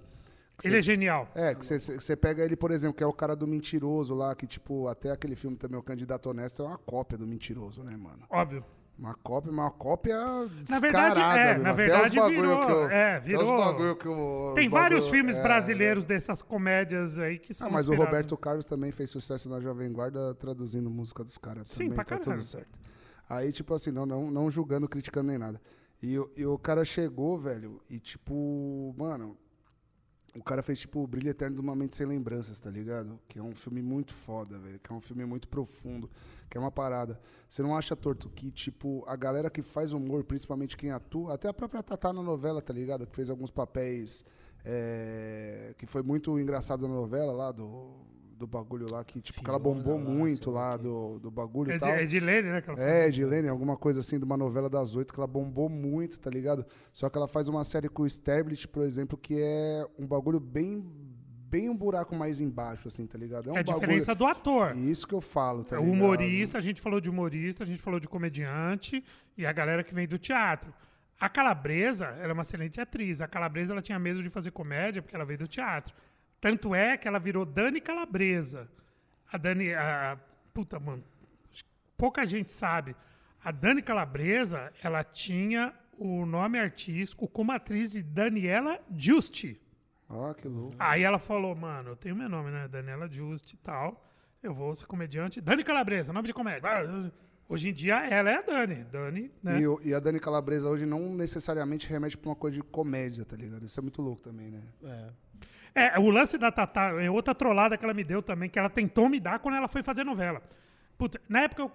[0.59, 1.27] Que Ele é genial.
[1.33, 4.45] é, que você pega ele, por exemplo, que é o cara do mentiroso lá, que,
[4.45, 8.27] tipo, até aquele filme também, O Candidato Honesto, é uma cópia do mentiroso, né, mano?
[8.29, 8.63] Óbvio.
[8.99, 11.63] Uma cópia, uma cópia Na verdade, descarada, é, meu.
[11.63, 14.73] na Até verdade virou, que eu, é, até virou- os bagulho que eu, Tem os
[14.73, 17.67] vários bagulho- filmes é, brasileiros dessas comédias aí que são.
[17.67, 17.93] Ah, mas o.
[17.95, 22.03] Roberto Carlos também fez sucesso na Jovem Guarda traduzindo música dos caras Sim, também, pra
[22.03, 22.77] tá tudo certo.
[23.29, 25.61] Aí, tipo assim, não, não, não julgando, criticando nem nada.
[26.03, 29.37] E, o- e o cara chegou, velho, e tipo, mano,
[30.35, 33.19] o cara fez tipo o Brilho Eterno de uma Mente Sem Lembranças, tá ligado?
[33.27, 36.09] Que é um filme muito foda, velho, que é um filme muito profundo,
[36.49, 37.19] que é uma parada.
[37.47, 41.47] Você não acha, Torto, que tipo, a galera que faz humor, principalmente quem atua, até
[41.47, 43.07] a própria Tatá na novela, tá ligado?
[43.07, 44.23] Que fez alguns papéis
[44.63, 47.91] é, que foi muito engraçado na novela lá, do,
[48.39, 51.71] do bagulho lá, que tipo, que ela Fiona bombou lá, muito lá do, do bagulho
[51.71, 51.89] É e de, tal.
[51.93, 52.61] é de Lene, né?
[52.61, 52.89] que ela fala.
[52.89, 56.29] É, Edilene, alguma coisa assim, de uma novela das oito que ela bombou muito, tá
[56.29, 56.65] ligado?
[56.93, 60.39] Só que ela faz uma série com o Sterblit, por exemplo, que é um bagulho
[60.39, 60.81] bem,
[61.49, 63.49] bem um buraco mais embaixo, assim, tá ligado?
[63.49, 64.73] É, um a diferença do ator.
[64.77, 65.91] Isso que eu falo, tá É ligado?
[65.93, 69.03] humorista, a gente falou de humorista, a gente falou de comediante
[69.37, 70.73] e a galera que vem do teatro.
[71.19, 73.19] A Calabresa, ela é uma excelente atriz.
[73.19, 75.93] A Calabresa, ela tinha medo de fazer comédia porque ela veio do teatro.
[76.41, 78.69] Tanto é que ela virou Dani Calabresa.
[79.31, 80.17] A Dani, a,
[80.53, 81.03] puta, mano,
[81.97, 82.95] pouca gente sabe.
[83.43, 89.61] A Dani Calabresa, ela tinha o nome artístico como atriz de Daniela Giusti.
[90.07, 90.75] Ó, que louco.
[90.79, 92.67] Aí ela falou, mano, eu tenho meu nome, né?
[92.67, 94.05] Daniela Juste e tal.
[94.41, 95.39] Eu vou ser comediante.
[95.41, 96.67] Dani Calabresa, nome de comédia.
[96.67, 97.11] Ah,
[97.49, 98.83] Hoje em dia ela é a Dani.
[98.83, 99.59] Dani, né?
[99.59, 103.35] E, e a Dani Calabresa hoje não necessariamente remete pra uma coisa de comédia, tá
[103.35, 103.65] ligado?
[103.65, 104.61] Isso é muito louco também, né?
[104.83, 105.09] É.
[105.79, 108.69] É, o lance da Tatá é outra trollada que ela me deu também, que ela
[108.69, 110.41] tentou me dar quando ela foi fazer novela.
[110.97, 111.71] Puta, na época eu,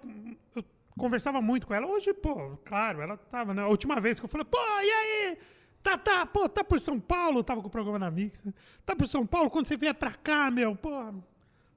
[0.55, 0.63] eu
[0.97, 1.87] conversava muito com ela.
[1.87, 3.63] Hoje, pô, claro, ela tava, né?
[3.63, 5.37] A última vez que eu falei, pô, e aí?
[5.81, 7.39] Tatá, pô, tá por São Paulo?
[7.39, 8.43] Eu tava com o programa na Mix.
[8.43, 8.53] né?
[8.85, 9.49] Tá por São Paulo?
[9.49, 11.13] Quando você vier pra cá, meu, pô,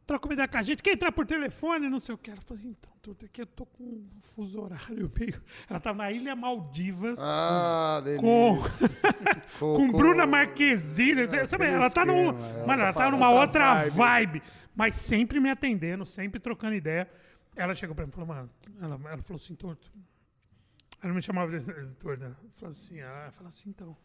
[0.09, 0.82] troca uma ideia com a gente.
[0.82, 1.86] Quer entrar por telefone?
[1.90, 2.30] Não sei o que.
[2.30, 5.42] Ela falou assim, então, Turto, aqui eu tô com um fuso horário meio...
[5.68, 7.18] Ela tava na Ilha Maldivas.
[7.22, 8.02] Ah.
[8.18, 8.56] Com,
[9.61, 11.26] Com- com Bruna Marquezine.
[11.46, 14.42] sabe, aquele ela tá, num, é mano, ela outra tá numa outra outra vibe.
[14.74, 17.06] Mas sempre me atendendo, sempre trocando ideia.
[17.54, 18.50] Ela chegou pra mim e falou, mano,
[18.80, 19.92] ela, ela falou assim, torto.
[21.02, 22.24] Ela me chamava de torto.
[22.24, 23.88] Ela falou assim, ela falou assim, então.
[23.88, 23.96] Vou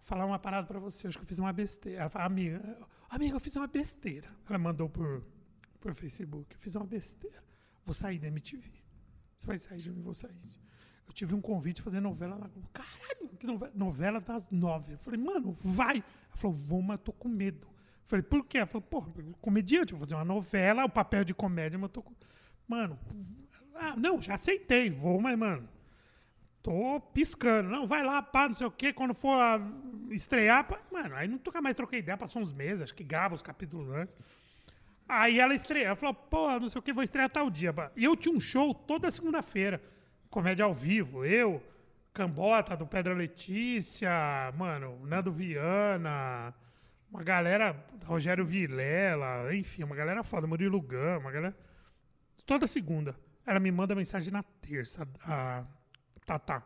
[0.00, 2.00] falar uma parada pra você, acho que eu fiz uma besteira.
[2.00, 2.78] Ela falou, amiga,
[3.08, 4.28] amiga, eu fiz uma besteira.
[4.48, 5.24] Ela mandou por,
[5.80, 7.42] por Facebook, eu fiz uma besteira.
[7.84, 8.68] Vou sair da MTV.
[9.36, 10.34] Você vai sair de mim, vou sair.
[11.06, 12.68] Eu tive um convite de fazer novela Globo.
[12.72, 13.72] Caralho, que novela?
[13.74, 14.94] Novela das nove.
[14.94, 15.96] Eu falei, mano, vai.
[15.98, 17.66] Ela falou, vou, mas tô com medo.
[17.66, 18.58] Eu falei, por quê?
[18.58, 22.02] Ela falou, porra, comediante, vou fazer uma novela, o papel de comédia, mas eu tô
[22.02, 22.14] com.
[22.66, 22.98] Mano,
[23.74, 25.68] ah, não, já aceitei, vou, mas, mano,
[26.66, 27.68] tô piscando.
[27.70, 29.60] Não, vai lá, pá, não sei o quê, quando for a-
[30.10, 30.80] estrear, pá.
[30.92, 34.16] mano, aí nunca mais troquei ideia, passou uns meses, acho que grava os capítulos antes.
[35.08, 37.72] Aí ela estreou, ela falou, pô, não sei o que, vou estrear tal dia.
[37.72, 37.92] pá.
[37.94, 39.80] E eu tinha um show toda segunda-feira,
[40.28, 41.62] comédia ao vivo, eu,
[42.12, 44.10] Cambota, do Pedra Letícia,
[44.56, 46.52] mano, Nando Viana,
[47.08, 51.56] uma galera, Rogério Vilela, enfim, uma galera foda, Murilo Gama, uma galera
[52.44, 53.14] toda segunda.
[53.46, 55.62] Ela me manda mensagem na terça, a
[56.26, 56.62] Tatá.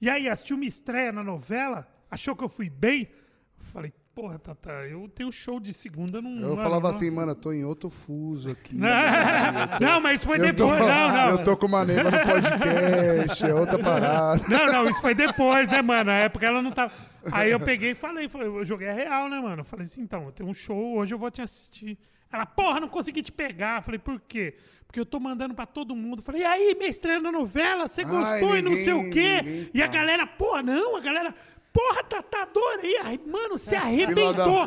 [0.00, 3.08] E aí, assistiu uma estreia na novela, achou que eu fui bem?
[3.56, 6.34] Falei, porra, Tatá, eu tenho show de segunda, não.
[6.36, 6.96] Eu mano, falava nossa.
[6.96, 8.76] assim, mano, eu tô em outro fuso aqui.
[9.80, 10.80] Não, mas foi Eu tô, depois.
[10.80, 11.30] Não, não.
[11.30, 14.42] eu tô com uma neiva no podcast, é outra parada.
[14.48, 16.10] Não, não, isso foi depois, né, mano?
[16.10, 16.92] Na época ela não tava.
[17.30, 19.60] Aí eu peguei e falei, falei, eu joguei a real, né, mano?
[19.60, 21.96] Eu falei assim, então, eu tenho um show, hoje eu vou te assistir.
[22.32, 23.78] Ela, porra, não consegui te pegar.
[23.78, 24.54] Eu falei, por quê?
[24.86, 26.18] Porque eu tô mandando pra todo mundo.
[26.18, 29.02] Eu falei, e aí, minha estreia na novela, você Ai, gostou e não sei o
[29.02, 29.42] ninguém- quê?
[29.42, 31.34] ninguém E a galera, porra, não, a galera.
[31.72, 32.96] Porra, tá, tá adorei.
[33.04, 34.64] Aí, mano, se arrebentou.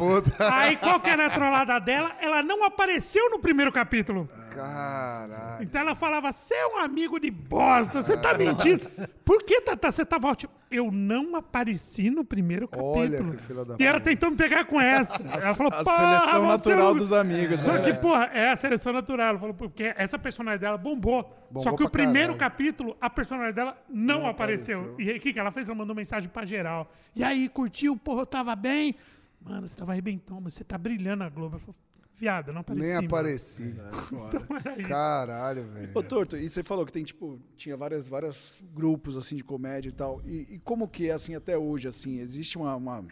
[0.52, 2.16] Aí, qual que era a trollada dela?
[2.22, 4.30] Ela não apareceu no primeiro capítulo.
[4.56, 5.64] Caralho.
[5.64, 8.90] Então ela falava, você é um amigo de bosta, você tá mentindo.
[9.26, 10.52] Por que, Tata, você tava ótimo?
[10.70, 12.98] Eu não apareci no primeiro capítulo.
[13.00, 15.22] Olha que filha da E ela tentou me pegar com essa.
[15.28, 17.82] Ela falou, a "Porra, seleção você natural não-" dos amigos, Só né?
[17.82, 19.30] que, porra, é a seleção natural.
[19.30, 21.24] Ela falou, porque essa personagem dela bombou.
[21.50, 22.40] Bombou Só que o primeiro caralho.
[22.40, 24.80] capítulo, a personagem dela não, Não apareceu.
[24.80, 25.00] apareceu.
[25.06, 25.68] E aí, o que, que ela fez?
[25.70, 26.92] Ela mandou mensagem pra geral.
[27.16, 27.96] E aí, curtiu?
[27.98, 28.96] Porra, eu tava bem.
[29.44, 31.56] Mano, você tava arrebentando, mas você tá brilhando na Globo.
[31.56, 31.76] Ela falou,
[32.22, 32.86] viado, não apareci.
[32.88, 33.76] Nem mano." apareci.
[34.14, 34.90] Então era isso.
[34.90, 35.90] Caralho, velho.
[35.94, 39.90] Ô, Torto, e você falou que tem, tipo, tinha várias, vários grupos, assim, de comédia
[39.90, 40.22] e tal.
[40.24, 42.20] E, e como que é, assim, até hoje, assim?
[42.20, 43.04] Existe uma, uma,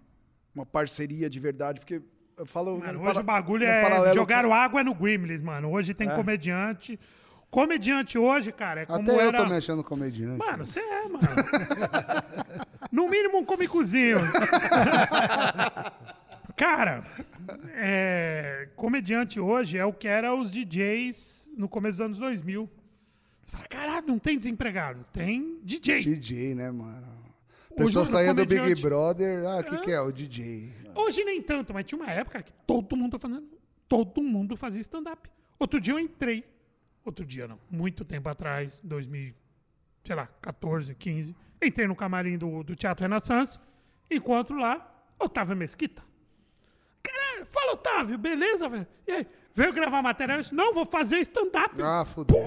[0.53, 1.79] uma parceria de verdade?
[1.79, 2.01] Porque
[2.37, 2.77] eu falo...
[2.79, 5.71] Mano, no hoje para- o bagulho é paralelo jogaram água no Grimlis, mano.
[5.71, 6.15] Hoje tem É.
[6.15, 6.99] comediante.
[7.49, 9.37] Comediante hoje, cara, é como Até eu era...
[9.37, 10.37] tô me achando comediante.
[10.37, 11.17] Mano, você é, mano.
[12.91, 14.17] no mínimo um comicozinho.
[16.55, 17.03] cara,
[17.73, 22.69] é, comediante hoje é o que era os DJs no começo dos anos 2000.
[23.43, 25.05] Você fala, caralho, não tem desempregado.
[25.11, 26.01] Tem DJ.
[26.01, 27.19] DJ, né, mano?
[27.71, 30.01] A pessoa saía do Big Brother, ah, o que, que é?
[30.01, 30.73] O DJ.
[30.95, 33.47] Hoje nem tanto, mas tinha uma época que todo mundo tá fazendo.
[33.87, 35.29] Todo mundo fazia stand-up.
[35.57, 36.43] Outro dia eu entrei.
[37.03, 37.59] Outro dia não.
[37.69, 39.33] Muito tempo atrás, 2000,
[40.03, 41.35] sei lá, 14, 15.
[41.61, 43.59] Entrei no camarim do, do Teatro Renaissance.
[44.11, 46.03] Encontro lá Otávio Mesquita.
[47.11, 48.87] Caralho, fala Otávio, beleza, velho?
[49.07, 50.33] E aí, veio gravar matéria?
[50.33, 51.81] Eu disse, Não, vou fazer stand-up.
[51.81, 52.37] Ah, fudeu.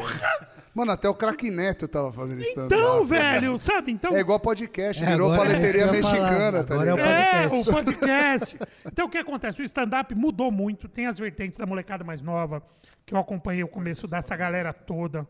[0.74, 2.74] Mano, até o Crack Neto tava fazendo stand-up.
[2.74, 3.92] então, velho, sabe?
[3.92, 6.20] Então, É igual podcast, É, virou agora é isso que paleteria eu ia falar.
[6.22, 7.10] mexicana, tá Agora é o ligado?
[7.10, 7.68] É, podcast.
[7.68, 8.58] o podcast.
[8.86, 9.60] Então, o que acontece?
[9.60, 10.88] O stand-up mudou muito.
[10.88, 12.62] Tem as vertentes da molecada mais nova,
[13.04, 15.26] que eu acompanhei o começo dessa galera toda.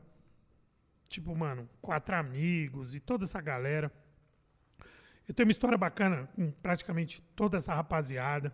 [1.09, 3.91] Tipo, mano, quatro amigos e toda essa galera.
[5.29, 8.53] Eu tenho uma história bacana com praticamente toda essa rapaziada.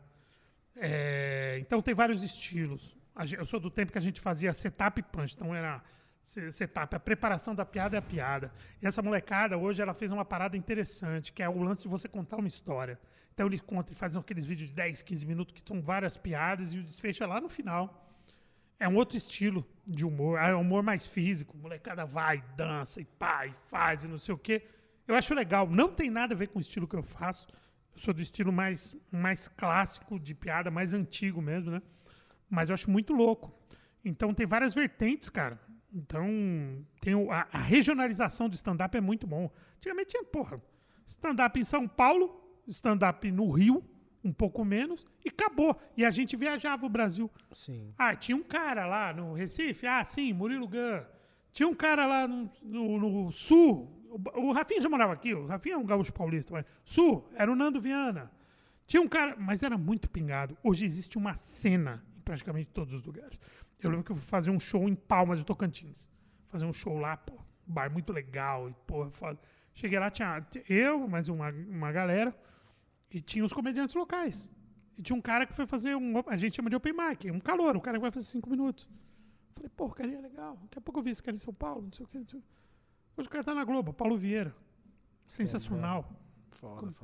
[0.80, 2.96] É, então, tem vários estilos.
[3.36, 5.34] Eu sou do tempo que a gente fazia setup punch.
[5.34, 5.82] Então, era
[6.20, 8.52] se- setup, a preparação da piada é a piada.
[8.80, 12.08] E essa molecada, hoje, ela fez uma parada interessante, que é o lance de você
[12.08, 12.98] contar uma história.
[13.34, 16.72] Então, ele conta e faz aqueles vídeos de 10, 15 minutos que são várias piadas
[16.74, 18.04] e o desfecho é lá no final.
[18.80, 21.56] É um outro estilo de humor, é um humor mais físico.
[21.56, 24.62] Molecada vai, dança e pá, e faz e não sei o quê.
[25.06, 25.68] Eu acho legal.
[25.68, 27.48] Não tem nada a ver com o estilo que eu faço.
[27.98, 31.82] Sou do estilo mais, mais clássico de piada, mais antigo mesmo, né?
[32.48, 33.52] Mas eu acho muito louco.
[34.04, 35.60] Então tem várias vertentes, cara.
[35.92, 36.26] Então
[37.00, 39.50] tem o- a, a regionalização do stand-up é muito bom.
[39.76, 40.62] Antigamente tinha, porra,
[41.06, 43.82] stand-up em São Paulo, stand-up no Rio,
[44.22, 45.76] um pouco menos, e acabou.
[45.96, 47.30] E a gente viajava o Brasil.
[47.52, 47.92] Sim.
[47.98, 51.02] Ah, tinha um cara lá no Recife, ah, sim, Murilo Gun.
[51.52, 55.74] Tinha um cara lá no, no- no Sul, o, Rafinha já morava aqui, o Rafinha
[55.74, 58.30] é um gaúcho paulista, mas Sul, era o Nando Viana.
[58.86, 60.56] Tinha um cara, mas era muito pingado.
[60.62, 63.38] Hoje existe uma cena em praticamente todos os lugares.
[63.82, 66.10] Eu lembro que eu fui fazer um show em Palmas do Tocantins.
[66.46, 67.34] Fazer um show lá, pô,
[67.68, 69.38] um bar muito legal, e porra, foda.
[69.74, 72.34] Cheguei lá, tinha eu, mais uma, uma galera,
[73.10, 74.50] e tinha os comediantes locais.
[74.96, 76.14] E tinha um cara que foi fazer um.
[76.26, 78.88] A gente chama de open mic, um calor, o cara que vai fazer cinco minutos.
[79.54, 80.56] Falei, pô, cara é legal.
[80.62, 82.18] Daqui a pouco eu vi esse cara em São Paulo, não sei o quê.
[82.18, 82.48] Não sei o quê.
[83.18, 84.54] Hoje o cara tá na Globo, Paulo Vieira.
[85.26, 86.08] Sensacional.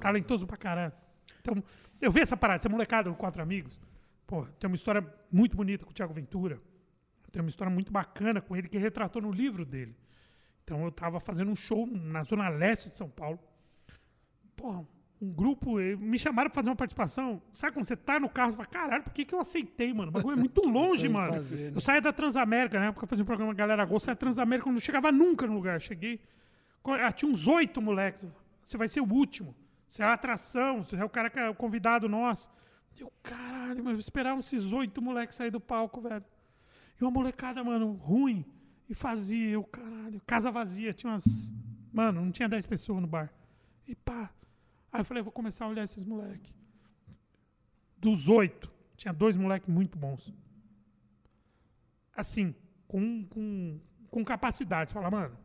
[0.00, 0.92] Talentoso pra caralho.
[1.40, 1.62] Então,
[2.00, 3.80] eu vi essa parada, essa molecada, o Quatro Amigos.
[4.24, 6.60] Pô, tem uma história muito bonita com o Thiago Ventura.
[7.32, 9.96] Tem uma história muito bacana com ele que retratou no livro dele.
[10.62, 13.40] Então eu tava fazendo um show na zona leste de São Paulo.
[14.54, 14.86] Porra,
[15.24, 17.40] um grupo, me chamaram pra fazer uma participação.
[17.52, 20.08] Sabe quando você tá no carro, você fala, caralho, por que, que eu aceitei, mano?
[20.08, 21.32] O bagulho é muito longe, mano.
[21.32, 21.76] fazer, né?
[21.76, 24.68] Eu saía da Transamérica, na época eu fazia um programa Galera Gol, saía da Transamérica,
[24.68, 25.80] eu não chegava nunca no lugar.
[25.80, 26.20] Cheguei,
[26.84, 28.26] ah, tinha uns oito moleques.
[28.64, 29.54] Você vai ser o último.
[29.88, 32.50] Você é a atração, você é o cara que é o convidado nosso.
[32.98, 36.24] Eu, caralho, mano, eu esperava esses oito moleques sair do palco, velho.
[37.00, 38.44] E uma molecada, mano, ruim.
[38.88, 41.52] E fazia, eu, caralho, casa vazia, tinha umas.
[41.92, 43.32] Mano, não tinha dez pessoas no bar.
[43.86, 44.30] E pá.
[44.94, 46.54] Aí eu falei, vou começar a olhar esses moleques.
[47.98, 50.32] Dos oito, tinha dois moleques muito bons.
[52.14, 52.54] Assim,
[52.86, 54.90] com, com, com capacidade.
[54.90, 55.36] Você fala, mano,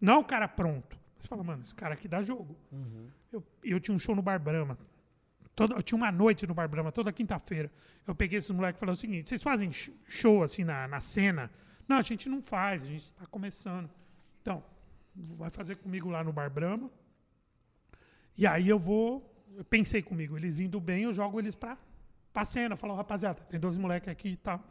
[0.00, 0.98] não é o cara pronto.
[1.18, 2.56] Você fala, mano, esse cara aqui dá jogo.
[3.30, 4.78] Eu, eu tinha um show no Bar Brahma.
[5.54, 7.70] Toda, eu tinha uma noite no Bar Brahma, toda quinta-feira.
[8.06, 10.98] Eu peguei esses moleques e falei o seguinte: vocês fazem sh- show assim na, na
[10.98, 11.50] cena?
[11.86, 13.90] Não, a gente não faz, a gente está começando.
[14.40, 14.64] Então,
[15.14, 16.90] vai fazer comigo lá no Bar Brahma.
[18.36, 19.30] E aí eu vou.
[19.56, 21.78] Eu pensei comigo, eles indo bem, eu jogo eles pra,
[22.32, 22.76] pra cena.
[22.76, 24.62] Falo, rapaziada, tem dois moleques aqui e tal.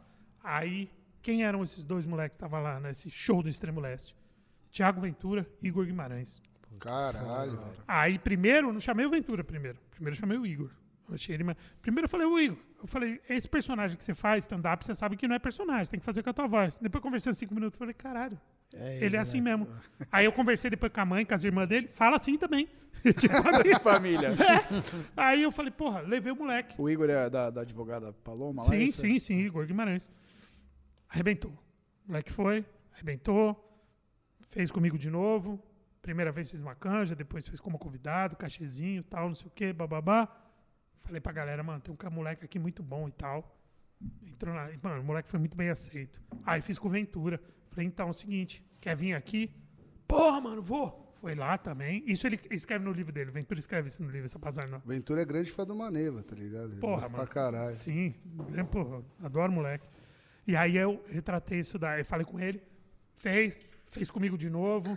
[0.42, 0.90] Aí,
[1.22, 4.14] quem eram esses dois moleques que estavam lá nesse show do Extremo Leste?
[4.70, 6.42] Tiago Ventura e Igor Guimarães.
[6.78, 7.76] Caralho, velho.
[7.88, 9.78] Aí, primeiro, eu não chamei o Ventura primeiro.
[9.90, 10.70] Primeiro eu chamei o Igor.
[11.08, 11.44] Eu achei ele.
[11.80, 12.58] Primeiro eu falei, o Igor.
[12.80, 16.00] Eu falei, esse personagem que você faz, stand-up, você sabe que não é personagem, tem
[16.00, 16.78] que fazer com a tua voz.
[16.78, 18.38] Depois conversando cinco minutos, eu falei, caralho.
[18.76, 19.56] É ele, ele, é assim né?
[19.56, 19.68] mesmo.
[20.10, 22.68] Aí eu conversei depois com a mãe, com as irmãs dele, fala assim também.
[23.04, 23.28] Assim.
[23.82, 24.30] Família.
[25.16, 26.80] Aí eu falei, porra, levei o moleque.
[26.80, 28.68] O Igor é da, da advogada Paloma lá?
[28.68, 29.00] Sim, esse?
[29.00, 30.08] sim, sim, Igor Guimarães.
[31.08, 31.50] Arrebentou.
[31.50, 32.64] O moleque foi,
[32.94, 33.78] arrebentou,
[34.48, 35.60] fez comigo de novo.
[36.00, 39.72] Primeira vez fiz uma canja, depois fez como convidado, cachezinho tal, não sei o quê,
[39.72, 40.28] bababá.
[41.00, 43.53] Falei pra galera, mano, tem um moleque aqui muito bom e tal.
[44.26, 44.68] Entrou na.
[44.82, 46.20] Mano, o moleque foi muito bem aceito.
[46.44, 47.40] Aí fiz com o Ventura.
[47.70, 49.50] Falei, então é o seguinte, quer vir aqui?
[50.06, 51.02] Porra, mano, vou.
[51.20, 52.04] Foi lá também.
[52.06, 53.30] Isso ele escreve no livro dele.
[53.30, 54.78] Ventura escreve isso no livro, essa não.
[54.80, 56.72] Ventura é grande fã do Maneva, tá ligado?
[56.72, 57.14] Ele Porra, mano.
[57.14, 57.72] pra caralho.
[57.72, 58.14] Sim,
[58.54, 59.88] é, porra, adoro moleque.
[60.46, 62.62] E aí eu retratei isso daí, falei com ele,
[63.14, 64.96] fez, fez comigo de novo.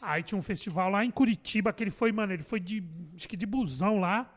[0.00, 2.82] Aí tinha um festival lá em Curitiba que ele foi, mano, ele foi de,
[3.14, 4.32] acho que de busão lá.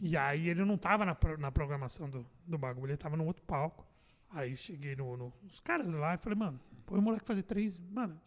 [0.00, 3.24] E aí ele não tava na, pro- na programação do, do bagulho, ele tava no
[3.24, 3.86] outro palco.
[4.30, 7.78] Aí cheguei no, no- os caras lá e falei, mano, põe o moleque fazer três,
[7.78, 8.20] mano,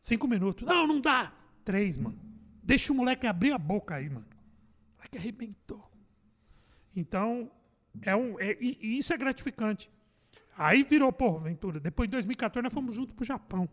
[0.00, 0.66] cinco minutos.
[0.68, 1.32] Não, não dá.
[1.64, 2.18] Três, mano.
[2.62, 4.26] Deixa o moleque abrir a boca aí, mano.
[4.94, 5.90] O moleque arrebentou.
[6.94, 7.50] Então,
[8.02, 9.90] é um, é- e, isso é gratificante.
[10.56, 11.80] Aí virou, pô, Ventura.
[11.80, 13.68] Depois de 2014, nós fomos juntos pro Japão.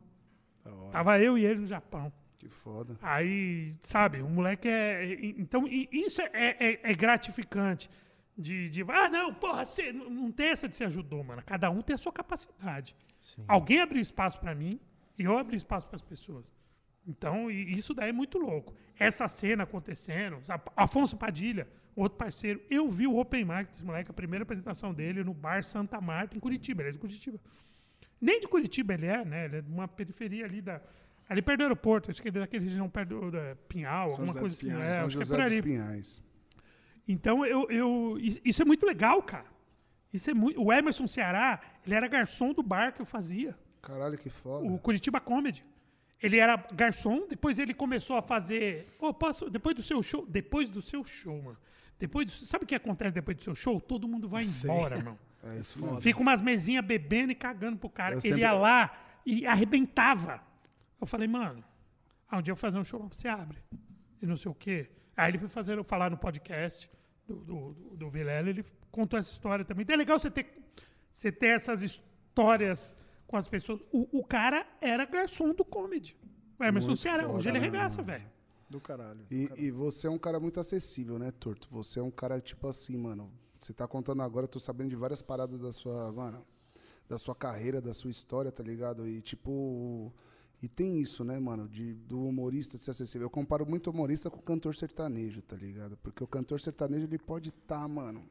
[0.89, 2.11] Tava eu e ele no Japão.
[2.37, 2.95] Que foda.
[3.01, 5.03] Aí, sabe, o moleque é.
[5.05, 7.89] é- Então, e isso é, é- é gratificante.
[8.37, 8.83] De, de.
[8.83, 11.41] Ah, não, porra, você não tem essa de se ajudou, mano.
[11.43, 12.95] Cada um tem a sua capacidade.
[13.19, 13.43] Sim.
[13.47, 14.79] Alguém abriu espaço pra mim
[15.17, 16.53] e eu abri espaço para as pessoas.
[17.07, 18.75] Então, isso daí é muito louco.
[18.99, 20.39] Essa cena acontecendo?
[20.75, 25.23] Afonso Padilha, outro parceiro, eu vi o Open Mic desse moleque, a primeira apresentação dele
[25.23, 26.83] no bar Santa Marta, em Curitiba.
[26.83, 27.39] Ele é de Curitiba.
[28.21, 29.45] Nem de Curitiba ele é, né?
[29.45, 30.79] Ele é de uma periferia ali da.
[31.29, 34.19] Ali perto do aeroporto, acho que ele é daquele região perto do da Pinhal, São
[34.23, 34.69] alguma José coisa assim.
[34.69, 34.85] Pinhais.
[34.85, 35.61] É, São acho que é José por ali.
[35.61, 36.23] Pinhais.
[37.07, 39.45] Então, eu, eu, is- isso é muito legal, cara.
[40.13, 44.17] Isso é muito, o Emerson Ceará, ele era garçom do bar que eu fazia Caralho,
[44.17, 44.65] que foda.
[44.71, 45.65] o Curitiba Comedy.
[46.21, 48.87] Ele era garçom, depois ele começou a fazer.
[48.99, 49.49] Ô, posso.
[49.49, 50.25] Depois do seu show.
[50.27, 51.57] Depois do seu show, mano.
[51.99, 53.79] Depois do- sabe o que acontece depois do seu show?
[53.79, 54.69] Todo mundo vai Sei.
[54.71, 55.19] embora, irmão.
[55.43, 56.01] É isso mesmo.
[56.01, 58.13] Fica umas mesinhas bebendo e cagando pro cara.
[58.15, 60.41] Eu Ele sempre- ia lá e arrebentava.
[60.99, 61.63] Eu falei, mano,
[62.29, 63.57] ah, um dia eu vou fazer um show lá, você abre.
[64.21, 64.89] E não sei o quê.
[65.15, 66.89] Aí ele foi fazer, falar no podcast
[67.25, 69.83] do, do, do, do Vilela, ele contou essa história também.
[69.83, 70.47] Então é legal você ter,
[71.11, 72.95] você ter essas histórias
[73.25, 73.81] com as pessoas.
[73.91, 76.17] O, o cara era garçom do comedy.
[76.59, 77.27] O Emerson Muito Ceará.
[77.27, 78.07] Hoje ele né, arregaça, mano?
[78.07, 78.31] velho.
[78.69, 79.25] Do caralho.
[79.31, 81.69] E, e você é um cara muito acessível, né, Torto?
[81.71, 83.31] Você é um cara, tipo assim, mano.
[83.59, 86.45] Você tá contando agora, eu tô sabendo de várias paradas da sua, mano,
[87.07, 89.07] da sua carreira, da sua história, tá ligado?
[89.07, 90.13] E tipo.
[90.61, 93.25] E tem isso, né, mano, de, do humorista ser acessível.
[93.25, 95.97] Eu comparo muito humorista com o cantor sertanejo, tá ligado?
[95.97, 98.21] Porque o cantor sertanejo, ele pode estar, mano,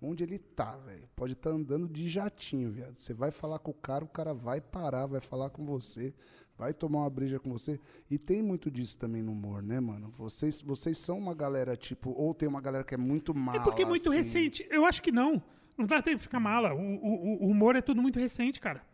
[0.00, 1.08] onde ele tá, velho.
[1.16, 2.96] Pode estar andando de jatinho, viado.
[2.96, 6.14] Você vai falar com o cara, o cara vai parar, vai falar com você,
[6.58, 7.80] vai tomar uma breja com você.
[8.10, 10.12] E tem muito disso também no humor, né, mano?
[10.18, 13.58] Vocês, vocês são uma galera, tipo, ou tem uma galera que é muito mala.
[13.58, 14.18] É porque é muito assim.
[14.18, 14.66] recente.
[14.70, 15.42] Eu acho que não.
[15.78, 16.74] Não dá tempo de ficar mala.
[16.74, 18.84] O, o, o humor é tudo muito recente, cara.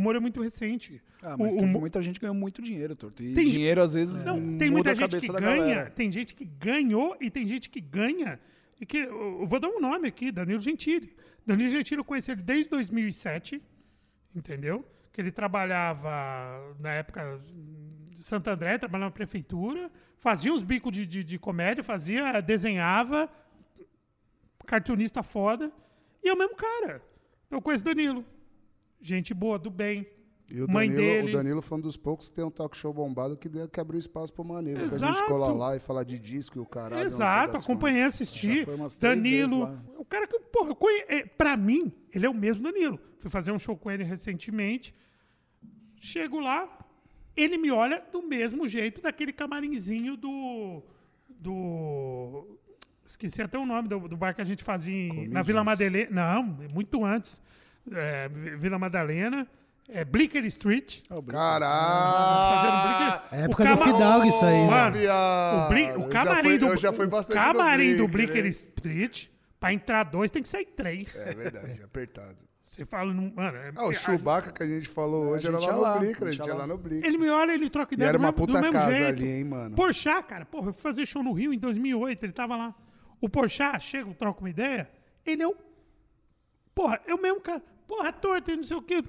[0.00, 1.02] O humor é muito recente.
[1.22, 3.22] Ah, mas o, teve humor- muita gente que ganhou muito dinheiro, Torto.
[3.22, 5.90] E Tem dinheiro, às vezes, Não, muda tem muita a gente que ganha, galera.
[5.90, 8.40] tem gente que ganhou e tem gente que ganha.
[8.80, 11.14] E que, eu vou dar um nome aqui, Danilo Gentili.
[11.46, 13.60] Danilo Gentili eu conheci ele desde 2007,
[14.34, 14.82] entendeu?
[15.12, 17.38] Que ele trabalhava na época
[18.10, 23.28] de Santo André, trabalhava na prefeitura, fazia uns bicos de, de, de comédia, fazia, desenhava,
[24.66, 25.70] cartunista foda,
[26.22, 27.02] e é o mesmo cara.
[27.46, 28.24] Então eu conheço Danilo.
[29.00, 30.06] Gente boa, do bem.
[30.52, 31.30] E o Mãe Danilo, dele.
[31.30, 33.78] o Danilo foi um dos poucos que tem um talk show bombado que, deu, que
[33.78, 34.80] abriu espaço pro Maneiro.
[34.80, 35.24] Pra gente Exato.
[35.26, 37.04] colar lá e falar de disco e o caralho.
[37.06, 38.64] Exato, acompanhei, Já assisti.
[38.64, 39.80] foi umas três vezes Danilo.
[39.96, 41.04] O cara que, porra, conhe...
[41.08, 42.98] é, pra mim, ele é o mesmo Danilo.
[43.18, 44.92] Fui fazer um show com ele recentemente.
[46.00, 46.68] Chego lá,
[47.36, 50.82] ele me olha do mesmo jeito daquele camarinzinho do.
[51.28, 52.58] Do.
[53.06, 55.42] Esqueci até o nome do, do bar que a gente fazia em- na.
[55.42, 56.10] Vila Madalena.
[56.10, 56.42] Não,
[56.74, 57.40] muito antes.
[57.92, 58.28] É,
[58.58, 59.46] Vila Madalena.
[59.92, 61.00] É Blicker Street.
[61.10, 61.36] Ah, o Brito.
[61.36, 63.22] Caralho!
[63.32, 64.60] É época O do Fidalgo isso aí.
[64.62, 64.66] né?
[64.70, 68.50] Mano, o, Bli- o camarim do eu já fui o camarim do Blicker, hein?
[68.50, 69.28] Street,
[69.58, 71.16] pra entrar dois tem que sair três.
[71.26, 72.36] É verdade, apertado.
[72.62, 73.56] Você fala, não, mano.
[73.58, 76.30] é- Ah, o a- Chewbacca que a gente falou hoje era lá no Blicker, a
[76.30, 77.04] gente lá no Blicker.
[77.08, 78.94] Ele me olha, ele troca E ideia era do uma mesmo- do puta mesmo casa
[78.94, 79.08] jeito.
[79.22, 79.74] ali, hein, mano?
[79.74, 82.72] Porchat, cara, porra, eu fui fazer show no Rio em 2008, ele tava lá.
[83.20, 84.88] O Porchat, chega, eu troco uma ideia,
[85.26, 85.56] ele é o...
[86.80, 87.62] Porra, é o mesmo cara.
[87.86, 89.02] Porra, torta, não sei o quê.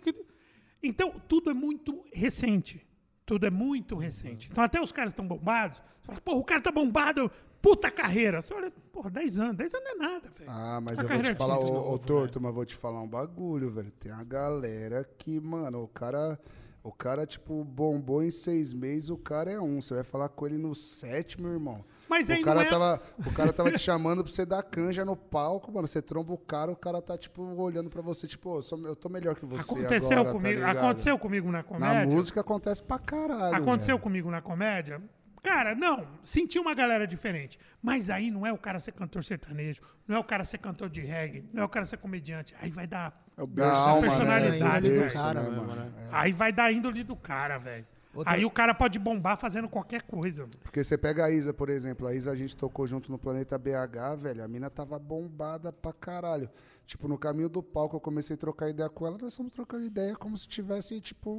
[0.84, 2.86] Então, tudo é muito recente.
[3.26, 4.50] Tudo é muito recente.
[4.52, 5.78] Então, até os caras estão bombados.
[6.02, 7.32] Você fala, porra, o cara tá bombado,
[7.62, 8.42] puta carreira.
[8.42, 9.56] Você olha, porra, 10 anos.
[9.56, 10.50] 10 anos não é nada, velho.
[10.52, 11.80] Ah, mas A eu vou te falar, artística.
[11.80, 13.92] ô, ô Torto, mas vou te falar um bagulho, velho.
[13.94, 16.38] Tem uma galera que, mano, o cara,
[16.84, 19.82] o cara, tipo, bombou em seis meses, o cara é um.
[19.82, 21.84] Você vai falar com ele no sétimo, irmão.
[22.10, 25.06] Mas o aí cara é- tava, O cara tava te chamando pra você dar canja
[25.06, 25.88] no palco, mano.
[25.88, 29.08] Você tromba o cara, o cara tá, tipo, olhando pra você, tipo, "Ô, eu, tô
[29.10, 30.78] melhor que você Aconteceu agora, tá comigo, ligado?
[30.78, 32.06] aconteceu comigo na Na comédia.
[32.16, 34.04] música acontece pra caralho, Aconteceu velho.
[34.04, 35.02] comigo na comédia?
[35.44, 36.06] Cara, não.
[36.24, 37.58] Senti uma galera diferente.
[37.82, 40.88] Mas aí não é o cara ser cantor sertanejo, não é o cara ser cantor
[40.90, 42.54] de reggae, não é o cara ser comediante.
[42.62, 43.26] Aí vai dar.
[43.42, 43.88] É o Da berço.
[43.90, 44.80] alma, personalidade, né?
[44.80, 45.02] velho.
[45.02, 45.82] Berço, Cara né, mesmo, mano?
[45.82, 45.92] né?
[46.12, 47.86] Aí vai dar índole do cara, velho.
[48.14, 50.46] Outra- Aí o cara pode bombar fazendo qualquer coisa.
[50.64, 52.06] Porque você pega a Isa, por exemplo.
[52.06, 54.44] A Isa a gente tocou junto no Planeta BH, velho.
[54.44, 56.50] A mina tava bombada pra caralho.
[56.92, 59.18] Tipo, no caminho do palco eu comecei a trocar ideia com ela.
[59.18, 61.34] Nós estamos trocando ideia como se tivesse, tipo,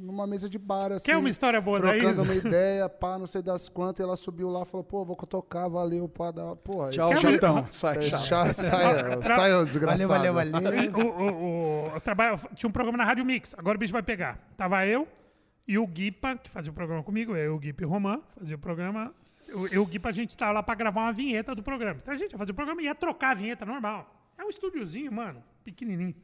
[0.00, 1.04] numa mesa de bar, assim.
[1.04, 2.22] Quer uma história boa da Trocando Isa?
[2.22, 4.00] uma ideia, pá, não sei das quantas.
[4.00, 6.90] E ela subiu lá e falou, pô, vou tocar, valeu, pá, dá, porra.
[6.92, 7.68] Tchau, uma- chatão.
[7.70, 8.54] Sai, Sai, chato.
[8.54, 10.08] sai, sai, ô desgraçado.
[10.08, 10.92] Valeu, valeu, valeu.
[10.96, 11.22] o,
[11.92, 14.38] o, o- trabalho- tinha um programa na Rádio Mix, agora o bicho vai pegar.
[14.56, 15.06] Tava eu
[15.68, 18.56] e o Guipa, que fazia o programa comigo, eu, o Guipa e o Romã, fazia
[18.56, 19.12] o programa.
[19.46, 21.98] Eu, eu e o Guipa, a gente tava lá pra gravar uma vinheta do programa.
[22.02, 24.10] Então a gente ia fazer o programa e ia trocar a vinheta normal.
[24.38, 26.14] É um estúdiozinho, mano, pequenininho.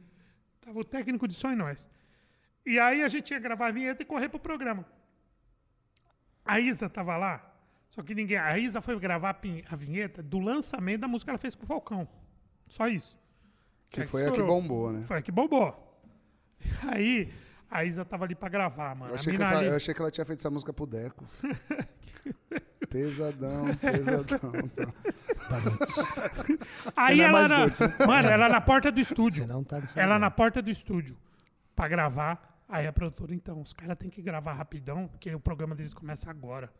[0.59, 1.89] Tava o técnico de som e nós.
[2.65, 4.85] E aí a gente ia gravar a vinheta e correr pro programa.
[6.45, 7.53] A Isa tava lá,
[7.89, 8.37] só que ninguém.
[8.37, 9.39] A Isa foi gravar
[9.69, 12.07] a vinheta do lançamento da música que ela fez com o Falcão.
[12.67, 13.17] Só isso.
[13.89, 15.03] Que É foi a que bombou, né?
[15.05, 15.99] Foi a que bombou.
[16.87, 17.33] Aí
[17.69, 19.11] a Isa tava ali pra gravar, mano.
[19.11, 21.25] Eu achei, que essa- ali- eu achei que ela tinha feito essa música pro Deco.
[22.91, 24.51] pesadão, pesadão.
[26.95, 29.43] Aí é ela mais na, gordo, mano, ela na porta do estúdio.
[29.43, 31.17] Você não tá ela na porta do estúdio
[31.73, 32.49] pra gravar.
[32.67, 36.29] Aí a produtora, então, os caras têm que gravar rapidão, porque o programa deles começa
[36.29, 36.71] agora.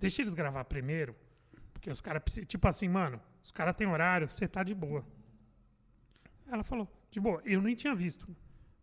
[0.00, 1.14] Deixa eles gravar primeiro,
[1.72, 2.46] porque os caras precisam.
[2.46, 5.04] Tipo assim, mano, os caras têm horário, você tá de boa.
[6.50, 8.28] Ela falou, de boa, eu nem tinha visto.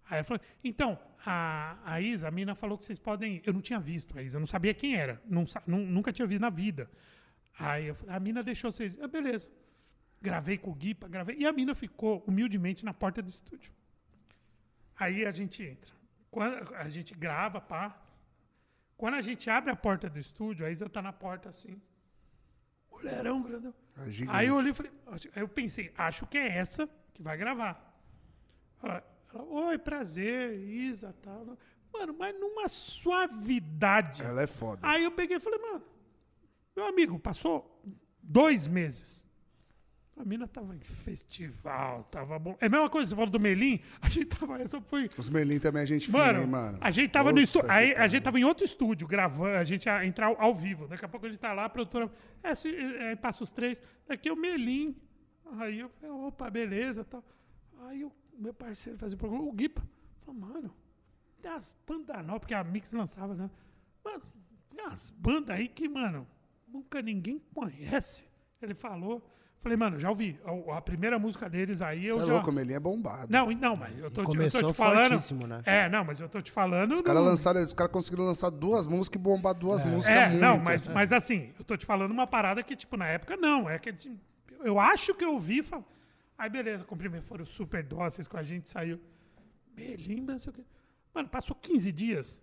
[0.09, 3.37] Aí ela falou, então, a, a Isa, a mina falou que vocês podem.
[3.37, 3.41] ir.
[3.45, 5.21] Eu não tinha visto a Isa, eu não sabia quem era.
[5.25, 6.89] Não, nunca tinha visto na vida.
[7.57, 8.97] Aí eu falei, a mina deixou vocês.
[9.01, 9.49] Ah, beleza.
[10.21, 11.35] Gravei com o Guipa, gravei.
[11.39, 13.73] E a mina ficou humildemente na porta do estúdio.
[14.97, 15.93] Aí a gente entra.
[16.29, 18.01] Quando a gente grava, pá.
[18.97, 21.81] Quando a gente abre a porta do estúdio, a Isa tá na porta assim.
[22.91, 23.73] Mulherão grandão.
[23.97, 24.03] É.
[24.29, 24.91] Aí eu olhei e falei,
[25.35, 27.93] aí eu pensei, acho que é essa que vai gravar.
[28.81, 29.03] Ela,
[29.43, 31.57] oi, prazer, Isa, tal.
[31.93, 34.23] Mano, mas numa suavidade.
[34.23, 34.79] Ela é foda.
[34.83, 35.83] Aí eu peguei e falei, mano,
[36.75, 37.81] meu amigo, passou
[38.21, 39.25] dois meses.
[40.17, 42.57] A mina tava em festival, tava bom.
[42.61, 45.09] É a mesma coisa, você falou do Melim, a gente tava, essa foi...
[45.17, 46.77] Os Melim também a gente fina, Mano, hein, mano?
[46.79, 47.69] a gente tava no estúdio.
[47.69, 50.87] Aí a gente tava em outro estúdio gravando, a gente ia entrar ao, vivo.
[50.87, 52.09] Daqui a pouco a gente tá lá, a produtora.
[52.41, 53.81] É, se, é, passa os três.
[54.07, 54.95] Daqui é o Melim.
[55.57, 57.23] Aí eu falei, opa, beleza tal.
[57.87, 59.83] Aí o meu parceiro fazia o programa, o Guipa.
[60.25, 60.73] Falou, mano,
[61.41, 63.49] tem as bandas novas, porque a Mix lançava, né?
[64.03, 64.21] Mano,
[64.69, 66.27] tem umas bandas aí que, mano,
[66.67, 68.25] nunca ninguém conhece.
[68.61, 69.21] Ele falou.
[69.59, 70.39] Falei, mano, já ouvi.
[70.45, 72.33] A, a primeira música deles aí eu Você é já.
[72.33, 73.31] louco, o Melim é bombado.
[73.31, 75.47] Não, não, mas eu tô, te- eu tô começou te falando.
[75.47, 75.61] né?
[75.65, 76.91] É, não, mas eu tô te falando.
[76.91, 80.41] Os caras lançaram, os caras conseguiram lançar duas músicas e bombar duas músicas É, muito.
[80.41, 80.93] não, mas, assim.
[80.93, 83.67] mas assim, eu tô te falando uma parada que, tipo, na época não.
[83.67, 83.91] É que
[84.63, 85.83] eu acho que eu ouvi falo.
[86.37, 86.85] Aí, beleza,
[87.21, 88.99] foram super dóceis com a gente, saiu.
[89.75, 90.63] Melim, não sei o quê.
[91.13, 92.41] Mano, passou 15 dias.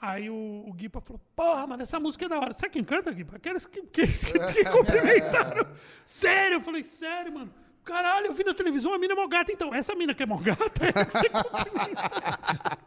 [0.00, 2.52] Aí o, o Guipa falou, porra, mano, essa música é da hora.
[2.52, 3.36] Sabe quem canta, Guipa?
[3.36, 5.66] Aqueles que, que, que, que cumprimentaram.
[6.04, 6.56] sério?
[6.56, 7.52] Eu falei, sério, mano.
[7.82, 9.50] Caralho, eu vi na televisão a mina é mó gata.
[9.50, 12.78] Então, essa mina que é mó gata é que você cumprimenta.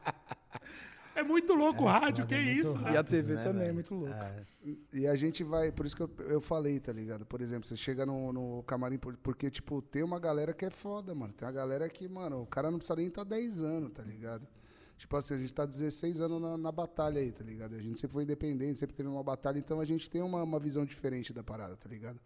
[1.15, 2.77] É muito louco o rádio, foda, que é é muito isso.
[2.77, 2.93] rápido.
[2.93, 3.73] E a TV né, também é velho?
[3.75, 4.13] muito louco.
[4.13, 4.43] É.
[4.93, 7.25] E a gente vai, por isso que eu, eu falei, tá ligado?
[7.25, 10.69] Por exemplo, você chega no, no camarim, por- porque, tipo, tem uma galera que é
[10.69, 11.33] foda, mano.
[11.33, 14.47] Tem uma galera que, mano, o cara não precisa nem estar 10 anos, tá ligado?
[14.97, 17.73] Tipo assim, a gente tá 16 anos na, na batalha aí, tá ligado?
[17.75, 20.59] A gente sempre foi independente, sempre teve uma batalha, então a gente tem uma, uma
[20.59, 22.19] visão diferente da parada, tá ligado?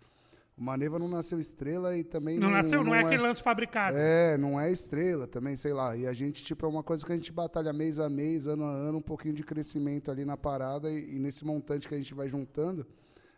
[0.58, 3.98] O Maneva não nasceu estrela e também Não nasceu, não, é aquele lance fabricado.
[3.98, 5.98] é, não é estrela também, sei lá.
[5.98, 8.64] E a gente, tipo, é uma coisa que a gente batalha mês a mês, ano
[8.64, 10.90] a ano, um pouquinho de crescimento ali na parada.
[10.90, 12.88] E, e nesse montante que a gente vai juntando,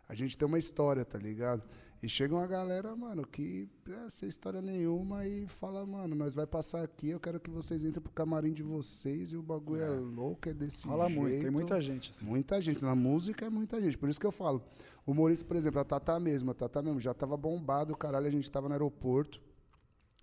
[0.08, 1.62] a gente tem uma história, tá ligado?
[2.00, 6.46] E chega uma galera, mano, que é sem história nenhuma e fala, mano, nós vai
[6.46, 9.88] passar aqui, eu quero que vocês entrem pro camarim de vocês e o bagulho é,
[9.88, 11.20] louco, é desse Fala jeito.
[11.20, 12.10] muito, tem muita gente.
[12.10, 12.24] Assim.
[12.24, 12.84] Muita gente.
[12.84, 13.98] Na música é muita gente.
[13.98, 14.62] Por isso que eu falo.
[15.04, 18.30] O humorista, por exemplo, a Tata mesmo, a Tata mesmo, já tava bombado, caralho, a
[18.30, 19.40] gente tava no aeroporto.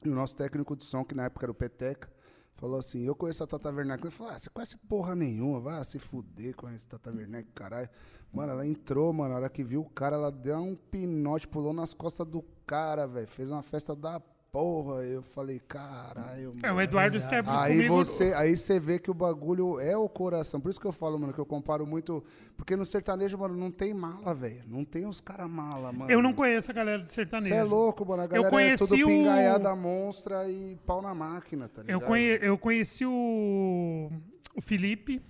[0.04, 2.10] E o nosso técnico de som, que na época era o Peteca,
[2.56, 4.04] falou assim: Eu conheço a Tata Werneck.
[4.04, 7.90] Ele falou: Ah, você conhece porra nenhuma, vai se fuder com esse Tata Werneck, caralho.
[8.34, 11.74] Mano, ela entrou, mano, na hora que viu o cara, ela deu um pinote, pulou
[11.74, 13.28] nas costas do cara, velho.
[13.28, 14.20] Fez uma festa da
[14.56, 15.04] porra.
[15.04, 16.80] Eu falei: Caralho, É, o.
[16.80, 17.94] Eduardo Stebro Aí comigo.
[17.96, 20.62] você, aí você vê que o bagulho é o coração.
[20.62, 22.24] Por isso que eu falo, mano, que eu comparo muito.
[22.56, 24.64] Porque no sertanejo, mano, não tem mala, velho.
[24.68, 26.10] Não tem os caras mala, mano.
[26.10, 27.50] Eu não conheço a galera de sertanejo.
[27.50, 28.24] Você é louco, mano.
[28.24, 32.08] A galera é conheci tudo o- pingaiada monstra e pau na máquina, tá Eu, ligado?
[32.08, 34.10] conhe- eu conheci o,
[34.56, 35.22] o Felipe.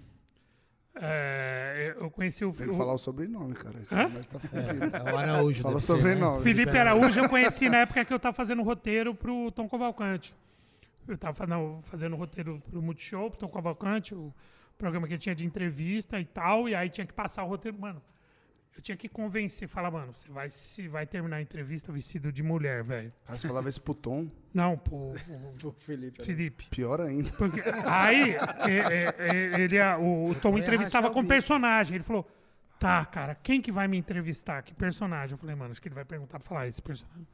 [1.01, 3.79] É, eu conheci o, Tem que o falar o sobrenome, cara.
[3.81, 4.09] Isso Hã?
[4.13, 4.95] mas tá fudido.
[4.95, 5.61] É o Araújo.
[5.61, 6.37] Fala ser, sobrenome.
[6.37, 6.43] né?
[6.43, 10.35] Felipe Araújo eu conheci na época que eu tava fazendo roteiro pro Tom Cavalcante.
[11.07, 14.33] Eu tava fazendo, fazendo roteiro pro Multishow, pro Tom Cavalcante, o
[14.77, 17.77] programa que ele tinha de entrevista e tal, e aí tinha que passar o roteiro.
[17.79, 18.01] Mano,
[18.75, 22.43] eu tinha que convencer, falar, mano, você vai, se vai terminar a entrevista vestido de
[22.43, 23.11] mulher, velho.
[23.27, 25.13] Aí você falava isso pro Tom, Não, pro,
[25.57, 26.19] pro O Felipe.
[26.19, 26.25] né?
[26.25, 26.65] Felipe.
[26.69, 27.31] pior ainda.
[27.31, 28.35] Porque aí
[28.69, 31.95] é, é, ele, o, o Tom entrevistava com personagem.
[31.95, 32.27] Ele falou:
[32.77, 34.61] Tá, cara, quem que vai me entrevistar?
[34.61, 35.33] Que personagem?
[35.33, 37.27] Eu falei, mano, acho que ele vai perguntar pra falar esse personagem.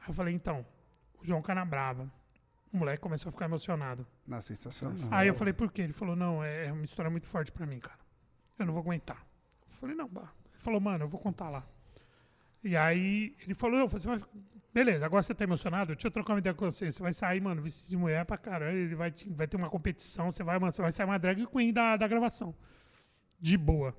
[0.00, 0.64] Aí eu falei, então,
[1.20, 2.10] o João Canabrava.
[2.70, 4.06] O moleque começou a ficar emocionado.
[4.26, 5.08] Não, sensacional.
[5.10, 5.82] Aí eu falei, por quê?
[5.82, 7.98] Ele falou, não, é é uma história muito forte pra mim, cara.
[8.58, 9.26] Eu não vou aguentar.
[9.66, 10.30] Eu falei, não, bah.
[10.58, 11.64] Ele falou, mano, eu vou contar lá.
[12.64, 14.18] E aí ele falou, não, você vai.
[14.74, 16.90] Beleza, agora você tá emocionado, deixa eu trocar uma ideia com você.
[16.90, 18.76] Você vai sair, mano, vestido de mulher pra caralho.
[18.76, 21.46] Ele vai, te- vai ter uma competição, você vai, mano, você vai sair uma drag
[21.46, 22.54] queen da, da gravação.
[23.40, 23.96] De boa.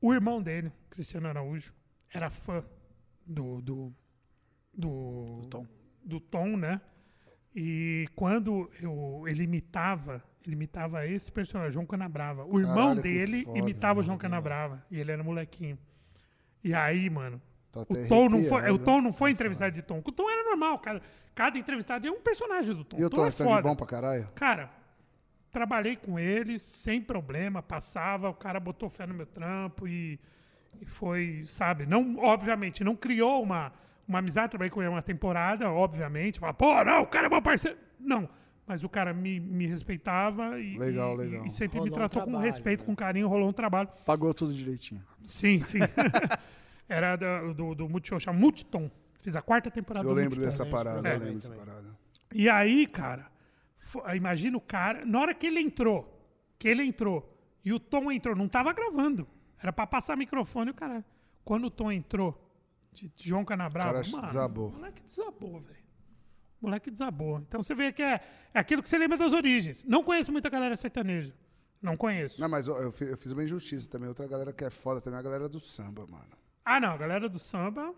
[0.00, 1.74] O irmão dele, Cristiano Araújo,
[2.12, 2.62] era fã
[3.26, 3.62] do.
[3.62, 3.92] do.
[4.72, 5.66] do, Tom.
[6.04, 6.80] do Tom, né?
[7.54, 12.44] E quando eu, ele imitava, ele imitava esse personagem, João Canabrava.
[12.44, 14.84] O irmão Caralho, dele foda, imitava o João Canabrava.
[14.90, 15.78] E ele era molequinho.
[16.62, 17.40] E aí, mano,
[17.70, 20.02] até o Tom, não foi, o Tom não foi entrevistado de Tom.
[20.04, 20.78] O Tom era normal.
[20.78, 21.00] Cada,
[21.34, 22.98] cada entrevistado é um personagem do Tom.
[22.98, 24.28] E o Tom é é sangue bom pra caralho?
[24.34, 24.70] Cara,
[25.50, 30.20] trabalhei com ele sem problema, passava, o cara botou fé no meu trampo e,
[30.80, 33.72] e foi, sabe, não, obviamente, não criou uma,
[34.06, 37.40] uma amizade, trabalhei com ele uma temporada, obviamente, fala, pô, não, o cara é meu
[37.40, 37.78] parceiro.
[37.98, 38.28] Não,
[38.66, 41.46] mas o cara me, me respeitava e, Legal, e- legal.
[41.46, 42.86] e sempre Rolou me um tratou com trabalho, respeito, né?
[42.86, 43.88] com carinho, rolou um trabalho.
[44.06, 45.04] Pagou tudo direitinho.
[45.26, 45.78] Sim, sim.
[46.88, 48.90] Era do, do, do Multishow, chama Multitom.
[49.18, 50.46] Fiz a quarta temporada Eu do lembro Multitom.
[50.46, 51.14] dessa lembro parada, É.
[51.14, 51.98] eu lembro dessa parada.
[52.32, 53.30] E aí, cara,
[54.14, 56.26] imagina o cara, na hora que ele entrou,
[56.58, 57.30] que ele entrou,
[57.64, 59.26] e o Tom entrou, não tava gravando.
[59.62, 61.04] Era pra passar microfone e o cara.
[61.44, 62.38] Quando o Tom entrou,
[62.92, 64.68] de João Canabrava, mano, desabou.
[64.68, 65.83] o moleque desabou, velho.
[66.64, 67.40] O moleque desabou.
[67.46, 68.22] Então você vê que é,
[68.54, 69.84] é aquilo que você lembra das origens.
[69.84, 71.34] Não conheço muita galera sertaneja.
[71.82, 72.40] Não conheço.
[72.40, 74.08] Não, mas eu, eu fiz uma injustiça também.
[74.08, 76.32] Outra galera que é foda também é a galera do samba, mano.
[76.64, 77.94] Ah, não, a galera do samba.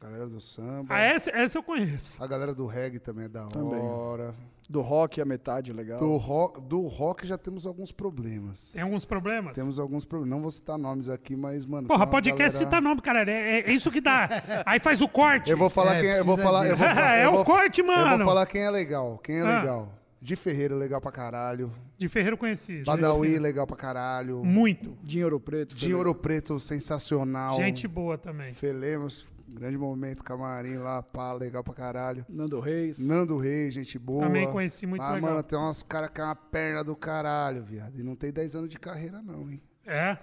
[0.00, 0.94] Galera do samba.
[0.94, 2.22] Ah, essa, essa eu conheço.
[2.22, 3.78] A galera do reggae também é da Também.
[3.80, 4.34] hora.
[4.68, 5.98] Do rock a metade, legal.
[5.98, 8.70] Do rock, do rock já temos alguns problemas.
[8.72, 9.54] Tem alguns problemas?
[9.54, 10.30] Temos alguns problemas.
[10.30, 11.88] Não vou citar nomes aqui, mas, mano.
[11.88, 13.28] Porra, podcast galera- cita nome, cara.
[13.28, 14.28] É, é- é isso que dá.
[14.64, 15.50] Aí faz o corte.
[15.50, 16.20] Eu vou falar É, quem é.
[16.20, 16.66] Eu vou falar.
[16.68, 18.18] Eu vou falar É eu o vou- corte, Eu mano.
[18.18, 19.18] vou falar quem é legal.
[19.18, 19.58] Quem é Ah.
[19.60, 19.92] legal.
[20.22, 21.72] De Ferreira, legal pra caralho.
[21.98, 22.84] De Ferreiro conhecido.
[22.84, 24.44] Badawi, legal pra caralho.
[24.44, 24.96] Muito.
[25.02, 25.74] Dinheiro Preto.
[25.74, 27.56] Dinho Ouro Preto, sensacional.
[27.56, 28.52] Gente boa também.
[28.52, 32.24] Felemos, grande momento, camarim lá, pá, legal pra caralho.
[32.28, 32.98] Nando Reis.
[32.98, 34.24] Nando Reis, gente boa.
[34.24, 35.30] Também conheci muito ah, legal.
[35.30, 37.98] mano, tem uns caras que é uma perna do caralho, viado.
[37.98, 39.60] E não tem 10 anos de carreira, não, hein?
[39.86, 40.16] É.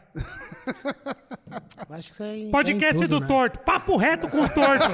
[1.90, 2.50] Acho que isso aí.
[2.52, 3.28] Podcast tá em tudo, do né?
[3.28, 3.60] Torto.
[3.60, 4.86] Papo reto com o Torto.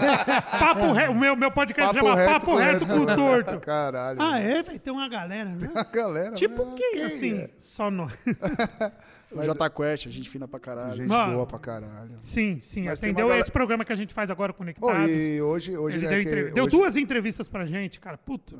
[0.59, 1.11] Papo reto.
[1.11, 3.59] O meu, meu podcast chama Papo Reto com o Torto.
[3.61, 4.21] Caralho.
[4.21, 4.63] Ah, é?
[4.63, 5.69] Vai ter uma galera, né?
[5.75, 6.33] A galera.
[6.33, 6.75] Tipo né?
[6.77, 7.37] quem, assim?
[7.39, 7.49] é?
[7.57, 8.17] Só nós.
[9.35, 10.95] O Jota Quest, a gente fina pra caralho.
[10.95, 11.33] Gente Mano.
[11.33, 12.17] boa pra caralho.
[12.21, 12.83] Sim, sim.
[12.85, 15.09] Mas atendeu galera- esse programa que a gente faz agora Pô, conectados.
[15.09, 18.17] e hoje, hoje Ele né, deu, que- entrev- deu hoje- duas entrevistas pra gente, cara.
[18.17, 18.55] Puta.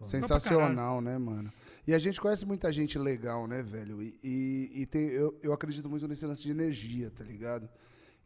[0.00, 1.50] Sensacional, né, mano?
[1.86, 4.00] E a gente conhece muita gente legal, né, velho?
[4.02, 7.68] E, e, e tem, eu, eu acredito muito nesse lance de energia, tá ligado?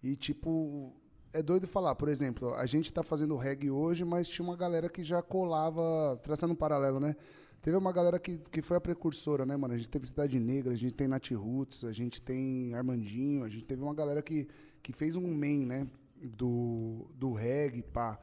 [0.02, 0.92] E, tipo,
[1.32, 1.94] é doido falar.
[1.94, 6.18] Por exemplo, a gente tá fazendo reggae hoje, mas tinha uma galera que já colava,
[6.22, 7.16] traçando um paralelo, né?
[7.66, 9.74] Teve uma galera que, que foi a precursora, né, mano?
[9.74, 13.48] A gente teve Cidade Negra, a gente tem Nat Roots, a gente tem Armandinho, a
[13.48, 14.46] gente teve uma galera que,
[14.80, 15.84] que fez um main, né?
[16.22, 18.20] Do, do reggae, pá.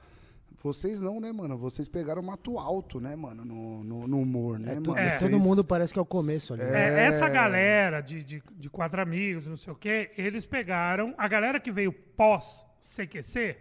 [0.63, 1.57] Vocês não, né, mano?
[1.57, 4.97] Vocês pegaram mato alto, né, mano, no, no, no humor, né, mano?
[4.97, 5.19] é.
[5.19, 6.63] Todo mundo parece que é o começo ali.
[6.63, 7.01] né?
[7.01, 11.13] É, essa galera de, de, de quatro amigos, não sei o quê, eles pegaram.
[11.17, 13.57] A galera que veio pós-CQC,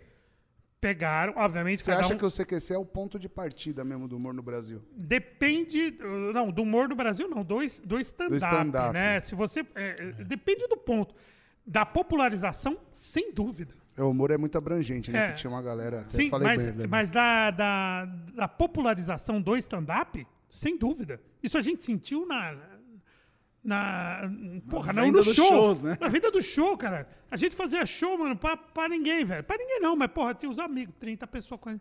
[0.82, 4.16] pegaram, obviamente, Você acha um- que o CQC é o ponto de partida mesmo do
[4.16, 4.82] humor no Brasil?
[4.96, 5.96] Depende.
[6.02, 7.44] uh, Não, do humor no Brasil, não.
[7.44, 8.34] Do, do stand-up.
[8.36, 8.92] stand-up.
[8.92, 9.20] né?
[9.20, 9.60] Se você.
[9.76, 11.14] é, é, depende do ponto.
[11.64, 13.72] Da popularização, sem dúvida.
[13.96, 15.20] O humor é muito abrangente, né?
[15.20, 15.26] É.
[15.28, 16.00] Que tinha uma galera.
[16.00, 18.04] Até Sim, falei mas, bem, mas da, da,
[18.34, 21.20] da popularização do stand-up, sem dúvida.
[21.40, 22.56] Isso a gente sentiu na.
[23.64, 24.22] Na.
[24.68, 25.48] Porra, venda no show.
[25.48, 25.96] shows, né?
[26.00, 27.08] Na venda do show, cara.
[27.30, 29.44] A gente fazia show, mano, pra, pra ninguém, velho.
[29.44, 31.78] Pra ninguém não, mas, porra, tinha os amigos, 30 pessoas com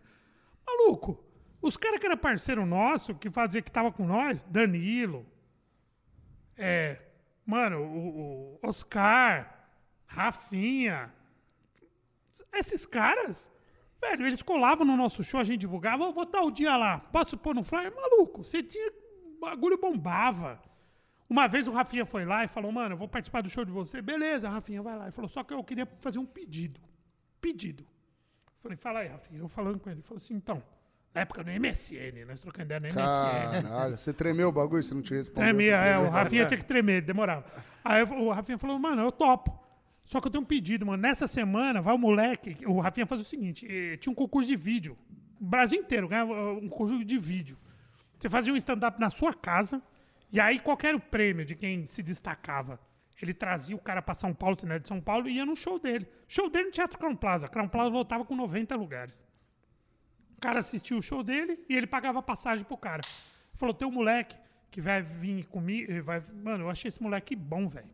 [0.65, 1.23] Maluco,
[1.61, 5.25] os caras que era parceiro nosso, que fazia que tava com nós, Danilo,
[6.55, 6.99] é,
[7.45, 9.67] mano, o, o Oscar,
[10.05, 11.11] Rafinha,
[12.53, 13.51] esses caras,
[13.99, 16.99] velho, eles colavam no nosso show, a gente divulgava, "Ô, vou estar o dia lá,
[16.99, 17.93] posso pôr no flyer?
[17.95, 18.91] Maluco, você tinha,
[19.35, 20.61] o bagulho bombava.
[21.31, 23.71] Uma vez o Rafinha foi lá e falou, mano, eu vou participar do show de
[23.71, 24.01] você.
[24.01, 25.03] Beleza, Rafinha, vai lá.
[25.05, 26.81] Ele falou, só que eu queria fazer um pedido.
[27.39, 27.85] Pedido.
[28.59, 29.39] Falei, fala aí, Rafinha.
[29.39, 30.61] Eu falando com ele, ele falou assim, então,
[31.15, 33.61] na época no MSN, nós trocando ideia no MSN.
[33.63, 34.83] Caralho, você tremeu o bagulho?
[34.83, 35.49] Você não te respondeu?
[35.55, 37.45] Tremia, é, o Rafinha tinha que tremer, demorava.
[37.81, 39.57] Aí eu- o Rafinha falou, mano, eu topo.
[40.03, 41.01] Só que eu tenho um pedido, mano.
[41.01, 42.57] Nessa semana, vai o moleque.
[42.67, 44.97] O Rafinha faz o seguinte: eh, tinha um concurso de vídeo.
[45.39, 47.57] O Brasil inteiro ganhava uh, um concurso de vídeo.
[48.19, 49.81] Você fazia um stand-up na sua casa,
[50.31, 52.79] e aí qual que era o prêmio de quem se destacava?
[53.21, 55.77] Ele trazia o cara pra São Paulo, se de São Paulo, e ia no show
[55.77, 56.07] dele.
[56.27, 57.47] Show dele no Teatro Crown Plaza.
[57.47, 59.25] Crown Plaza voltava com 90 lugares.
[60.37, 63.01] O cara assistiu o show dele e ele pagava passagem pro cara.
[63.53, 64.35] Falou: tem um moleque
[64.71, 65.91] que vai vir comigo.
[65.91, 66.23] eh, Vai...
[66.33, 67.89] Mano, eu achei esse moleque bom, velho.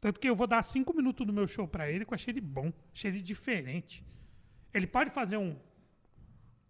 [0.00, 2.30] Tanto que eu vou dar cinco minutos do meu show pra ele, que eu achei
[2.32, 4.04] ele bom, achei ele diferente.
[4.72, 5.56] Ele pode fazer um,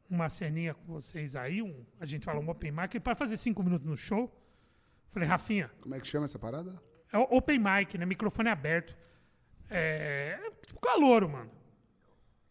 [0.09, 3.37] uma ceninha com vocês aí, um, a gente fala um open mic, ele pode fazer
[3.37, 4.33] cinco minutos no show.
[5.15, 6.77] Falei, Rafinha, Como é que chama essa parada?
[7.13, 8.05] é open mic, né?
[8.05, 8.97] Microfone aberto.
[9.71, 11.51] É, é tipo calouro, mano.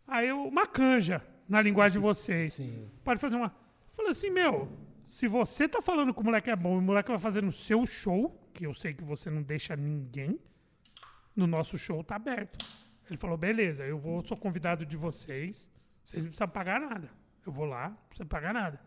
[0.07, 2.53] Aí eu, uma canja, na linguagem de vocês.
[2.56, 2.90] Sim.
[3.03, 3.53] Pode fazer uma.
[3.91, 4.72] Falei assim, meu,
[5.03, 7.52] se você tá falando que o moleque é bom e o moleque vai fazer no
[7.52, 10.40] seu show, que eu sei que você não deixa ninguém,
[11.35, 12.65] no nosso show tá aberto.
[13.10, 15.69] Ele falou, beleza, eu vou, sou convidado de vocês,
[16.02, 17.11] vocês não precisam pagar nada.
[17.45, 18.80] Eu vou lá, não precisa pagar nada.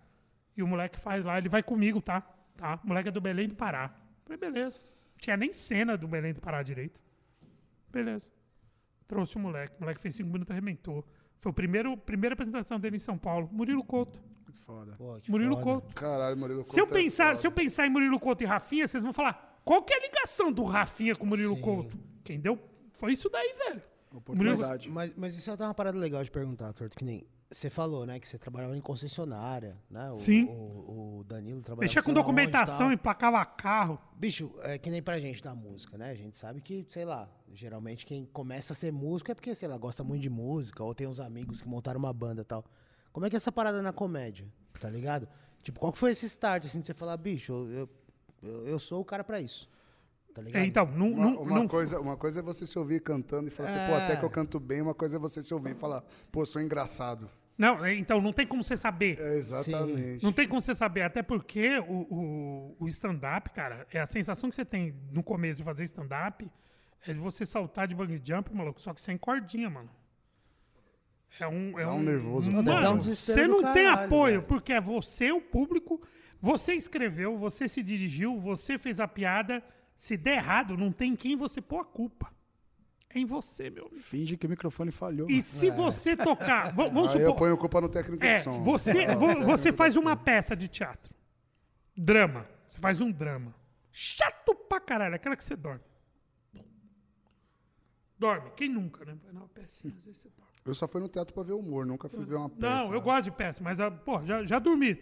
[0.57, 2.27] E o moleque faz lá, ele vai comigo, tá?
[2.57, 2.81] Tá?
[2.83, 3.95] O moleque é do Belém do Pará.
[4.25, 4.81] Falei, beleza.
[4.81, 7.01] Não tinha nem cena do Belém do Pará direito.
[7.91, 8.31] Beleza.
[9.07, 9.77] Trouxe o moleque.
[9.79, 11.07] O moleque fez cinco minutos e arrebentou.
[11.39, 13.49] Foi a primeiro, primeira apresentação dele em São Paulo.
[13.53, 14.21] Murilo Couto.
[14.43, 14.93] Muito foda.
[14.97, 15.65] Pô, que Murilo foda.
[15.65, 15.95] Couto.
[15.95, 17.37] Caralho, Murilo Se eu, Couto é pensar, foda.
[17.37, 20.01] se eu pensar em Murilo Couto e Rafinha, vocês vão falar: qual que é a
[20.01, 21.63] ligação do Rafinha com o Murilo Sim.
[21.63, 21.99] Couto?
[22.25, 22.59] Quem deu?
[22.93, 23.83] Foi isso daí, velho.
[24.13, 24.89] Oportunidade.
[24.89, 28.19] Mas, mas isso é uma parada legal de perguntar, Torto, que nem você falou, né,
[28.19, 30.11] que você trabalhava em concessionária, né?
[30.11, 30.47] O, Sim.
[30.47, 33.99] O, o Danilo trabalhava Mexia com e documentação, emplacava carro.
[34.17, 36.11] Bicho, é que nem pra gente da música, né?
[36.11, 39.69] A gente sabe que, sei lá, geralmente quem começa a ser músico é porque, sei
[39.69, 42.65] lá, gosta muito de música, ou tem uns amigos que montaram uma banda e tal.
[43.13, 44.47] Como é que é essa parada na comédia?
[44.81, 45.29] Tá ligado?
[45.63, 47.89] Tipo, qual que foi esse start, assim, de você falar, bicho, eu,
[48.43, 49.69] eu, eu sou o cara pra isso.
[50.37, 50.63] Tá ligado?
[50.63, 53.51] É, então, não, Uma, uma não- coisa, uma coisa é você se ouvir cantando e
[53.51, 54.05] falar assim, pô, É.
[54.05, 54.83] até que eu canto bem.
[54.83, 57.31] Uma coisa é você se ouvir e falar, pô, sou engraçado.
[57.57, 59.19] não, é, então não tem como você saber.
[59.19, 60.23] É, exatamente.
[60.23, 64.51] Não tem como você saber, até porque o, o, o stand-up, cara, é a sensação
[64.51, 66.47] que você tem no começo de fazer stand-up
[67.07, 69.89] é de você saltar de bungee jump, maluco, só que sem cordinha, mano.
[71.41, 71.79] É um.
[71.79, 72.63] É Dá um um nervoso Mano.
[72.65, 74.43] Dá um você não tem caralho, apoio, velho.
[74.49, 76.01] porque é você, o público,
[76.41, 79.63] você escreveu, você se dirigiu, você fez a piada.
[79.97, 82.33] Se der errado, não tem quem você pôr a culpa.
[83.09, 83.97] É em você, meu amigo.
[84.01, 85.31] Finge que o microfone falhou.
[85.31, 86.75] E se você tocar.
[86.75, 88.63] Vamos Aí eu ponho culpa no técnico É, de som.
[88.63, 91.15] você, vo- você faz uma peça de teatro.
[91.97, 92.47] Drama.
[92.69, 93.55] Você faz um drama.
[93.91, 95.81] Chato pra caralho, aquela que você dorme.
[98.19, 98.51] Dorme.
[98.57, 99.17] Quem nunca, né?
[99.23, 100.53] Vai numa pecinha, às vezes você dorme.
[100.65, 102.85] Eu só fui no teatro pra ver humor, nunca fui ver uma peça.
[102.87, 104.99] Não, eu gosto de peça, mas, ah, pô, já, já dormi.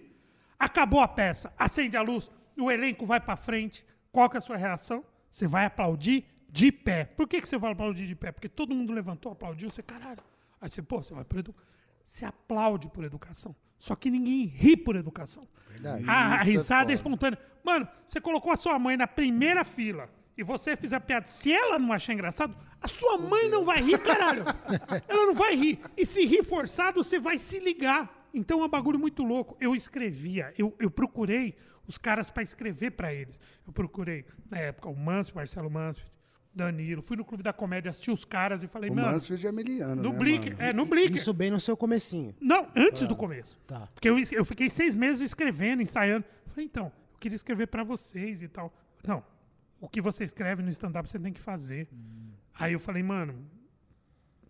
[0.58, 3.84] Acabou a peça, acende a luz, o elenco vai pra frente.
[4.14, 5.04] Qual que é a sua reação?
[5.28, 7.04] Você vai aplaudir de pé.
[7.04, 8.30] Por que, que você vai aplaudir de pé?
[8.30, 10.22] Porque todo mundo levantou, aplaudiu, você, caralho.
[10.60, 11.66] Aí você, pô, você vai por educação.
[12.04, 13.56] Você aplaude por educação.
[13.76, 15.42] Só que ninguém ri por educação.
[15.68, 16.04] Verdade.
[16.06, 17.36] A, a é risada é, espontânea.
[17.64, 20.08] Mano, você colocou a sua mãe na primeira fila
[20.38, 21.26] e você fizer piada.
[21.26, 24.44] Se ela não achar engraçado, a sua mãe não vai rir, caralho.
[25.08, 25.80] ela não vai rir.
[25.96, 28.28] E se rir forçado, você vai se ligar.
[28.32, 29.56] Então é um bagulho muito louco.
[29.60, 31.56] Eu escrevia, eu, eu procurei
[31.86, 33.40] os caras pra escrever pra eles.
[33.66, 36.12] Eu procurei, na época, o Mansfield, Marcelo Mansfield,
[36.54, 37.02] Danilo.
[37.02, 40.02] Fui no Clube da Comédia, assisti os caras e falei, O mano, Mansfield é miliano,
[40.02, 40.62] no né, Blick, mano?
[40.62, 41.16] é, no Blick.
[41.16, 42.34] Isso bem no seu comecinho.
[42.40, 43.58] Não, antes do começo.
[43.66, 43.88] Tá.
[43.94, 46.24] Porque eu, eu fiquei seis meses escrevendo, ensaiando.
[46.46, 48.72] Falei, então, eu queria escrever pra vocês e tal.
[49.06, 49.24] Não,
[49.80, 51.88] o que você escreve no stand-up você tem que fazer.
[52.54, 53.44] Aí eu falei, mano,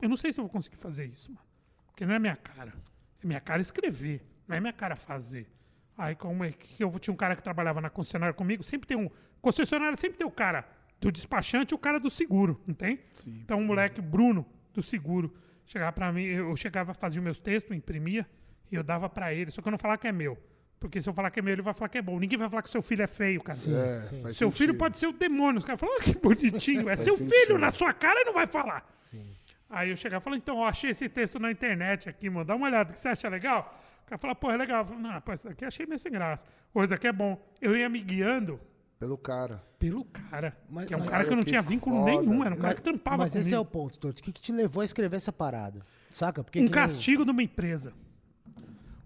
[0.01, 1.45] eu não sei se eu vou conseguir fazer isso, mano.
[1.87, 2.75] Porque não é minha cara.
[3.23, 5.49] É minha cara escrever, não é minha cara fazer.
[5.97, 8.97] Aí como é que eu tinha um cara que trabalhava na concessionária comigo, sempre tem
[8.97, 9.09] um.
[9.41, 10.67] Concessionária sempre tem o cara
[11.01, 13.01] do despachante e o cara do seguro, não tem?
[13.27, 15.33] Então o moleque Bruno do seguro
[15.67, 18.27] chegava pra mim, eu chegava, fazia os meus textos, imprimia
[18.73, 20.37] e eu dava pra ele, só que eu não falava que é meu.
[20.81, 22.19] Porque se eu falar que é meu, ele vai falar que é bom.
[22.19, 23.57] Ninguém vai falar que seu filho é feio, cara.
[23.59, 24.21] É, Sim.
[24.21, 24.79] faz Seu filho sentido.
[24.79, 25.59] pode ser o demônio.
[25.59, 26.91] Os caras falam, ah, que bonitinho.
[26.91, 27.31] É seu sentido.
[27.35, 28.87] filho na sua cara e não vai falar.
[28.95, 29.25] Sim.
[29.71, 32.45] Aí eu chegava e falava, então, ó, achei esse texto na internet aqui, mano.
[32.45, 33.83] Dá uma olhada, o que você acha legal?
[34.05, 34.81] O cara fala, pô, é legal.
[34.83, 36.47] Eu falo, não, pô, esse daqui achei meio sem graça.
[36.73, 37.41] Ou esse daqui é bom.
[37.61, 38.61] Eu ia me guiando
[38.99, 39.65] Pelo cara.
[39.79, 40.57] pelo cara.
[40.69, 42.11] Mas- que é um mas- cara que eu não que tinha vínculo foda.
[42.11, 42.45] nenhum.
[42.45, 43.73] Era um cara Mas, que trampava mas esse é o comigo.
[43.89, 44.21] ponto, Torto.
[44.21, 45.81] O que, que te levou a escrever essa parada?
[46.11, 46.45] Saca?
[46.45, 47.93] Porque Um castigo de uma empresa.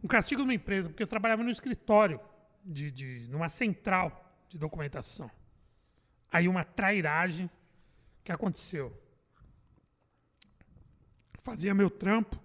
[0.03, 2.20] Um castigo de uma empresa, porque eu trabalhava no escritório,
[2.65, 5.31] de, de, numa central de documentação.
[6.31, 7.49] Aí uma trairagem
[8.23, 8.93] que aconteceu.
[11.39, 12.39] Fazia meu trampo.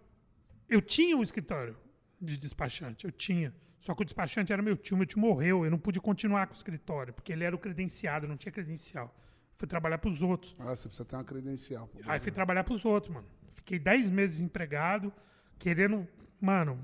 [0.70, 1.76] Eu tinha um escritório
[2.24, 3.54] de despachante, eu tinha.
[3.80, 6.54] Só que o despachante era meu tio, meu tio morreu, eu não pude continuar com
[6.54, 9.14] o escritório, porque ele era o credenciado, não tinha credencial.
[9.58, 10.56] Fui trabalhar para os outros.
[10.60, 11.90] Ah, você precisa ter uma credencial.
[12.06, 13.28] Aí fui trabalhar pros outros, mano.
[13.52, 15.14] Fiquei 10 meses desempregado,
[15.60, 16.08] querendo.
[16.40, 16.80] Mano.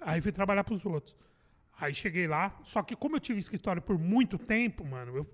[0.00, 1.16] Aí fui trabalhar pros outros.
[1.80, 5.26] Aí cheguei lá, só que como eu tive escritório por muito tempo, mano, eu,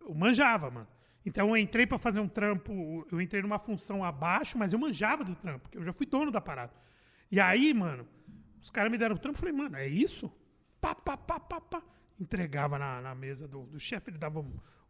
[0.00, 0.88] eu manjava, mano.
[1.24, 5.22] Então eu entrei pra fazer um trampo, eu entrei numa função abaixo, mas eu manjava
[5.22, 6.72] do trampo, porque eu já fui dono da parada.
[7.30, 8.06] E aí, mano,
[8.62, 10.32] os caras me deram o trampo, falei, mano, é isso?
[10.80, 11.82] Pá, pá, pá, pá, pá.
[12.18, 14.38] Entregava na, na mesa do, do chefe, ele dava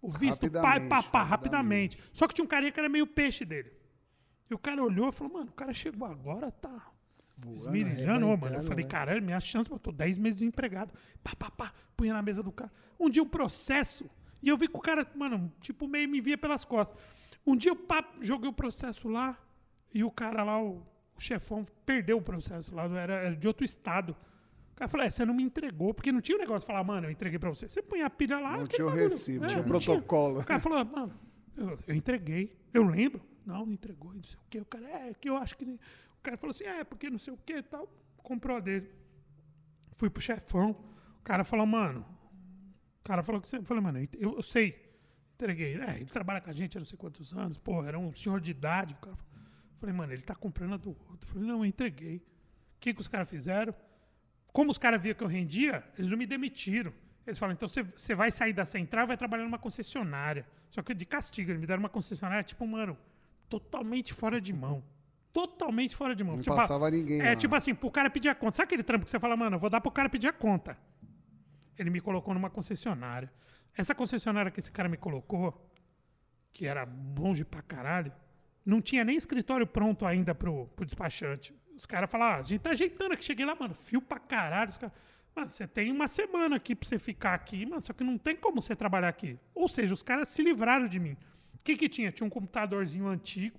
[0.03, 1.97] o visto, pá, Rapidamente, pá, pá, rapidamente.
[1.97, 1.99] rapidamente.
[2.13, 3.73] Só que tinha um carinha que era meio peixe dele.
[4.51, 6.93] E o cara olhou e falou, mano, o cara chegou agora, tá
[7.51, 8.57] esmirilhando, ô, mano.
[8.57, 8.91] Eu falei, né?
[8.91, 10.93] caralho, minha chance, eu tô 10 meses desempregado.
[11.25, 12.71] Pá, pá, pá, punha na mesa do cara.
[13.01, 14.11] Um dia um processo,
[14.43, 17.01] e eu vi que o cara, mano, tipo, meio me via pelas costas.
[17.47, 19.39] Um dia eu pá, joguei o processo lá,
[19.95, 20.87] e o cara lá, o
[21.23, 24.17] chefão, perdeu o processo lá, era, era de outro estado.
[24.73, 26.83] O cara falou, é, você não me entregou, porque não tinha o negócio de falar,
[26.83, 27.69] mano, eu entreguei pra você.
[27.69, 28.57] Você põe a pilha lá.
[28.57, 30.41] Não tinha o recibo, É, tinha o protocolo.
[30.41, 31.13] O cara falou, mano,
[31.57, 32.57] eu, eu entreguei.
[32.73, 33.21] Eu lembro.
[33.45, 34.61] Não, não entregou, não sei o quê.
[34.61, 35.65] O cara, é, que eu acho que.
[35.65, 35.79] nem-"
[36.19, 37.89] O cara falou assim, é, porque não sei o quê e tal.
[38.17, 38.89] Comprou a dele.
[39.93, 40.71] Fui pro chefão.
[40.71, 42.07] O cara falou, mano.
[43.01, 43.59] O cara falou que você.
[43.59, 44.81] Eu falei, mano, eu, eu sei.
[45.35, 45.75] Entreguei.
[45.81, 47.59] É, ele trabalha com a gente há não sei quantos anos.
[47.59, 48.95] Pô, era um senhor de idade.
[48.95, 49.32] O cara falou,
[49.83, 51.19] falei, mano, ele tá comprando a do outro.
[51.23, 52.17] Eu falei, não, eu entreguei.
[52.17, 52.23] O
[52.81, 53.75] que, que os caras fizeram?
[54.53, 56.93] Como os caras viam que eu rendia, eles não me demitiram.
[57.27, 60.47] Eles falaram, então você- vai sair da central e vai trabalhar numa concessionária.
[60.71, 62.97] Só que de castigo, eles me deram uma concessionária, tipo, mano,
[63.49, 64.83] totalmente fora de mão.
[65.33, 66.35] Totalmente fora de mão.
[66.35, 67.37] Não Tipo, passava ninguém É lá.
[67.37, 68.57] tipo assim, pro cara pedir a conta.
[68.57, 70.77] Sabe aquele trampo que você fala, mano, eu vou dar pro cara pedir a conta?
[71.79, 73.33] Ele me colocou numa concessionária.
[73.75, 75.71] Essa concessionária que esse cara me colocou,
[76.53, 76.87] que era
[77.19, 78.13] longe pra caralho,
[78.65, 81.55] não tinha nem escritório pronto ainda pro, pro despachante.
[81.75, 83.25] Os caras falaram, ah, a gente tá ajeitando aqui.
[83.25, 84.71] Cheguei lá, mano, fio pra caralho.
[84.71, 84.95] Os caras,
[85.35, 88.37] mano, você tem uma semana aqui pra você ficar aqui, mano, só que não tem
[88.37, 89.39] como você trabalhar aqui.
[89.55, 91.17] Ou seja, os caras se livraram de mim.
[91.55, 92.13] O que que tinha?
[92.13, 93.59] Tinha um computadorzinho antigo,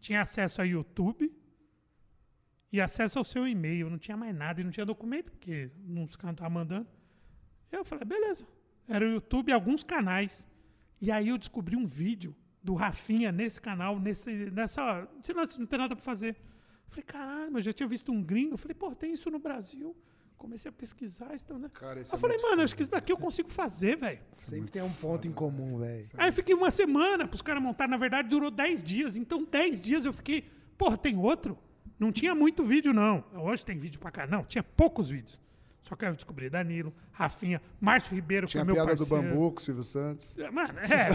[0.00, 1.32] tinha acesso a YouTube
[2.72, 3.90] e acesso ao seu e-mail.
[3.90, 6.86] Não tinha mais nada e não tinha documento, porque não- os caras estavam mandando.
[7.72, 8.46] Eu falei, beleza.
[8.86, 10.46] Era o YouTube e alguns canais.
[11.00, 12.34] E aí eu descobri um vídeo
[12.68, 15.08] do Rafinha nesse canal, nesse, nessa.
[15.22, 16.36] Esse lance não tem nada pra fazer.
[16.36, 18.54] Eu falei, caralho, mas eu já tinha visto um gringo.
[18.54, 19.96] Eu falei, pô, tem isso no Brasil.
[20.36, 21.34] Comecei a pesquisar.
[21.34, 21.70] Isso, né?
[21.72, 22.64] Cara, isso eu é falei, mano, foda.
[22.64, 24.20] acho que isso daqui eu consigo fazer, velho.
[24.34, 26.06] Sempre tem um ponto em comum, velho.
[26.18, 27.90] Aí eu fiquei uma semana pros caras montarem.
[27.90, 29.16] Na verdade, durou 10 dias.
[29.16, 30.44] Então, 10 dias eu fiquei.
[30.76, 31.58] Porra, tem outro?
[31.98, 33.24] Não tinha muito vídeo, não.
[33.32, 34.26] Hoje tem vídeo pra cá.
[34.26, 35.40] Não, tinha poucos vídeos.
[35.80, 39.06] Só que aí eu descobri Danilo, Rafinha, Márcio Ribeiro, que foi a meu piada do
[39.06, 39.22] parceiro.
[39.22, 40.36] bambu com o Silvio Santos.
[40.52, 41.08] Mano, é,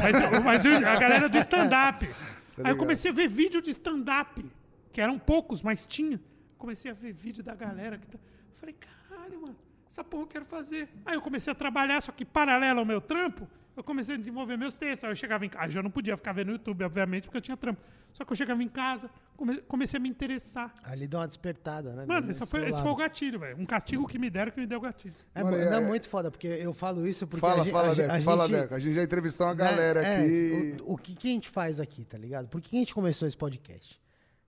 [0.44, 2.07] mas, mas a galera do stand-up.
[2.64, 4.45] Aí eu comecei a ver vídeo de stand-up,
[4.91, 6.19] que eram poucos, mas tinha.
[6.57, 8.18] Comecei a ver vídeo da galera que tá.
[8.53, 9.56] Falei, caralho, mano,
[9.90, 10.88] essa porra eu quero fazer.
[11.06, 14.58] Aí eu comecei a trabalhar, só que paralelo ao meu trampo, eu comecei a desenvolver
[14.58, 15.04] meus textos.
[15.06, 17.41] Aí eu chegava em casa, já não podia ficar vendo no YouTube, obviamente, porque eu
[17.41, 17.82] tinha trampo.
[18.14, 20.74] Só que eu chegava em casa, come- comecei a me interessar.
[20.84, 22.06] Ali deu uma despertada, né?
[22.06, 23.58] Mano, esse foi, esse foi o gatilho, velho.
[23.60, 25.16] Um castigo que me deram que me deu gatilho.
[25.34, 27.91] É, Mano, não, é- é muito foda, porque eu falo isso porque Fala, a, fala,
[27.91, 28.76] a, Deco, a fala, gente, Deco.
[28.76, 30.78] A gente já entrevistou uma né, galera é, aqui.
[30.84, 32.48] O, o que, que a gente faz aqui, tá ligado?
[32.48, 34.00] Por que a gente começou esse podcast?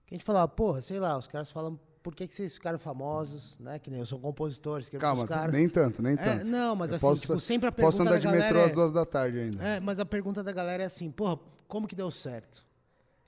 [0.05, 2.77] Que a gente falava, porra, sei lá, os caras falam, por que, que vocês ficaram
[2.77, 3.79] famosos, né?
[3.79, 5.51] Que nem eu sou compositor, escrevo Calma, caras.
[5.55, 6.45] nem tanto, nem É, tanto.
[6.45, 8.71] não, mas Eu assim, tipo, sempre a Posso pergunta andar da de metrô é- às
[8.73, 9.63] duas da tarde ainda.
[9.63, 12.63] É, mas a pergunta da galera é assim, porra, como que deu certo?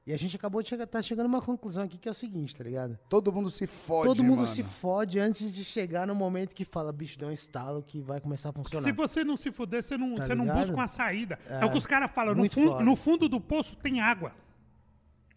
[0.06, 2.14] E a gente acabou de chegar, tá chegando a uma conclusão aqui que é o
[2.14, 2.98] seguinte, tá ligado?
[3.10, 4.48] Todo mundo se fode, Todo mundo mano.
[4.54, 8.22] se fode antes de chegar no momento que fala, bicho, deu um estalo que vai
[8.22, 8.84] começar a funcionar.
[8.84, 11.40] Se você não se fuder, você não, Tá você não busca uma saída.
[11.50, 12.36] É, o que os caras falam.
[12.36, 12.86] No, fun- foda.
[12.86, 14.32] no fundo do poço tem água.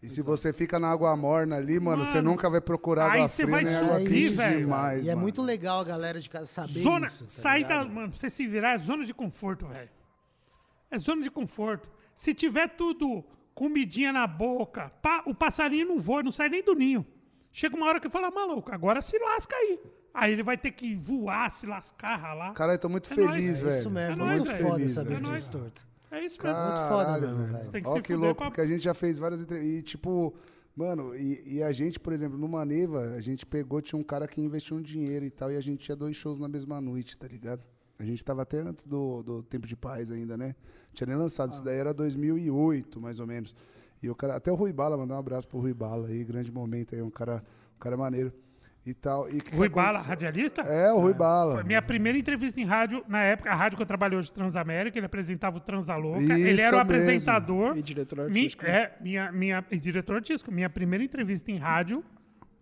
[0.01, 3.17] E se você fica na água morna ali, mano, você Mano, nunca vai procurar aí
[3.19, 4.59] água você fria vai nem subir, água quente velho.
[4.61, 5.21] demais, E é mano.
[5.21, 7.23] muito legal a galera de casa saber Zona, isso.
[7.25, 7.85] tá sair da.
[7.85, 9.89] Mano, pra você se virar é zona de conforto, velho.
[10.89, 11.89] É zona de conforto.
[12.15, 13.23] Se tiver tudo
[13.53, 17.05] comidinha na boca, pá, o passarinho não voa, não sai nem do ninho.
[17.51, 19.79] Chega uma hora que fala, maluco, agora se lasca aí.
[20.13, 22.53] Aí ele vai ter que voar, se lascar, ralar.
[22.53, 23.61] Caralho, eu tô muito É feliz, nóis.
[23.61, 23.77] É velho.
[23.79, 24.63] isso mesmo, É Tô nóis, muito velho.
[24.65, 25.13] foda feliz, saber.
[25.13, 25.87] É disso, torto.
[26.11, 26.59] É isso mesmo.
[26.59, 27.71] Muito foda Caralho, mesmo, velho.
[27.71, 29.79] Tem que Ó se que louco, pra- porque a gente já fez várias entrevistas.
[29.79, 30.33] E, tipo,
[30.75, 34.27] mano, e, e a gente, por exemplo, no Maneva, a gente pegou, tinha um cara
[34.27, 37.17] que investiu um dinheiro e tal, e a gente tinha dois shows na mesma noite,
[37.17, 37.63] tá ligado?
[37.97, 40.55] A gente tava até antes do, do Tempo de Paz ainda, né?
[40.93, 43.55] Tinha nem lançado, isso daí era 2008, mais ou menos.
[44.03, 46.51] E o cara, até o Rui Bala, mandar um abraço pro Rui Bala aí, grande
[46.51, 47.43] momento aí, um cara,
[47.75, 48.33] um cara maneiro
[48.85, 49.27] e tal.
[49.29, 50.09] E que que Rui Bala, aconteceu?
[50.09, 50.61] radialista?
[50.63, 51.53] É, o Rui Bala.
[51.55, 54.97] Foi minha primeira entrevista em rádio, na época, a rádio que eu trabalhei hoje, Transamérica,
[54.97, 56.21] ele apresentava o Transalouca.
[56.21, 56.81] Isso ele era o mesmo.
[56.81, 57.77] apresentador.
[57.77, 58.65] E diretor Mi- artístico.
[58.65, 60.51] é, minha, minha, e diretor artístico.
[60.51, 62.03] Minha primeira entrevista em rádio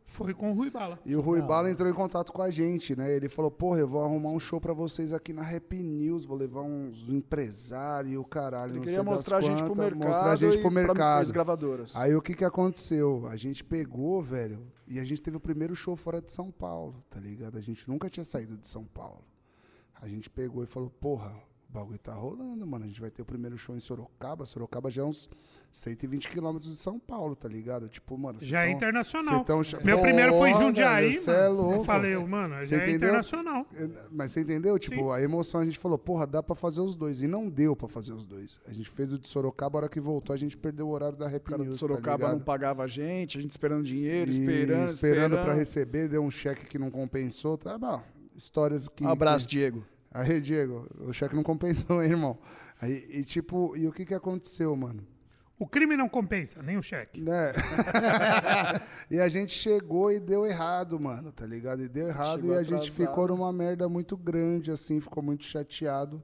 [0.05, 0.97] foi com o Rui Bala.
[1.05, 3.15] E o Rui Bala entrou em contato com a gente, né?
[3.15, 6.35] Ele falou, porra, eu vou arrumar um show pra vocês aqui na Rap News, vou
[6.35, 9.75] levar uns empresários e o caralho, Ele não queria sei das mostrar a gente pro
[9.77, 10.03] mercado.
[10.07, 11.31] Mostrar a gente pro mercado.
[11.31, 11.95] gravadoras.
[11.95, 13.27] Aí o que que aconteceu?
[13.29, 17.05] A gente pegou, velho, e a gente teve o primeiro show fora de São Paulo,
[17.11, 17.59] tá ligado?
[17.59, 19.23] A gente nunca tinha saído de São Paulo.
[19.93, 21.31] A gente pegou e falou, porra,
[21.69, 22.85] o bagulho tá rolando, mano.
[22.85, 24.47] A gente vai ter o primeiro show em Sorocaba.
[24.47, 25.29] Sorocaba já é uns
[25.71, 27.87] 120 quilômetros de São Paulo, tá ligado?
[27.87, 28.39] Tipo, mano...
[28.41, 29.39] Já é tão- internacional.
[29.39, 31.09] cê tão Meu primeiro foi em Jundiaí.
[31.09, 31.45] velho, cê é mano.
[31.45, 31.83] Eu louco.
[31.83, 33.65] falei, mano, já é internacional.
[34.11, 34.79] Mas você entendeu?
[34.79, 37.21] Tipo, a emoção a gente falou, porra, dá pra fazer os dois.
[37.21, 38.59] E não deu pra fazer os dois.
[38.67, 41.17] A gente fez o de Sorocaba, a hora que voltou, a gente perdeu o horário
[41.17, 42.45] da Rap O de tá Sorocaba não ligado?
[42.45, 46.65] pagava a gente, a gente esperando dinheiro, E esperando, esperando pra receber, deu um cheque
[46.65, 47.57] que não compensou.
[47.57, 48.01] Tá bom.
[48.35, 49.03] Histórias que.
[49.03, 49.51] Um abraço, que...
[49.51, 49.85] Diego.
[50.11, 52.37] Aí, Diego, o cheque não compensou, hein, irmão.
[52.81, 55.05] Aí, e tipo, e o que que aconteceu, mano?
[55.59, 57.21] O crime não compensa, nem o cheque.
[57.21, 57.51] Né?
[59.11, 61.83] e a gente chegou e deu errado, mano, tá ligado?
[61.83, 63.07] E deu errado Chegou e a gente atrasado.
[63.07, 66.23] ficou numa merda muito grande, assim, ficou muito chateado.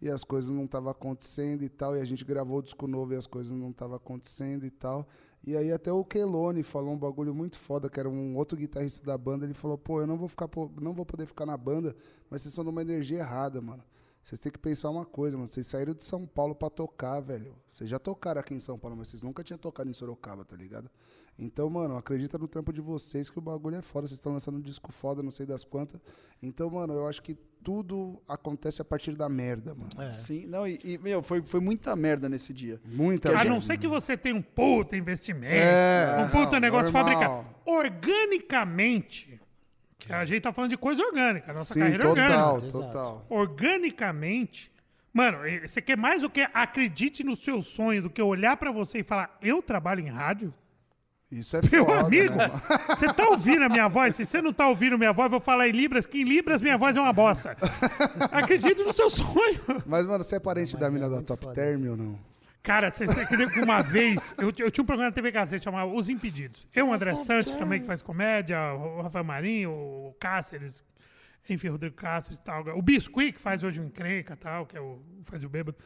[0.00, 1.96] E as coisas não estavam acontecendo e tal.
[1.96, 5.08] E a gente gravou o disco novo e as coisas não estavam acontecendo e tal.
[5.44, 9.04] E aí até o Kelone falou um bagulho muito foda, que era um outro guitarrista
[9.04, 9.44] da banda.
[9.44, 10.48] Ele falou, pô, eu não vou ficar,
[10.80, 11.96] não vou poder ficar na banda,
[12.30, 13.82] mas vocês estão numa energia errada, mano.
[14.26, 15.46] Vocês têm que pensar uma coisa, mano.
[15.46, 17.54] Vocês saíram de São Paulo pra tocar, velho.
[17.70, 20.56] Vocês já tocaram aqui em São Paulo, mas vocês nunca tinham tocado em Sorocaba, tá
[20.56, 20.90] ligado?
[21.38, 24.08] Então, mano, acredita no trampo de vocês que o bagulho é foda.
[24.08, 26.00] Vocês estão lançando um disco foda, não sei das quantas.
[26.42, 29.90] Então, mano, eu acho que tudo acontece a partir da merda, mano.
[29.96, 30.12] É.
[30.14, 32.80] Sim, não, e, e, meu, foi, foi muita merda nesse dia.
[32.84, 33.50] Muita A merda.
[33.50, 37.04] não ser que você tenha um puta investimento, É, um puta não, negócio normal.
[37.14, 37.46] fabricado.
[37.64, 39.40] Organicamente,
[39.98, 42.78] que a gente tá falando de coisa orgânica, a nossa Sim, carreira é total, orgânica.
[42.78, 43.26] Total.
[43.28, 44.72] Organicamente,
[45.12, 48.98] mano, você quer mais do que acredite no seu sonho, do que olhar pra você
[48.98, 50.52] e falar, eu trabalho em rádio?
[51.30, 52.48] Isso é Meu foda, amigo, né?
[52.88, 54.14] você tá ouvindo a minha voz?
[54.14, 56.62] Se você não tá ouvindo minha voz, eu vou falar em Libras, que em Libras
[56.62, 57.56] minha voz é uma bosta.
[58.30, 59.60] Acredite no seu sonho.
[59.84, 62.18] Mas, mano, você é parente da é mina da Top Term ou não?
[62.66, 64.34] Cara, você, queria que uma vez.
[64.38, 66.66] Eu, eu tinha um programa na TV Gazeta chamado Os Impedidos.
[66.74, 70.84] Eu, o André Santos, também que faz comédia, o Rafael Marinho, o Cáceres,
[71.48, 72.64] enfim, o Rodrigo Cáceres e tal.
[72.76, 75.78] O Biscuit, que faz hoje o Encrenca e tal, que é o, faz o bêbado.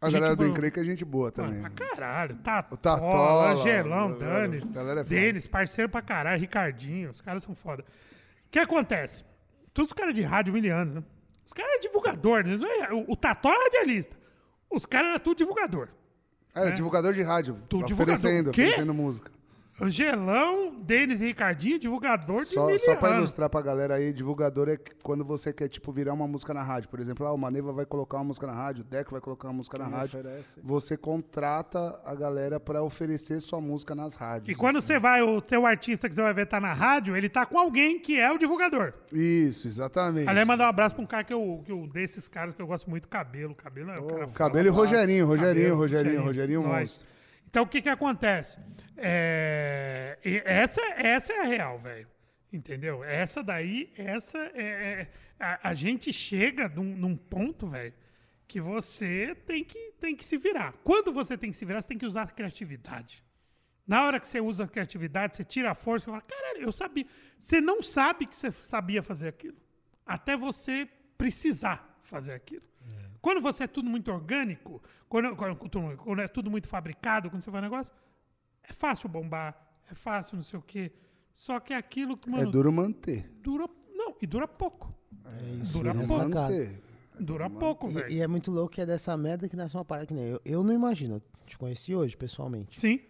[0.00, 0.46] A Gente galera do.
[0.46, 1.60] Encrenca é gente boa Mano, também.
[1.60, 2.36] pra caralho.
[2.36, 5.04] Tatola, O Tatola, Angelão, mano, Dani, é foda.
[5.04, 7.82] Denis, parceiro pra caralho, Ricardinho, os caras são foda.
[7.82, 9.24] O que acontece?
[9.74, 11.02] Todos os caras de rádio milianos, né?
[11.44, 12.56] Os caras é divulgador, né?
[12.88, 14.16] É- o, o Tatola é radialista.
[14.70, 15.88] Os caras eram tudo divulgador.
[16.60, 19.30] Era divulgador de rádio, Tu oferecendo, oferecendo música.
[19.80, 24.76] Angelão, Denis e Ricardinho, divulgador de Só, só pra ilustrar pra galera aí, divulgador é
[24.76, 26.88] que quando você quer, tipo, virar uma música na rádio.
[26.88, 29.48] Por exemplo, ah, o Maneva vai colocar uma música na rádio, o Deco vai colocar
[29.48, 30.20] uma música na Quem rádio.
[30.20, 30.60] oferece.
[30.62, 34.48] Você contrata a galera pra oferecer sua música nas rádios.
[34.48, 34.88] E quando assim.
[34.88, 37.58] você vai, o teu artista que você vai ver tá na rádio, ele tá com
[37.58, 38.92] alguém que é o divulgador.
[39.12, 40.28] Isso, exatamente.
[40.28, 42.66] Aliás, mandar um abraço pra um cara que eu, que eu desses caras que eu
[42.66, 43.54] gosto muito, cabelo.
[43.54, 44.26] Cabelo é o cara.
[44.28, 46.78] Cabelo e Rogerinho, Rogerinho, Cabelo, Rogerinho, Rogerinho, Nós.
[46.78, 47.17] monstro.
[47.48, 48.58] Então, o que que acontece?
[48.96, 52.06] É, e essa, essa é a real, velho.
[52.52, 53.02] Entendeu?
[53.02, 54.62] Essa daí, essa é...
[54.62, 55.08] é-
[55.40, 57.94] a, a gente chega num, num ponto, velho,
[58.46, 60.74] que você tem que, tem que se virar.
[60.82, 63.22] Quando você tem que se virar, você tem que usar criatividade.
[63.86, 66.72] Na hora que você usa a criatividade, você tira a força, você fala, caralho, eu
[66.72, 67.06] sabia.
[67.38, 69.56] Você não sabe que você sabia fazer aquilo.
[70.04, 72.67] Até você precisar fazer aquilo.
[73.20, 75.56] Quando você é tudo muito orgânico, quando, quando-
[75.96, 77.92] quando- é tudo muito fabricado, quando você faz um negócio,
[78.62, 79.56] é fácil bombar,
[79.90, 80.92] é fácil não sei o quê.
[81.32, 83.30] Só que é aquilo que, É mano, duro manter.
[83.42, 83.68] dura.
[83.94, 84.94] Não, e dura pouco.
[85.26, 86.28] É isso, Dura é pouco.
[86.28, 86.82] Manter.
[87.20, 88.08] Dura pouco, velho.
[88.10, 90.24] E, e é muito louco que é dessa merda que nasce uma parada que nem
[90.24, 90.40] eu.
[90.44, 91.14] Eu não imagino.
[91.16, 92.80] Eu te conheci hoje, pessoalmente.
[92.80, 93.00] Sim.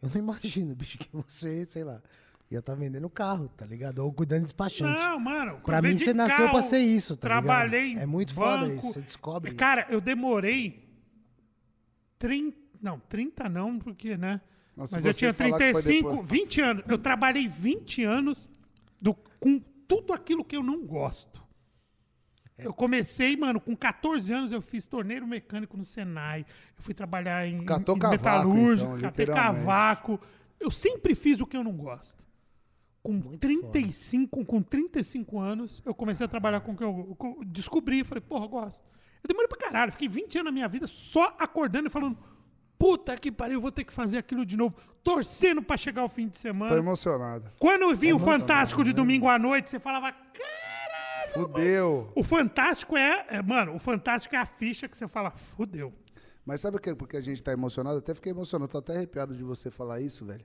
[0.00, 2.02] Eu não imagino, bicho, que você, sei lá,
[2.50, 3.98] ia estar vendendo carro, tá ligado?
[4.00, 5.04] Ou cuidando de despachante.
[5.04, 5.60] Não, mano.
[5.64, 7.44] Pra mim, você nasceu carro, pra ser isso, tá ligado?
[7.44, 8.78] Trabalhei em É muito foda banco.
[8.78, 9.58] isso, você descobre isso.
[9.58, 10.88] Cara, eu demorei
[12.18, 14.40] 30, não, 30 não, porque, né?
[14.76, 16.84] Nossa, Mas eu tinha falar que foi 35, depois- 20 anos.
[16.88, 18.48] Eu trabalhei 20 anos
[19.00, 21.46] do- com tudo aquilo que eu não gosto.
[22.56, 26.40] Eu comecei, mano, com 14 anos eu fiz torneiro mecânico no Senai.
[26.76, 30.20] Eu fui trabalhar em, Catou em cavaco, metalúrgico, então, catei cavaco.
[30.58, 32.26] Eu sempre fiz o que eu não gosto.
[33.02, 37.44] Com Muito 35, com 35 anos, eu comecei a trabalhar com o que eu, eu
[37.46, 38.04] descobri.
[38.04, 38.84] Falei, porra, eu gosto.
[39.22, 39.92] Eu demorei pra caralho.
[39.92, 42.18] Fiquei 20 anos na minha vida só acordando e falando,
[42.78, 44.74] puta que pariu, eu vou ter que fazer aquilo de novo.
[45.02, 46.70] Torcendo pra chegar o fim de semana.
[46.70, 47.50] Tô emocionado.
[47.58, 51.32] Quando eu vi o Fantástico de domingo à noite, você falava, caralho.
[51.32, 52.12] Fudeu.
[52.14, 55.92] O Fantástico é, é, Mano, o Fantástico é a ficha que você fala, fudeu.
[56.44, 56.94] Mas sabe o que?
[56.94, 57.98] Porque a gente tá emocionado?
[57.98, 58.70] Até fiquei emocionado.
[58.70, 60.44] Tô até arrepiado de você falar isso, velho.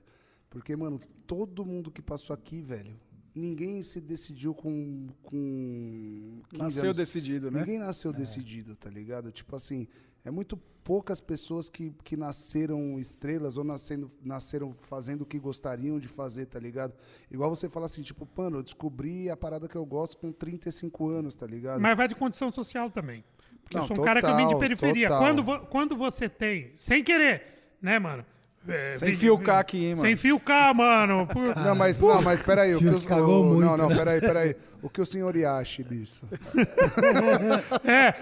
[0.54, 2.96] Porque, mano, todo mundo que passou aqui, velho,
[3.34, 5.08] ninguém se decidiu com.
[5.22, 6.96] com 15 Nasceu anos.
[6.96, 7.58] decidido, né?
[7.60, 9.32] Ninguém nasceu decidido, tá ligado?
[9.32, 9.88] Tipo assim,
[10.24, 15.98] é muito poucas pessoas que, que nasceram estrelas ou nascendo, nasceram fazendo o que gostariam
[15.98, 16.94] de fazer, tá ligado?
[17.30, 21.08] Igual você fala assim, tipo, mano, eu descobri a parada que eu gosto com 35
[21.08, 21.80] anos, tá ligado?
[21.80, 23.24] Mas vai de condição social também.
[23.64, 25.08] Porque Não, eu sou um cara que vem de total, periferia.
[25.08, 25.22] total.
[25.22, 28.24] Quando, vo- quando você tem, sem querer, né, mano?
[28.66, 30.00] É, Sem vem- filcar aqui, hein, mano?
[30.00, 31.26] Sem filcar, mano.
[31.32, 32.74] Por- Não, mas, não, mas peraí.
[32.74, 33.96] O que Fio o, que cagou o- muito, Não, não, né?
[33.96, 34.56] peraí, peraí.
[34.82, 36.26] O que o senhor acha disso?
[37.84, 38.14] É,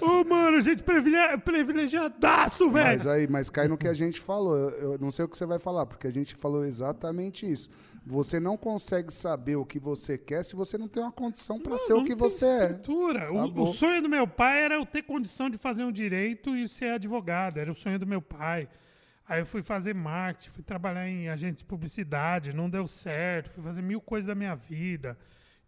[0.00, 2.86] Ô, mano, gente privile- privilegiadaço, velho.
[2.86, 4.56] Mas aí, mas cai no que a gente falou.
[4.56, 7.68] Eu, eu não sei o que você vai falar, porque a gente falou exatamente isso.
[8.06, 11.78] Você não consegue saber o que você quer se você não tem uma condição para
[11.78, 12.64] ser o que tem você é.
[12.66, 13.32] estrutura.
[13.32, 13.66] O- O, Acabou.
[13.66, 17.58] sonho do meu pai era eu ter condição de fazer um direito e ser advogado.
[17.58, 18.68] Era o sonho do meu pai.
[19.26, 23.62] Aí eu fui fazer marketing, fui trabalhar em agência de publicidade, não deu certo, fui
[23.62, 25.16] fazer mil coisas da minha vida.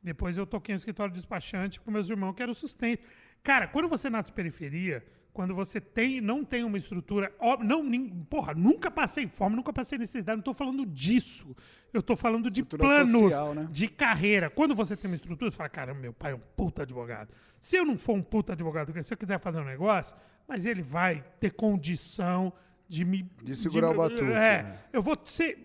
[0.03, 3.07] Depois eu toquei no escritório de despachante com meus irmãos, que era o sustento.
[3.43, 7.33] Cara, quando você nasce periferia, quando você tem, não tem uma estrutura.
[7.61, 11.55] não, nin- porra, nunca passei fome, nunca passei necessidade, não estou falando disso.
[11.93, 13.69] Eu estou falando de Estrutura planos social, né?
[13.70, 14.49] de carreira.
[14.51, 17.33] Quando você tem uma estrutura, você fala, caramba, meu pai é um puta advogado.
[17.59, 20.15] Se eu não for um puta advogado, se eu quiser fazer um negócio,
[20.47, 22.53] mas ele vai ter condição
[22.88, 23.30] de me...
[23.42, 24.78] De segurar o batuque, É, né?
[24.92, 25.64] eu vou ser...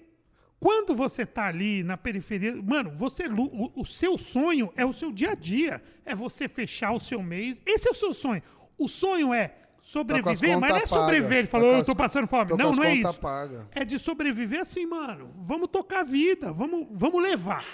[0.59, 5.11] Quando você tá ali na periferia, mano, você o, o seu sonho é o seu
[5.11, 7.59] dia a dia, é você fechar o seu mês.
[7.65, 8.43] Esse é o seu sonho.
[8.77, 11.37] O sonho é sobreviver, mas não é sobreviver.
[11.39, 12.49] Ele falou, Tá eu tô passando fome.
[12.49, 13.19] tô não, não é isso.
[13.19, 13.65] pagas.
[13.71, 15.33] É de sobreviver assim, mano.
[15.37, 17.65] Vamos tocar a vida, vamos, vamos levar.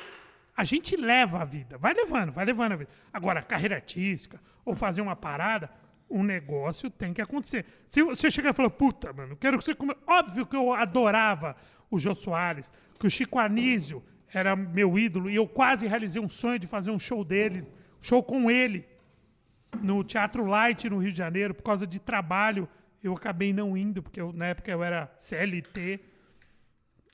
[0.55, 2.91] A gente leva a vida, vai levando, vai levando a vida.
[3.11, 5.69] Agora, carreira artística ou fazer uma parada,
[6.09, 7.65] um negócio tem que acontecer.
[7.85, 9.95] Se você chegar e falar, puta, mano, quero que você come...
[10.07, 11.55] Óbvio que eu adorava
[11.91, 14.03] o Jô Soares, que o Chico Anísio
[14.34, 17.65] era meu ídolo e eu quase realizei um sonho de fazer um show dele,
[17.99, 18.85] show com ele
[19.81, 22.67] no Teatro Light no Rio de Janeiro por causa de trabalho.
[23.03, 25.99] Eu acabei não indo porque eu- na época eu era CLT,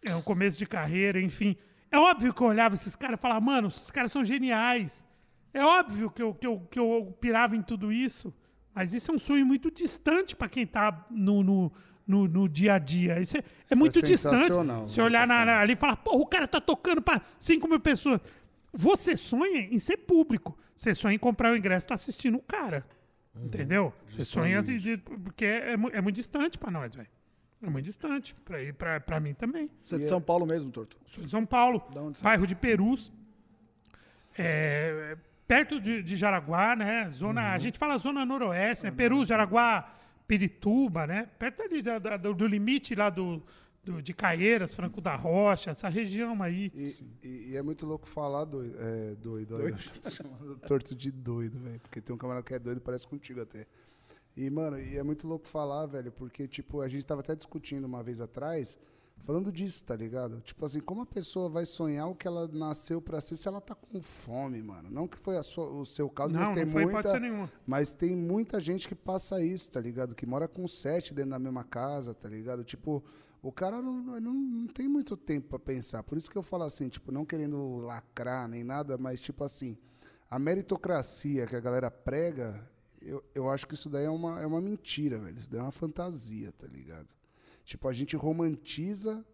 [0.07, 1.55] é um começo de carreira, enfim.
[1.91, 5.05] É óbvio que eu olhava esses caras e falava, mano, esses caras são geniais.
[5.53, 8.33] É óbvio que eu, que, eu, que eu pirava em tudo isso,
[8.73, 11.71] mas isso é um sonho muito distante para quem tá no, no,
[12.07, 13.19] no, no dia a dia.
[13.19, 14.53] Isso é, é Isso muito é distante.
[14.87, 17.67] Se você olhar tá na- ali e falar, porra, o cara tá tocando para 5
[17.67, 18.19] mil pessoas.
[18.71, 20.57] Você sonha em ser público.
[20.75, 22.85] Você sonha em comprar o ingresso e tá assistindo o cara.
[23.35, 23.93] Entendeu?
[24.07, 27.07] Você sonha assim, porque é, mu- é muito distante para nós, velho.
[27.61, 28.35] É muito distante.
[28.43, 29.69] Pra, ir, pra, pra mim também.
[29.83, 30.97] Você é de São Paulo mesmo, Torto?
[31.05, 31.81] Sou de São Paulo,
[32.23, 33.11] bairro de Perus.
[34.37, 35.15] É,
[35.47, 37.07] perto de, de Jaraguá, né?
[37.09, 38.91] Zona, A gente fala zona noroeste, né?
[38.91, 39.89] Perus, Jaraguá,
[40.27, 41.29] Pirituba, né?
[41.37, 43.43] Perto ali da- da- do, do limite lá do,
[43.83, 46.71] do- de Caieiras, Franco da Rocha, essa região aí.
[46.73, 46.89] E,
[47.23, 48.75] e- e é muito louco falar doido.
[48.79, 49.57] É, doido,
[50.01, 51.79] tô chamando torto de doido, velho.
[51.81, 53.65] Porque tem um camarada que é doido, parece contigo até.
[54.35, 57.85] E, mano, e é muito louco falar, velho, porque, tipo, a gente tava até discutindo
[57.85, 58.77] uma vez atrás,
[59.23, 60.39] falando disso, tá ligado?
[60.41, 63.59] Tipo assim, como a pessoa vai sonhar o que ela nasceu pra ser se ela
[63.61, 64.89] tá com fome, mano?
[64.91, 67.01] Não que foi a sua- o seu caso, mas Não, tem não foi muita.
[67.65, 70.13] Mas tem muita gente que passa isso, tá ligado?
[70.13, 72.63] Que mora com sete dentro da mesma casa, tá ligado?
[72.63, 73.03] Tipo,
[73.41, 76.03] o cara não, não, não tem muito tempo pra pensar.
[76.03, 79.77] Por isso que eu falo assim, tipo, não querendo lacrar nem nada, mas tipo assim,
[80.29, 82.69] a meritocracia que a galera prega,
[83.01, 85.37] eu, eu acho que isso daí é uma, é uma mentira, velho.
[85.37, 87.07] Isso daí é uma fantasia, tá ligado?
[87.63, 89.25] Tipo, a gente romantiza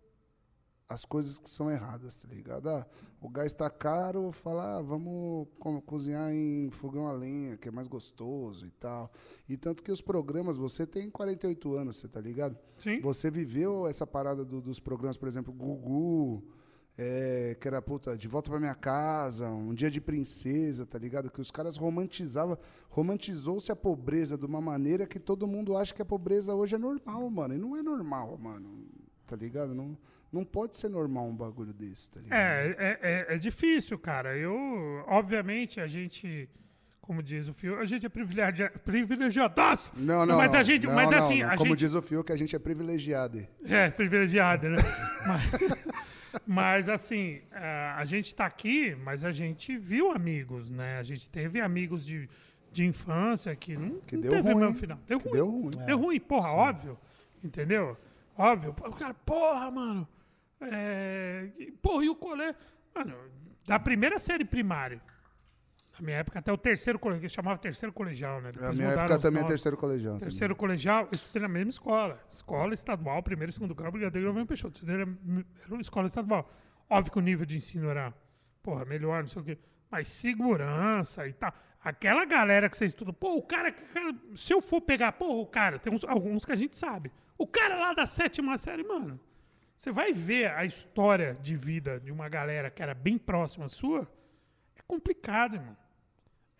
[0.87, 2.67] as coisas que são erradas, tá ligado?
[2.67, 2.85] Ah,
[3.21, 7.71] o gás está caro, fala, ah, vamos co- cozinhar em fogão a lenha, que é
[7.71, 9.11] mais gostoso e tal.
[9.47, 12.57] E tanto que os programas, você tem 48 anos, você tá ligado?
[12.79, 12.99] Sim.
[13.01, 16.43] Você viveu essa parada do- dos programas, por exemplo, Gugu,
[17.01, 21.31] é, que era, puta, De Volta pra Minha Casa, Um Dia de Princesa, tá ligado?
[21.31, 22.57] Que os caras romantizavam,
[22.89, 26.77] romantizou-se a pobreza de uma maneira que todo mundo acha que a pobreza hoje é
[26.77, 27.55] normal, mano.
[27.55, 28.85] E não é normal, mano,
[29.25, 29.73] tá ligado?
[29.73, 29.97] Não,
[30.29, 32.37] não pode ser normal um bagulho desse, tá ligado?
[32.37, 34.35] É, é, é, é difícil, cara.
[34.37, 34.53] Eu,
[35.07, 36.49] obviamente, a gente,
[36.99, 39.93] como diz o Fio, a gente é privilegia, privilegiadaço.
[39.95, 40.59] Não, não, Mas não.
[40.59, 41.55] a gente, Não, mas não, assim, não.
[41.55, 43.47] Como gente diz o Fio, que a gente é privilegiado.
[43.63, 44.77] é privilegiado, né?
[45.25, 45.43] mas,
[46.45, 50.97] mas, assim, a, gente tá aqui, mas a gente viu amigos, né?
[50.99, 52.29] A gente teve amigos de,
[52.71, 54.63] de infância que não, Que não deu teve ruim.
[54.63, 54.99] mesmo final.
[55.07, 55.33] Deu Que ruim.
[55.35, 55.85] deu ruim.
[55.85, 56.97] Deu ruim, porra, óbvio.
[57.43, 57.97] Entendeu?
[58.37, 58.75] Óbvio.
[58.85, 60.07] O cara, porra, mano.
[60.61, 61.49] É...
[61.81, 62.55] Porra, e o colégio?
[62.93, 63.15] Mano,
[63.65, 65.01] da primeira série primária.
[65.99, 68.51] Na minha época, até o terceiro colegial, que chamava terceiro colegial, né?
[68.51, 70.13] Depois minha mudaram época também é terceiro colegial.
[70.13, 70.29] também.
[70.29, 72.19] Terceiro colegial, eu estudei na mesma escola.
[72.29, 74.75] Escola estadual, primeiro e segundo grau, Brigadeiro Governo Peixoto.
[74.75, 76.47] Estudei na era escola estadual.
[76.89, 78.13] Óbvio que o nível de ensino era,
[78.63, 79.57] porra, melhor, não sei o quê.
[79.91, 81.53] Mas segurança e tal.
[81.83, 83.73] Aquela galera que você estuda, pô, o cara,
[84.35, 87.11] se eu for pegar, pô, o cara, tem uns, alguns que a gente sabe.
[87.37, 89.19] O cara lá da sétima série, mano,
[89.75, 94.01] você vai ver a história de vida de uma galera que era bem próxima sua,
[94.75, 95.77] é complicado, irmão.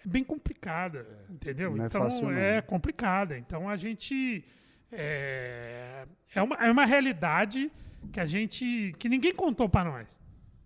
[0.05, 1.75] É bem complicada, entendeu?
[1.75, 2.37] Não é então fácil, não.
[2.37, 3.37] é complicada.
[3.37, 4.45] Então a gente
[4.91, 7.71] é, é, uma, é uma realidade
[8.11, 10.19] que a gente que ninguém contou pra nós.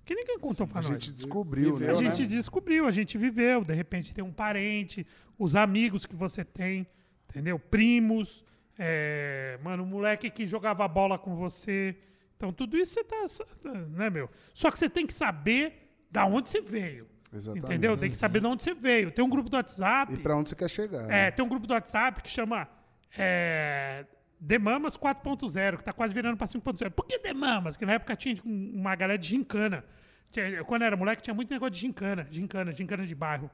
[0.05, 0.91] Que ninguém contou pra A nós.
[0.91, 1.89] gente descobriu, né?
[1.89, 2.27] A Viveu, gente né?
[2.27, 3.64] descobriu, a gente viveu.
[3.64, 5.05] De repente tem um parente,
[5.39, 6.85] os amigos que você tem,
[7.30, 7.57] entendeu?
[7.57, 8.43] Primos,
[8.77, 11.95] é, mano, um moleque que jogava bola com você.
[12.35, 14.30] Então tudo isso você tá, né, meu?
[14.53, 17.07] Só que você tem que saber da onde você veio.
[17.34, 17.65] Exatamente.
[17.65, 17.97] Entendeu?
[17.97, 19.11] Tem que saber de onde você veio.
[19.11, 20.14] Tem um grupo do WhatsApp.
[20.14, 21.03] E pra onde você quer chegar.
[21.05, 21.31] É, né?
[21.31, 22.68] tem um grupo do WhatsApp que chama
[23.18, 24.05] é,
[24.39, 26.89] Demamas 4.0, que tá quase virando pra 5.0.
[26.91, 27.76] Por que Demamas?
[27.77, 29.84] Que na época tinha um- uma galera de gincana.
[30.65, 33.49] Quando eu era moleque, tinha muito negócio de gincana, gincana, gincana de bairro.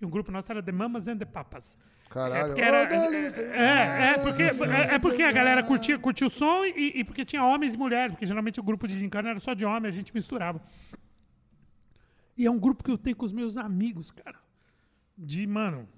[0.00, 1.78] E um grupo nosso era The Mamas and the Papas.
[2.10, 2.54] Caralho.
[2.58, 3.42] É era, delícia.
[3.42, 7.24] é, é, porque, é, é porque a galera curtia, curtia o som e, e porque
[7.24, 9.92] tinha homens e mulheres, porque geralmente o grupo de gincana era só de homem, a
[9.92, 10.60] gente misturava.
[12.36, 14.38] E é um grupo que eu tenho com os meus amigos, cara.
[15.16, 15.88] De, mano,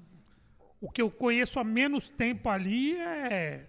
[0.80, 3.68] o que eu conheço há menos tempo ali é.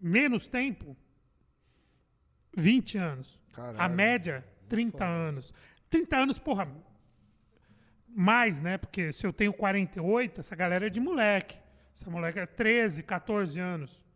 [0.00, 0.96] Menos tempo?
[2.56, 3.40] 20 anos.
[3.52, 3.80] Caralho.
[3.80, 5.52] A média, 30 anos.
[5.90, 6.68] 30 anos, porra.
[8.08, 8.78] Mais, né?
[8.78, 11.58] Porque se eu tenho 48, essa galera é de moleque.
[11.94, 14.06] Essa moleque é 13, 14 anos.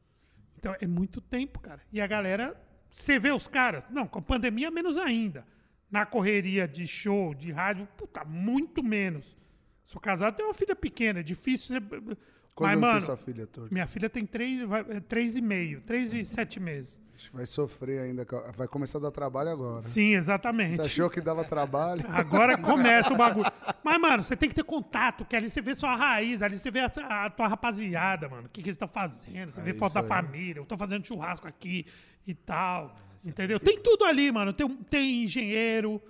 [0.56, 1.82] Então é muito tempo, cara.
[1.92, 2.58] E a galera.
[2.90, 3.86] Você vê os caras.
[3.90, 5.46] Não, com a pandemia, menos ainda.
[5.90, 9.36] Na correria de show, de rádio, puta, muito menos.
[9.84, 11.80] Sou casado, tenho uma filha pequena, é difícil.
[11.80, 12.16] Você...
[12.54, 13.72] Quantos Mas, mano, sua filha, Torto?
[13.72, 17.00] minha filha tem três, vai- é, três e meio, três e sete meses.
[17.32, 18.26] Vai sofrer ainda.
[18.56, 19.82] Vai começar a dar trabalho agora.
[19.82, 20.74] Sim, exatamente.
[20.74, 22.02] Você achou que dava trabalho?
[22.08, 23.50] Agora começa o bagulho.
[23.84, 26.70] Mas, mano, você tem que ter contato, que ali você vê sua raiz, ali você
[26.70, 26.86] vê a,
[27.26, 28.46] a tua rapaziada, mano.
[28.46, 29.50] O que, que eles estão fazendo.
[29.50, 30.06] Você É vê foto da aí.
[30.06, 30.60] família.
[30.60, 31.84] Eu tô fazendo churrasco aqui
[32.26, 32.94] e tal.
[33.26, 33.60] Entendeu?
[33.60, 34.52] Tem tudo ali, mano.
[34.54, 36.00] Tem, tem engenheiro.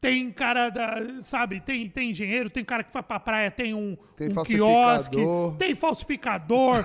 [0.00, 1.20] Tem cara da.
[1.20, 1.60] Sabe?
[1.60, 5.16] Tem, tem engenheiro, tem cara que vai pra praia, tem um, Tem um quiosque,
[5.58, 6.76] tem falsificador,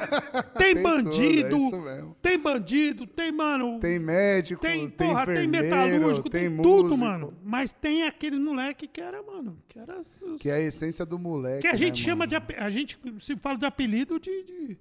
[0.56, 5.46] tem, Tem bandido, tudo, é tem bandido, tem, mano, Tem médico, tem, tem, porra, tem
[5.48, 7.34] metalúrgico, tem, tudo, mano.
[7.42, 9.98] Mas tem aqueles moleque que era, mano, que era.
[9.98, 11.62] os- Que é a essência do moleque.
[11.62, 12.46] que a gente né, chama mano?
[12.46, 12.54] de.
[12.56, 14.44] A gente se fala de apelido de.
[14.44, 14.78] de,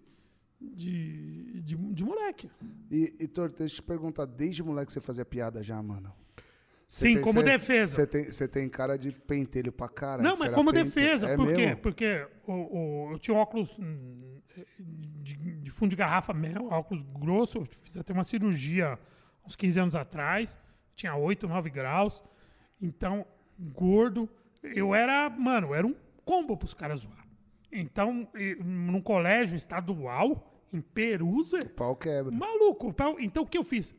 [0.62, 2.50] de, de, de moleque.
[2.92, 6.12] E, e Torto, deixa eu te perguntar, desde moleque você fazia piada já, mano?
[6.91, 7.95] Sim, tem- como você- defesa.
[8.07, 10.24] Você tem, tem cara de pentelho pra caralho.
[10.24, 11.30] Não, mas como defesa.
[11.30, 11.56] É por quê?
[11.68, 11.78] mesmo?
[11.78, 14.41] Porque o, o- eu tinha óculos hum,
[15.22, 17.60] de, de fundo de garrafa mesmo, óculos grosso.
[17.60, 18.98] Eu fiz até uma cirurgia
[19.45, 20.60] uns 15 anos atrás.
[20.95, 22.24] Tinha 8, 9 graus.
[22.82, 23.24] Então,
[23.60, 24.28] gordo.
[24.64, 25.95] Eu era, mano, eu era um
[26.26, 27.24] combo pros caras zoar.
[27.72, 28.28] Então,
[28.66, 32.32] num colégio estadual, em Perusa, Pau quebra.
[32.32, 32.91] Maluco.
[32.91, 33.95] pau- Então o que eu fiz?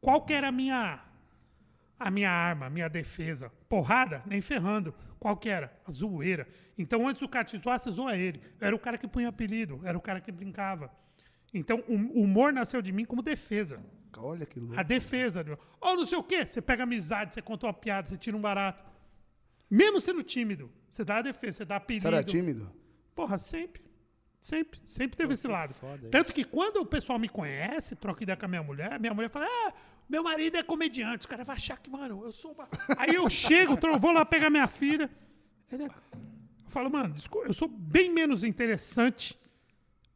[0.00, 1.00] Qual que era a minha
[2.06, 3.50] a minha arma, a minha defesa?
[3.68, 4.22] Porrada?
[4.26, 4.94] Nem ferrando.
[5.18, 5.72] Qual que era?
[5.86, 6.46] A zoeira.
[6.76, 8.40] Então antes do cara te zoar, você zoa ele.
[8.60, 10.90] Eu era o cara que punha apelido, era o cara que brincava.
[11.54, 13.80] Então o o humor nasceu de mim como defesa.
[14.18, 14.78] Olha que louco.
[14.78, 15.44] A defesa.
[15.80, 16.46] Ou não sei o quê.
[16.46, 18.84] Você pega amizade, você conta uma piada, você tira um barato.
[19.70, 22.02] Mesmo sendo tímido, você dá a defesa, você dá apelido.
[22.02, 22.70] Você era tímido?
[23.14, 23.82] Porra, sempre.
[24.38, 24.80] Sempre.
[24.84, 25.72] Sempre teve esse lado.
[25.72, 29.14] foda Tanto que quando o pessoal me conhece, troca ideia com a minha mulher, minha
[29.14, 29.72] mulher fala: Ah,
[30.12, 31.20] meu marido é comediante.
[31.20, 32.68] Os caras vão achar que, mano, eu sou uma.
[32.98, 35.10] Aí eu chego, tro- vou lá pegar minha filha.
[35.72, 39.38] Ele é- Eu falo, mano, desculpa, eu sou bem menos interessante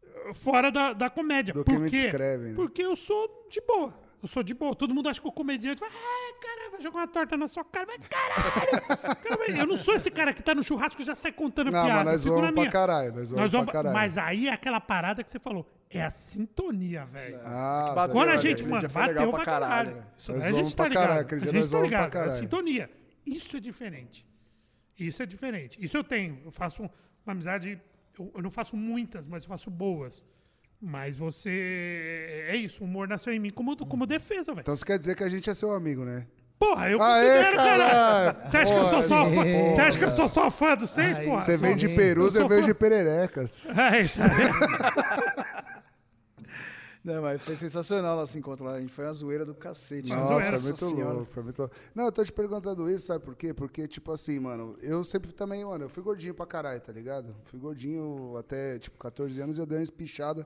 [0.02, 1.52] eh, fora da, da comédia.
[1.55, 2.55] Do Por que me descrevem, né?
[2.55, 3.93] Porque eu sou de boa.
[4.23, 4.74] Eu sou de boa.
[4.74, 7.64] Todo mundo acha que o comediante vai, ai, caralho, vai jogar uma torta na sua
[7.64, 7.86] cara.
[7.86, 9.16] Vai, caralho.
[9.23, 11.70] Cara, vai- eu não sou esse cara que tá no churrasco e já sai contando
[11.70, 12.05] Não, piada.
[12.05, 12.70] mas nós eu na pra minha.
[12.70, 13.14] caralho.
[13.14, 13.94] Nós zoamos Nós vamos, pra caralho.
[13.94, 15.66] mas aí é aquela parada que você falou.
[15.89, 17.39] É a sintonia, velho.
[17.45, 19.91] Ah, Bateu, Quando a gente, mano, bateu pra caralho.
[19.93, 21.49] caralho, Isso daí a gente tá pra caralho, ligado.
[21.49, 22.03] A gente tá ligado.
[22.03, 22.31] É a caralho.
[22.33, 22.91] sintonia.
[23.25, 24.27] Isso é diferente.
[24.99, 25.79] Isso é diferente.
[25.81, 26.41] Isso eu tenho.
[26.45, 27.81] Eu faço uma amizade.
[28.19, 30.25] Eu, eu não faço muitas, mas eu faço boas.
[30.81, 32.45] Mas você.
[32.49, 32.83] É isso.
[32.83, 34.63] O humor nasceu em mim como, como defesa, velho.
[34.63, 36.27] Então isso quer dizer que a gente é seu amigo, né?
[36.59, 38.41] Porra, eu Aê, considero, caralho!
[38.49, 39.43] Você acha que eu sou só Porra, fã?
[39.53, 39.73] porra.
[39.73, 41.39] Você acha que eu sou só fã dos seis, Ai, porra?
[41.39, 41.89] Você vem de.
[41.91, 43.69] Perus, Eu eu vejo de pererecas.
[43.77, 45.56] Ai, tá vendo?
[47.07, 48.73] Não, mas foi sensacional o nosso encontro lá.
[48.73, 50.09] A gente foi uma zoeira do cacete.
[50.11, 50.59] Nossa, zoeira.
[50.59, 51.15] foi muito Senhora.
[51.15, 51.74] louco, foi muito louco.
[51.95, 53.55] Não, eu tô te perguntando isso, sabe por quê?
[53.55, 57.33] Porque, tipo assim, mano, eu sempre também, mano, eu fui gordinho pra caralho, tá ligado?
[57.45, 60.45] Fui gordinho até, tipo, 14 anos e eu dei uma espichada,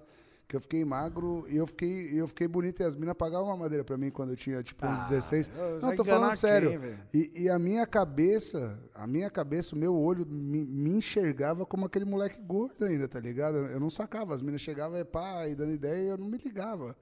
[0.51, 3.56] que eu fiquei magro e eu fiquei, eu fiquei bonito e as minas pagavam uma
[3.56, 5.48] madeira pra mim quando eu tinha, tipo, uns 16.
[5.55, 6.70] Ah, eu- Não, vai tô falando sério.
[7.12, 11.64] quem, e, e a minha cabeça, a minha cabeça, o meu olho me, me enxergava
[11.64, 13.59] como aquele moleque gordo ainda, tá ligado?
[13.59, 16.36] Eu não sacava, as minas chegavam e pá, e dando ideia e eu não me
[16.36, 16.97] ligava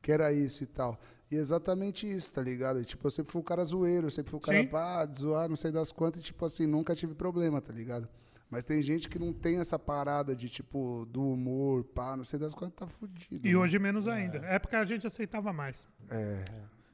[0.00, 0.98] que era isso e tal.
[1.30, 2.80] E exatamente isso, tá ligado?
[2.80, 4.66] E, tipo, eu sempre fui o cara zoeiro, eu sempre fui o cara Sim.
[4.66, 8.08] pá, de zoar, não sei das quantas, e, tipo assim, nunca tive problema, tá ligado?
[8.50, 12.38] Mas tem gente que não tem essa parada de, tipo, do humor, pá, não sei
[12.38, 13.46] das quantas, tá fudido.
[13.46, 13.56] E né?
[13.56, 14.38] hoje menos ainda.
[14.46, 15.88] É porque a gente aceitava mais.
[16.10, 16.44] É.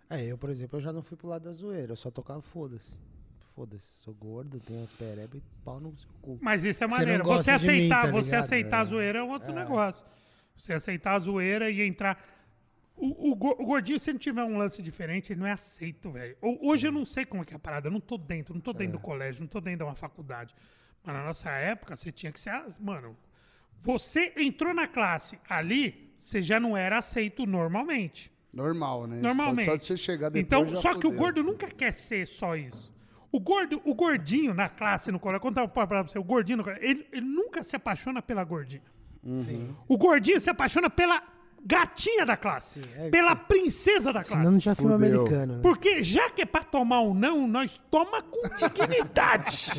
[0.09, 1.93] É, eu, por exemplo, eu já não fui pro lado da zoeira.
[1.93, 2.97] Eu só tocava foda-se.
[3.55, 3.85] Foda-se.
[4.03, 6.39] Sou gordo, tenho pereba e pau no seu cu.
[6.41, 7.25] Mas isso é Você maneiro.
[7.25, 8.85] não Você gosta de mim, aceitar, tá você aceitar a É.
[8.87, 10.07] zoeira é outro negócio.
[10.57, 12.19] Você aceitar a zoeira e entrar.
[12.97, 16.37] O, o o gordinho, se ele tiver um lance diferente, ele não é aceito, velho.
[16.43, 17.89] Ho- Hoje eu não sei como é que é a parada.
[17.89, 18.99] Eu não tô dentro, não tô dentro É.
[18.99, 20.55] do colégio, não tô dentro de uma faculdade.
[21.05, 22.51] Mas na nossa época, você tinha que ser.
[22.51, 23.17] as- Mano,
[23.79, 28.31] você entrou na classe ali, você já não era aceito normalmente.
[28.55, 29.17] Normal, né?
[29.17, 29.65] Só- Normalmente.
[29.67, 31.19] Só, de você chegar depois Então, já só que o fudeu.
[31.19, 32.93] gordo nunca quer ser só isso.
[33.33, 36.65] O gordo, o gordinho na classe, no colégio, conta pra pra você, o gordinho no
[36.65, 38.83] colégio, ele, ele nunca se apaixona pela gordinha.
[39.33, 39.75] Sim.
[39.87, 41.23] O gordinho se apaixona pela
[41.65, 43.43] gatinha da classe, Sim, é, pela sim.
[43.47, 44.53] princesa da Senão classe.
[44.53, 45.21] não tinha filme Fudeu.
[45.21, 45.63] americano, né?
[45.63, 49.73] Porque já que é pra tomar um não, nós toma com dignidade.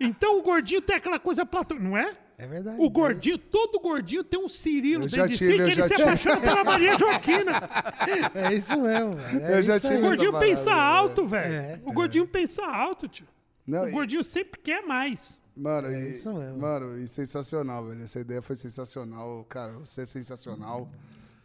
[0.00, 2.16] Então o gordinho tem aquela coisa platônica, não é?
[2.40, 2.76] É verdade.
[2.80, 5.88] O gordinho, todo gordinho tem um Cirilo Eu dentro de tive, si que ele se
[5.90, 6.02] tive.
[6.04, 7.52] apaixona pela Maria Joaquina.
[8.34, 9.16] É isso mesmo.
[9.16, 9.44] velho.
[9.44, 10.80] É Eu já tive O gordinho parada, pensa né?
[10.80, 11.52] alto, velho.
[11.52, 11.80] É.
[11.84, 13.26] O gordinho pensa alto, tio.
[13.66, 15.42] Não, o e- gordinho sempre quer mais.
[15.56, 16.58] Mano, É e, isso mesmo.
[16.58, 18.04] Mano, e sensacional, velho.
[18.04, 19.44] Essa ideia foi sensacional.
[19.48, 20.88] Cara, você é sensacional.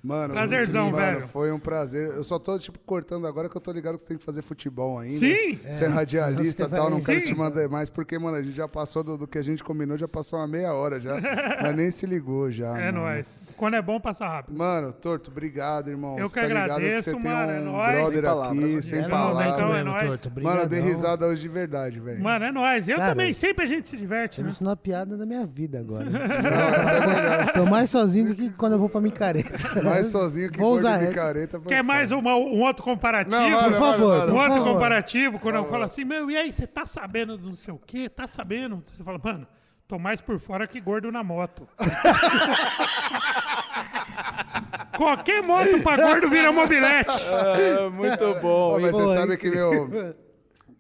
[0.04, 1.28] Mano, Prazerzão, mano, velho.
[1.30, 2.08] Foi um prazer.
[2.10, 4.42] Eu só tô, tipo, cortando agora que eu tô ligado que você tem que fazer
[4.42, 5.14] futebol ainda.
[5.16, 5.58] Sim.
[5.66, 7.26] Você é radialista e tal, não quero Sim.
[7.28, 9.96] te mandar mais, porque, mano, a gente já passou do, do que a gente combinou,
[9.98, 11.16] já passou uma meia hora já.
[11.64, 12.78] mas nem se ligou já.
[12.78, 13.06] É mano.
[13.06, 13.46] nóis.
[13.56, 14.58] Quando é bom, passa rápido.
[14.58, 16.20] Mano, Torto, obrigado, irmão.
[16.20, 17.94] Eu Você que tá ligado agradeço, que você mano, tem é um nóis.
[18.00, 19.54] brother Sem palavras, aqui, sem É, palavras.
[19.54, 20.22] então é nóis.
[20.22, 20.42] Torto.
[20.44, 22.22] Mano, eu dei risada hoje de verdade, velho.
[22.22, 22.90] Mano, é nóis.
[22.90, 24.48] Eu Cara, também, sempre a gente se diverte, Você né?
[24.48, 26.04] me ensinou a piada da minha vida agora.
[26.10, 26.20] né?
[27.56, 29.54] Tô mais sozinho do que quando eu vou pra micareta.
[29.94, 33.36] Mais sozinho que Vou usar de foi Quer mais uma- um outro comparativo?
[33.36, 34.74] Não, manda, Por favor, manda, Um por outro favor.
[34.74, 37.78] comparativo, quando eu falo assim, meu, e aí, você tá sabendo do não sei o
[37.80, 38.08] quê?
[38.10, 38.82] Tá sabendo?
[38.86, 39.48] Você fala, mano,
[39.88, 41.68] tô mais por fora que gordo na moto.
[44.98, 47.12] Qualquer moto pra gordo vira mobilete.
[47.32, 48.76] Ah, muito bom.
[48.76, 49.90] Pô, mas Pô, você aí- sabe que meu.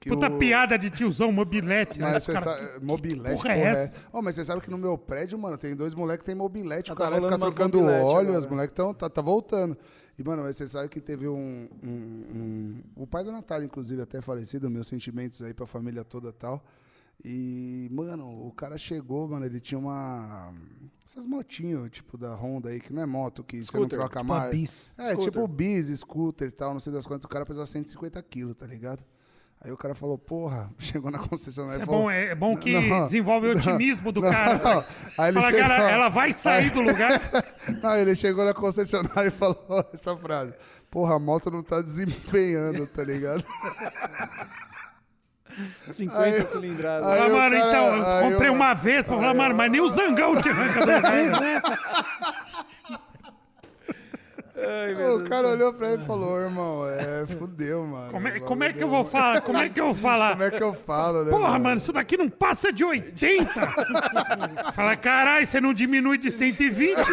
[0.04, 1.98] que Puta o- piada de tiozão, mobilete.
[1.98, 2.08] né?
[2.12, 3.96] Mas Os você cara- sabe, mobilete, porra é porra, essa?
[4.12, 6.92] Ó, mas você sabe que no meu prédio, mano, tem dois moleques que tem mobilete.
[6.92, 8.38] Ah, o tá cara fica rolando umas trocando óleo, agora.
[8.40, 9.78] os moleques estão tá, tá voltando.
[10.20, 14.02] E, mano, mas você sabe que teve um, um- um- O pai da Natália, inclusive,
[14.02, 16.64] até falecido, meus sentimentos aí pra família toda e tal.
[17.24, 20.52] E, mano, o cara chegou, mano, ele tinha uma.
[21.06, 24.20] Essas motinhos, tipo, da Honda aí, que não é moto, que você não Scooter, troca
[24.20, 24.52] Tipo mais.
[24.52, 24.94] bis.
[24.98, 25.24] É, Scooter.
[25.32, 27.26] tipo bis, scooter e tal, não sei das quantas.
[27.26, 29.04] O cara pesa 150 quilos, tá ligado?
[29.64, 32.02] Aí o cara falou, porra, chegou na concessionária Isso e é falou...
[32.04, 34.58] bom, é, é bom que Não, desenvolve o otimismo do cara.
[34.62, 34.86] não.
[35.18, 37.12] Aí ele Fala, chegou- cara, ela vai sair do lugar.
[37.82, 39.58] Não, ele chegou na concessionária e falou
[39.94, 40.54] essa frase.
[40.92, 43.42] Porra, a moto não tá desempenhando, tá ligado?
[45.88, 47.08] 50 Aí- cilindradas.
[47.08, 49.72] aí- Fala, mano, cara- então, eu aí comprei eu- uma vez pra falar, mano, mas
[49.72, 51.62] nem o zangão te arranca do lugar.
[54.56, 58.12] Ai, meu o Deus cara olhou pra ele e falou, irmão, é, fudeu, mano.
[58.12, 59.42] Como é, como é que eu vou falar?
[59.42, 60.32] Como é que eu vou falar?
[60.34, 61.32] Como é que eu falo, né?
[61.32, 63.50] Porra, mano, isso daqui não passa de 80.
[64.74, 66.96] Fala, caralho, você não diminui de 120?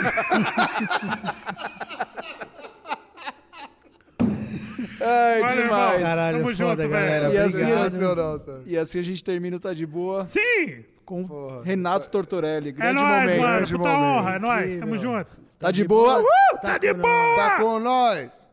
[5.03, 5.95] Ai, Valeu, demais.
[5.95, 6.01] irmão.
[6.03, 6.91] Caralho, Tamo foda, junto, velho.
[6.91, 7.29] galera.
[7.33, 7.83] E assim, Obrigado.
[7.91, 8.53] Sensacional, tá?
[8.67, 10.85] E assim a gente termina o Tá De Boa Sim!
[11.07, 11.63] com Porra.
[11.65, 12.69] Renato Tortorelli.
[12.69, 13.41] É Grande nóis, momento.
[13.41, 13.53] mano.
[13.57, 14.05] grande Puta momento.
[14.11, 14.79] honra, é nóis.
[14.79, 15.40] Tamo junto.
[15.61, 16.23] Tá de boa?
[16.23, 17.37] Uh, tá de com boa!
[17.37, 18.50] Tá com nós!